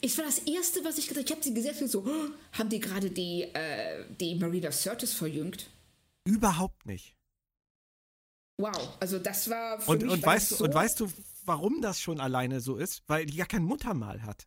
[0.00, 1.26] Es war das Erste, was ich gedacht habe.
[1.26, 5.12] Ich habe sie gesehen und so, oh, haben die gerade die, äh, die Marina Sirtis
[5.12, 5.70] verjüngt?
[6.24, 7.14] Überhaupt nicht.
[8.58, 11.12] Wow, also das war für Und, mich und, weißt, du, und so- weißt du,
[11.44, 13.02] warum das schon alleine so ist?
[13.06, 14.46] Weil die ja kein Muttermal hat.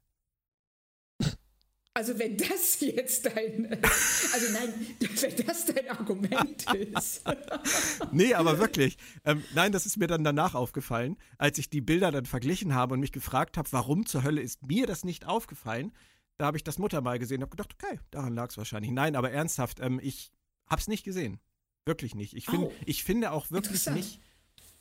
[1.99, 3.67] Also wenn das jetzt dein,
[4.33, 7.23] also nein, wenn das dein Argument ist.
[8.13, 8.97] Nee, aber wirklich.
[9.25, 12.93] Ähm, nein, das ist mir dann danach aufgefallen, als ich die Bilder dann verglichen habe
[12.93, 15.91] und mich gefragt habe, warum zur Hölle ist mir das nicht aufgefallen?
[16.37, 18.91] Da habe ich das Muttermal gesehen und habe gedacht, okay, daran lag es wahrscheinlich.
[18.91, 20.31] Nein, aber ernsthaft, ähm, ich
[20.69, 21.41] habe es nicht gesehen.
[21.85, 22.33] Wirklich nicht.
[22.33, 22.71] Ich, find, Oh.
[22.85, 24.21] ich finde auch wirklich nicht.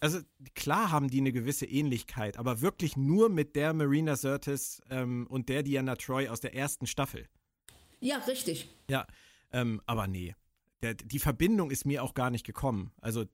[0.01, 0.21] Also
[0.55, 5.49] klar haben die eine gewisse Ähnlichkeit, aber wirklich nur mit der Marina Sirtis ähm, und
[5.49, 7.29] der Diana Troy aus der ersten Staffel.
[8.01, 8.69] Ja, richtig.
[8.89, 9.07] Ja,
[9.53, 10.35] ähm, aber nee.
[10.83, 12.93] Der, die Verbindung ist mir auch gar nicht gekommen.
[13.01, 13.25] Also,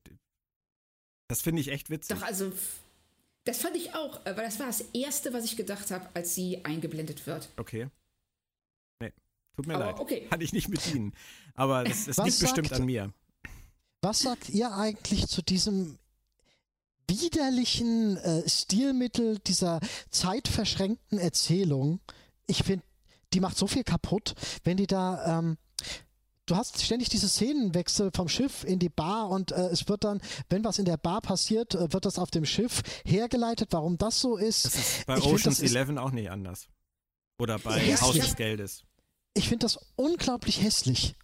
[1.28, 2.16] das finde ich echt witzig.
[2.16, 2.50] Doch, also
[3.44, 6.34] das fand ich auch, äh, weil das war das Erste, was ich gedacht habe, als
[6.34, 7.50] sie eingeblendet wird.
[7.58, 7.88] Okay.
[9.00, 9.12] Nee,
[9.54, 10.00] tut mir Aber leid.
[10.00, 10.26] okay.
[10.30, 11.12] Kann ich nicht bedienen.
[11.54, 13.12] Aber das, das liegt bestimmt an mir.
[14.00, 15.98] Was sagt ihr eigentlich zu diesem
[17.08, 22.00] widerlichen äh, Stilmittel dieser zeitverschränkten Erzählung?
[22.46, 22.84] Ich finde,
[23.32, 25.38] die macht so viel kaputt, wenn die da.
[25.38, 25.56] Ähm,
[26.46, 30.20] Du hast ständig diese Szenenwechsel vom Schiff in die Bar und äh, es wird dann,
[30.50, 34.20] wenn was in der Bar passiert, äh, wird das auf dem Schiff hergeleitet, warum das
[34.20, 34.66] so ist.
[34.66, 36.66] Das ist bei Ich find, Ocean's ist- 11 auch nicht anders.
[37.38, 38.82] Oder bei Ja, Haus des Geldes.
[39.32, 41.14] Ich finde das unglaublich hässlich.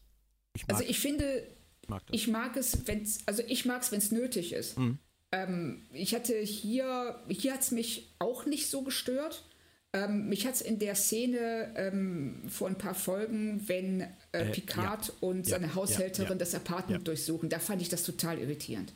[0.55, 1.47] Ich mag, Also ich finde,
[1.83, 2.17] ich mag das.
[2.17, 4.79] ich mag es, wenn es, also ich mag es, wenn es nötig ist.
[4.79, 5.01] Mhm.
[5.33, 9.45] Ähm, ich hatte hier, hier hat es mich auch nicht so gestört.
[9.93, 14.51] Ähm, mich hat es in der Szene ähm, vor ein paar Folgen, wenn äh, Äh,
[14.53, 17.05] Picard und Ja, seine ja, Haushälterin ja, das Apartment ja.
[17.05, 18.93] durchsuchen, da fand ich das total irritierend.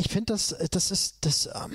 [0.00, 1.72] Ich finde, das, äh, das ist, das ähm,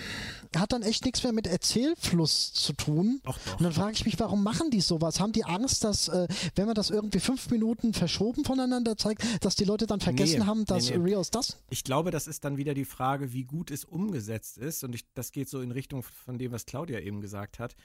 [0.55, 3.21] hat dann echt nichts mehr mit Erzählfluss zu tun.
[3.23, 3.57] Doch, doch.
[3.59, 5.19] Und dann frage ich mich, warum machen die sowas?
[5.19, 9.55] Haben die Angst, dass, äh, wenn man das irgendwie fünf Minuten verschoben voneinander zeigt, dass
[9.55, 11.03] die Leute dann vergessen Nee, haben, dass nee, nee.
[11.11, 11.57] Rios das?
[11.69, 14.83] Ich glaube, das ist dann wieder die Frage, wie gut es umgesetzt ist.
[14.83, 17.75] Und ich, das geht so in Richtung von dem, was Claudia eben gesagt hat.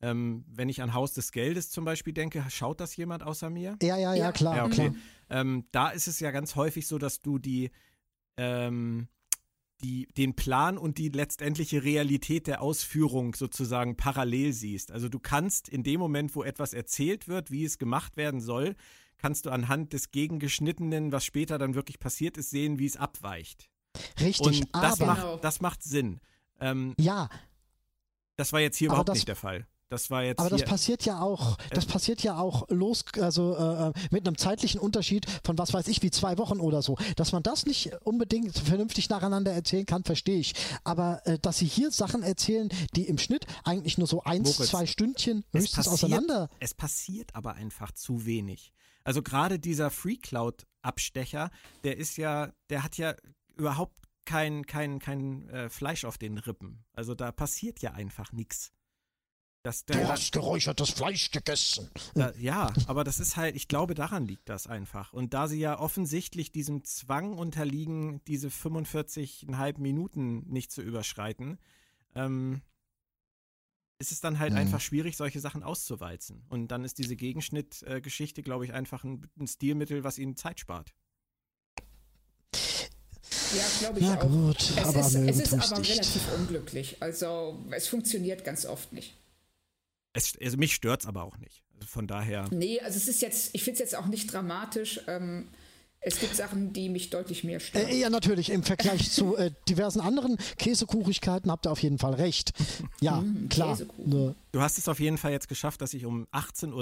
[0.00, 3.76] Ähm, wenn ich an Haus des Geldes zum Beispiel denke, schaut das jemand außer mir?
[3.82, 4.90] Ja, ja, ja, klar, Ja, okay.
[4.90, 4.94] klar.
[5.28, 7.70] Ähm, da ist es ja ganz häufig so, dass du die,
[8.38, 9.08] ähm,
[9.82, 14.92] die, den Plan und die letztendliche Realität der Ausführung sozusagen parallel siehst.
[14.92, 18.76] Also du kannst in dem Moment, wo etwas erzählt wird, wie es gemacht werden soll,
[19.18, 23.68] kannst du anhand des Gegengeschnittenen, was später dann wirklich passiert ist, sehen, wie es abweicht.
[24.20, 26.20] Richtig, Und das, aber macht, das macht Sinn.
[26.60, 27.28] Ähm, ja,
[28.36, 29.66] das war jetzt hier überhaupt das- nicht der Fall.
[29.90, 33.88] Das war jetzt aber das passiert ja auch, das passiert ja auch los, also äh,
[33.88, 36.96] äh, mit einem zeitlichen Unterschied von was weiß ich, wie zwei Wochen oder so.
[37.16, 40.54] Dass man das nicht unbedingt vernünftig nacheinander erzählen kann, verstehe ich.
[40.84, 44.70] Aber äh, dass sie hier Sachen erzählen, die im Schnitt eigentlich nur so eins, Moritz,
[44.70, 46.48] zwei Stündchen es höchstens passiert, auseinander.
[46.60, 48.72] Es passiert aber einfach zu wenig.
[49.02, 51.50] Also gerade dieser Free Cloud Abstecher,
[51.82, 53.16] der ist ja, der hat ja
[53.56, 56.84] überhaupt kein, kein, kein äh, Fleisch auf den Rippen.
[56.92, 58.70] Also da passiert ja einfach nichts.
[59.62, 61.90] Das, Du hast geräuchertes Fleisch gegessen.
[62.14, 65.12] da, ja, aber das ist halt, ich glaube, daran liegt das einfach.
[65.12, 71.58] Und da sie ja offensichtlich diesem Zwang unterliegen, diese 45,5 Minuten nicht zu überschreiten,
[72.14, 72.62] ähm,
[73.98, 74.60] ist es dann halt Mhm.
[74.60, 76.42] einfach schwierig, solche Sachen auszuwalzen.
[76.48, 80.94] Und dann ist diese Gegenschnitt-Geschichte, glaube ich, einfach ein, ein Stilmittel, was ihnen Zeit spart.
[82.54, 84.26] Ja, glaube ich Na auch.
[84.26, 86.96] gut, es aber ist, es ist aber relativ unglücklich.
[87.00, 89.18] Also es funktioniert ganz oft nicht.
[90.12, 91.62] Es, also mich stört es aber auch nicht.
[91.74, 92.46] Also von daher.
[92.50, 95.00] Nee, also es ist jetzt, ich finde es jetzt auch nicht dramatisch.
[95.06, 95.48] Ähm,
[96.02, 97.86] es gibt Sachen, die mich deutlich mehr stören.
[97.88, 98.48] Äh, ja, natürlich.
[98.48, 102.52] Im Vergleich zu äh, diversen anderen Käsekuchigkeiten habt ihr auf jeden Fall recht.
[103.02, 103.76] Ja, klar.
[103.76, 104.08] Käsekuchen.
[104.08, 106.72] Nur, Du hast es auf jeden Fall jetzt geschafft, dass ich um 18.30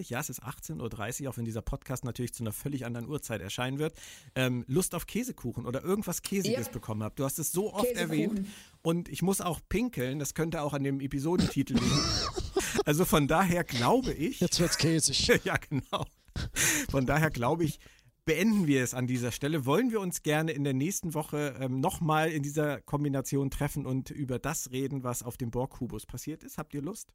[0.00, 3.06] Uhr, ja, es ist 18.30 Uhr, auch wenn dieser Podcast natürlich zu einer völlig anderen
[3.08, 3.94] Uhrzeit erscheinen wird,
[4.34, 6.72] ähm, Lust auf Käsekuchen oder irgendwas Käsiges Ja.
[6.72, 7.14] bekommen habe.
[7.14, 8.46] Du hast es so oft erwähnt
[8.80, 12.00] und ich muss auch pinkeln, das könnte auch an dem Episodentitel liegen.
[12.84, 15.26] also von daher glaube ich, jetzt wird's käsig.
[15.44, 16.04] ja genau,
[16.90, 17.78] von daher glaube ich,
[18.24, 19.66] beenden wir es an dieser Stelle.
[19.66, 24.10] Wollen wir uns gerne in der nächsten Woche ähm, nochmal in dieser Kombination treffen und
[24.10, 26.58] über das reden, was auf dem Borg-Kubus passiert ist?
[26.58, 27.12] Habt ihr Lust?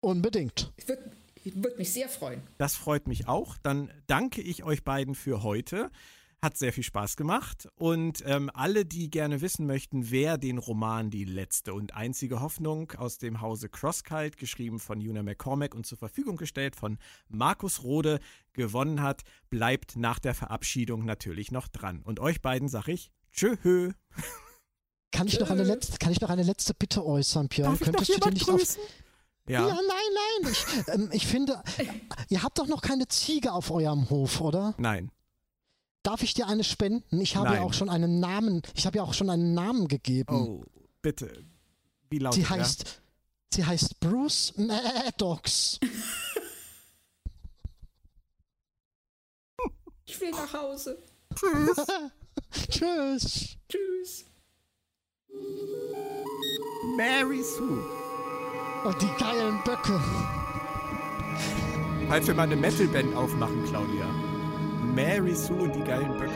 [0.00, 0.72] Unbedingt.
[0.76, 1.10] Ich würde
[1.54, 2.42] würd mich sehr freuen.
[2.58, 3.56] Das freut mich auch.
[3.58, 5.90] Dann danke ich euch beiden für heute.
[6.42, 7.68] Hat sehr viel Spaß gemacht.
[7.76, 12.92] Und ähm, alle, die gerne wissen möchten, wer den Roman Die letzte und einzige Hoffnung
[12.92, 16.98] aus dem Hause Crosskite, geschrieben von Una McCormack und zur Verfügung gestellt von
[17.28, 18.20] Markus Rode,
[18.52, 22.02] gewonnen hat, bleibt nach der Verabschiedung natürlich noch dran.
[22.02, 23.56] Und euch beiden sage ich Tschö.
[25.12, 27.78] Kann ich, noch eine letzte, kann ich noch eine letzte Bitte äußern, Björn?
[27.78, 28.76] Könntest du dir nicht auf.
[29.48, 29.68] Ja.
[29.68, 30.52] Ja, nein, nein.
[30.52, 31.62] Ich, ähm, ich finde,
[32.28, 34.74] ihr habt doch noch keine Ziege auf eurem Hof, oder?
[34.76, 35.10] Nein.
[36.06, 37.20] Darf ich dir eine spenden?
[37.20, 37.56] Ich habe Nein.
[37.56, 38.62] ja auch schon einen Namen.
[38.74, 40.36] Ich habe ja auch schon einen Namen gegeben.
[40.36, 40.64] Oh,
[41.02, 41.44] bitte.
[42.10, 43.02] Wie lautet sie heißt,
[43.52, 45.80] sie heißt Bruce Maddox.
[50.04, 50.96] Ich will nach Hause.
[51.34, 51.76] Tschüss.
[53.68, 54.24] Tschüss.
[56.96, 57.84] Mary Sue.
[58.84, 60.00] Und die geilen Böcke.
[62.08, 64.25] Falls wir mal eine Metalband aufmachen, Claudia.
[64.96, 66.32] Mary Sue und die geilen Böcke.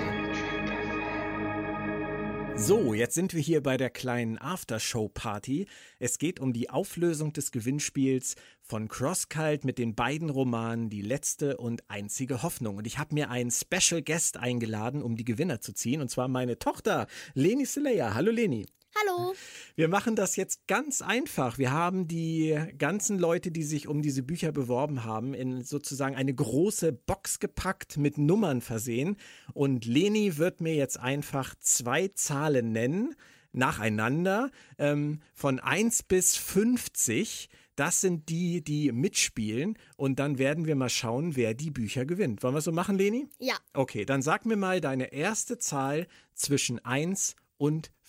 [2.58, 5.66] So, jetzt sind wir hier bei der kleinen Aftershow-Party.
[5.98, 11.56] Es geht um die Auflösung des Gewinnspiels von Crosskalt mit den beiden Romanen Die letzte
[11.56, 12.76] und einzige Hoffnung.
[12.76, 16.02] Und ich habe mir einen Special Guest eingeladen, um die Gewinner zu ziehen.
[16.02, 18.12] Und zwar meine Tochter, Leni Seleya.
[18.12, 18.66] Hallo Leni.
[18.98, 19.34] Hallo.
[19.76, 21.58] Wir machen das jetzt ganz einfach.
[21.58, 26.34] Wir haben die ganzen Leute, die sich um diese Bücher beworben haben, in sozusagen eine
[26.34, 29.16] große Box gepackt, mit Nummern versehen.
[29.54, 33.14] Und Leni wird mir jetzt einfach zwei Zahlen nennen,
[33.52, 37.48] nacheinander, ähm, von 1 bis 50.
[37.76, 39.78] Das sind die, die mitspielen.
[39.96, 42.42] Und dann werden wir mal schauen, wer die Bücher gewinnt.
[42.42, 43.28] Wollen wir so machen, Leni?
[43.38, 47.99] Ja, Okay, dann sag mir mal deine erste Zahl zwischen 1 und 50.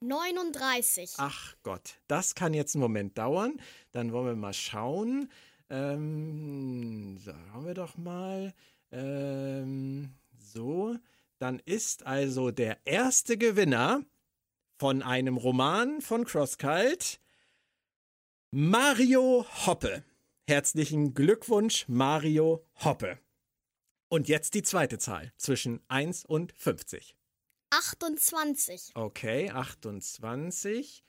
[0.00, 1.14] 39.
[1.18, 3.60] Ach Gott, das kann jetzt einen Moment dauern.
[3.92, 5.30] Dann wollen wir mal schauen.
[5.70, 8.52] Ähm, sagen wir doch mal.
[8.92, 10.96] Ähm, so,
[11.38, 14.04] dann ist also der erste Gewinner
[14.78, 17.20] von einem Roman von Crosskalt
[18.50, 20.04] Mario Hoppe.
[20.46, 23.18] Herzlichen Glückwunsch, Mario Hoppe.
[24.08, 27.16] Und jetzt die zweite Zahl zwischen 1 und 50.
[27.70, 28.92] 28.
[28.94, 31.02] Okay, 28.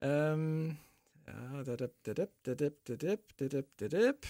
[0.00, 0.78] Ähm,
[1.26, 3.36] ja, dadip, dadip,
[3.76, 4.26] dadip.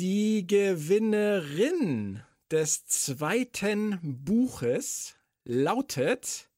[0.00, 6.50] Die Gewinnerin des zweiten Buches lautet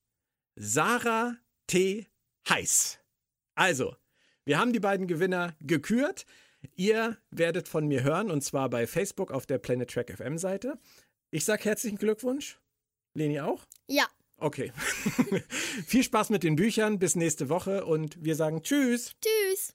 [0.56, 2.06] Sarah T.
[2.48, 2.98] Heiß.
[3.54, 3.96] Also,
[4.44, 6.26] wir haben die beiden Gewinner gekürt.
[6.74, 10.78] Ihr werdet von mir hören und zwar bei Facebook auf der Planet Track FM Seite.
[11.30, 12.58] Ich sage herzlichen Glückwunsch.
[13.16, 13.66] Leni auch?
[13.88, 14.06] Ja.
[14.38, 14.72] Okay.
[15.86, 16.98] Viel Spaß mit den Büchern.
[16.98, 19.14] Bis nächste Woche und wir sagen Tschüss.
[19.20, 19.74] Tschüss.